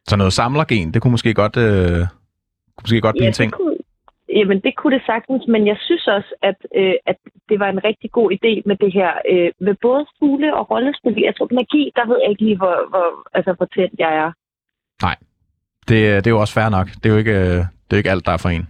Så 0.10 0.18
noget 0.18 0.34
samlergen, 0.34 0.94
det 0.94 1.02
kunne 1.02 1.16
måske 1.18 1.34
godt, 1.34 1.58
øh, 1.58 2.00
kunne 2.76 2.86
måske 2.86 3.02
godt 3.02 3.16
blive 3.20 3.28
en 3.28 3.40
ting. 3.40 3.52
det 3.52 3.58
kunne, 3.60 3.69
jamen, 4.38 4.60
det 4.66 4.74
kunne 4.78 4.96
det 4.98 5.04
sagtens, 5.06 5.44
men 5.54 5.62
jeg 5.68 5.78
synes 5.86 6.08
også, 6.08 6.32
at, 6.50 6.60
øh, 6.76 6.94
at 7.12 7.18
det 7.50 7.58
var 7.60 7.70
en 7.70 7.84
rigtig 7.84 8.10
god 8.12 8.32
idé 8.38 8.54
med 8.70 8.76
det 8.84 8.92
her, 8.94 9.12
øh, 9.32 9.50
med 9.66 9.76
både 9.82 10.06
fugle 10.20 10.50
og 10.58 10.64
rollespil. 10.72 11.24
Jeg 11.28 11.36
tror, 11.36 11.48
magi, 11.52 11.84
der 11.96 12.06
ved 12.10 12.18
jeg 12.22 12.30
ikke 12.32 12.46
lige, 12.48 12.58
hvor, 12.58 12.76
hvor, 12.92 13.08
altså, 13.38 13.52
hvor 13.58 13.68
tæt 13.76 13.94
jeg 14.00 14.12
er. 14.24 14.32
Det, 15.90 16.00
det 16.24 16.28
er 16.28 16.36
jo 16.36 16.40
også 16.40 16.54
fair 16.54 16.70
nok. 16.70 16.88
Det 16.88 17.06
er 17.06 17.14
jo 17.16 17.18
ikke, 17.24 17.32
øh, 17.32 17.60
det 17.86 17.92
er 17.94 17.98
ikke 17.98 18.12
alt, 18.12 18.26
der 18.26 18.32
er 18.32 18.38
for 18.38 18.50
en. 18.50 18.68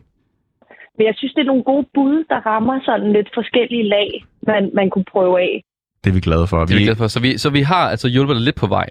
Men 0.98 1.08
jeg 1.08 1.16
synes, 1.18 1.34
det 1.34 1.42
er 1.42 1.52
nogle 1.54 1.64
gode 1.64 1.88
bud, 1.94 2.24
der 2.30 2.40
rammer 2.46 2.80
sådan 2.86 3.14
lidt 3.14 3.30
forskellige 3.34 3.84
lag, 3.84 4.10
man, 4.48 4.72
man 4.74 4.90
kunne 4.90 5.06
prøve 5.12 5.42
af. 5.42 5.64
Det 6.04 6.10
er 6.10 6.14
vi 6.14 6.20
glade 6.20 6.48
for. 6.48 6.58
Det 6.58 6.72
er 6.72 6.76
vi 6.76 6.80
Vi, 6.80 6.84
glade 6.84 6.98
for. 6.98 7.08
Så 7.08 7.20
vi, 7.22 7.38
så 7.38 7.50
vi 7.50 7.62
har 7.62 7.90
altså 7.94 8.08
hjulpet 8.08 8.36
dig 8.36 8.44
lidt 8.44 8.56
på 8.56 8.68
vej. 8.68 8.88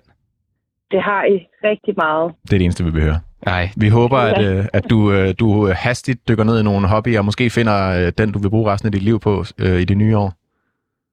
Det 0.90 1.02
har 1.02 1.24
I 1.24 1.36
rigtig 1.64 1.94
meget. 1.96 2.34
det 2.42 2.52
er 2.52 2.58
det 2.58 2.64
eneste, 2.64 2.84
vi 2.84 3.00
høre. 3.00 3.20
Nej, 3.46 3.68
Vi 3.76 3.88
håber, 3.88 4.20
Ja. 4.22 4.40
at, 4.40 4.58
øh, 4.58 4.64
at 4.72 4.90
du, 4.90 5.12
øh, 5.12 5.34
du 5.40 5.66
hastigt 5.76 6.28
dykker 6.28 6.44
ned 6.44 6.60
i 6.60 6.62
nogle 6.64 6.88
hobbyer, 6.88 7.18
og 7.18 7.24
måske 7.24 7.50
finder 7.50 8.06
øh, 8.06 8.12
den, 8.18 8.32
du 8.32 8.38
vil 8.38 8.50
bruge 8.50 8.72
resten 8.72 8.86
af 8.86 8.92
dit 8.92 9.02
liv 9.02 9.20
på 9.20 9.44
øh, 9.58 9.80
i 9.80 9.84
det 9.84 9.96
nye 9.96 10.16
år. 10.16 10.32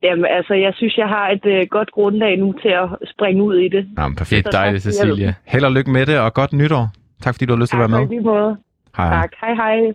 Jamen, 0.04 0.26
altså, 0.26 0.54
jeg 0.54 0.74
synes, 0.76 0.98
jeg 0.98 1.08
har 1.08 1.30
et 1.30 1.46
øh, 1.46 1.68
godt 1.70 1.92
grundlag 1.92 2.38
nu 2.40 2.54
til 2.62 2.70
at 2.70 2.90
springe 3.14 3.44
ud 3.44 3.56
i 3.56 3.68
det. 3.70 3.88
Jamen, 3.98 4.10
det 4.12 4.18
perfekt. 4.18 4.48
er 4.48 4.52
dejligt, 4.52 4.84
tak. 4.84 4.94
Cecilia. 4.94 5.34
Held 5.46 5.64
og 5.66 5.72
lykke 5.72 5.92
med 5.92 6.06
det, 6.06 6.20
og 6.20 6.34
godt 6.34 6.54
nytår. 6.54 6.90
Tak 7.24 7.34
fordi 7.34 7.46
du 7.46 7.54
har 7.54 7.60
lyst 7.60 7.70
til 7.70 7.78
at 7.78 7.80
være 7.80 8.00
Tak, 8.00 8.10
med. 8.10 8.10
lige 8.10 8.22
måde. 8.22 8.58
Hej. 8.98 9.10
Tak. 9.10 9.30
Hej, 9.42 9.54
hej. 9.54 9.94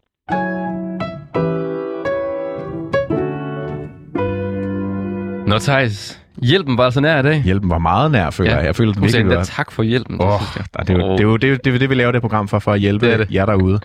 Nå, 5.46 5.58
Thijs. 5.58 6.19
Hjælpen 6.42 6.78
var 6.78 6.84
altså 6.84 7.00
nær 7.00 7.18
i 7.18 7.22
dag. 7.22 7.42
Hjælpen 7.42 7.70
var 7.70 7.78
meget 7.78 8.10
nær, 8.10 8.30
føler 8.30 8.50
Ja. 8.50 8.56
jeg. 8.56 8.66
Jeg 8.66 8.76
føler, 8.76 8.92
den 8.92 9.02
virkelig 9.02 9.26
var... 9.36 9.44
tak 9.44 9.72
for 9.72 9.82
hjælpen. 9.82 10.22
Åh, 10.22 10.40
synes 10.40 10.56
jeg. 10.78 10.86
det, 10.86 10.94
er 10.94 11.06
jo, 11.06 11.12
det, 11.12 11.20
er 11.20 11.24
jo, 11.24 11.36
det, 11.36 11.64
det, 11.64 11.80
det, 11.80 11.90
vi 11.90 11.94
laver 11.94 12.12
det 12.12 12.20
program 12.20 12.48
for, 12.48 12.58
for 12.58 12.72
at 12.72 12.80
hjælpe 12.80 13.10
Det 13.10 13.18
det. 13.18 13.30
jer 13.34 13.46
derude. 13.46 13.80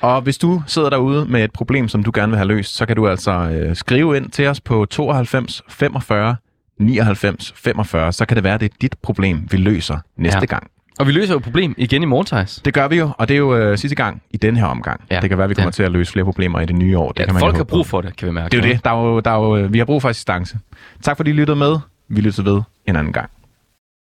Og 0.00 0.22
hvis 0.22 0.38
du 0.38 0.62
sidder 0.66 0.90
derude 0.90 1.26
med 1.26 1.44
et 1.44 1.52
problem, 1.52 1.88
som 1.88 2.02
du 2.04 2.10
gerne 2.14 2.30
vil 2.30 2.36
have 2.38 2.48
løst, 2.48 2.76
så 2.76 2.86
kan 2.86 2.96
du 2.96 3.08
altså 3.08 3.30
øh, 3.32 3.76
skrive 3.76 4.16
ind 4.16 4.30
til 4.30 4.46
os 4.46 4.60
på 4.60 4.84
92 4.84 5.62
45 5.68 6.36
99 6.78 7.52
45. 7.56 8.12
Så 8.12 8.24
kan 8.26 8.34
det 8.36 8.44
være, 8.44 8.58
det 8.58 8.70
er 8.72 8.76
dit 8.80 8.94
problem, 9.02 9.48
vi 9.50 9.56
løser 9.56 9.98
næste 10.16 10.38
Ja. 10.40 10.44
gang. 10.44 10.66
Og 10.98 11.06
vi 11.06 11.12
løser 11.12 11.32
jo 11.34 11.38
et 11.38 11.44
problem 11.44 11.74
igen 11.78 12.02
i 12.02 12.06
morgen, 12.06 12.26
Thijs. 12.26 12.60
Det 12.64 12.74
gør 12.74 12.88
vi 12.88 12.96
jo, 12.98 13.10
og 13.18 13.28
det 13.28 13.34
er 13.34 13.38
jo 13.38 13.56
øh, 13.56 13.78
sidste 13.78 13.94
gang 13.96 14.22
i 14.30 14.36
den 14.36 14.56
her 14.56 14.64
omgang. 14.66 15.00
Ja, 15.10 15.20
det 15.20 15.28
kan 15.28 15.38
være, 15.38 15.48
vi 15.48 15.54
kommer 15.54 15.70
det- 15.70 15.74
til 15.74 15.82
at 15.82 15.90
løse 15.92 16.12
flere 16.12 16.24
problemer 16.24 16.60
i 16.60 16.66
det 16.66 16.76
nye 16.76 16.98
år. 16.98 17.12
Det 17.12 17.20
Ja, 17.20 17.24
kan 17.24 17.34
man 17.34 17.40
folk 17.40 17.56
har 17.56 17.64
brug 17.64 17.86
for 17.86 18.00
det, 18.00 18.16
kan 18.16 18.28
vi 18.28 18.32
mærke. 18.32 18.50
Det 18.56 18.64
er 18.64 18.68
jo 18.68 18.74
det. 18.74 18.84
Der 18.84 18.90
er 18.90 19.04
jo, 19.04 19.20
der 19.20 19.30
er 19.30 19.34
jo, 19.58 19.68
vi 19.70 19.78
har 19.78 19.84
brug 19.84 20.02
for 20.02 20.08
assistance. 20.08 20.58
Tak 21.02 21.16
fordi 21.16 21.30
I 21.30 21.34
lyttede 21.34 21.56
med. 21.58 21.76
Vi 22.14 22.20
lytter 22.20 22.42
ved 22.42 22.62
en 22.86 22.96
anden 22.96 23.12
gang. 23.12 23.30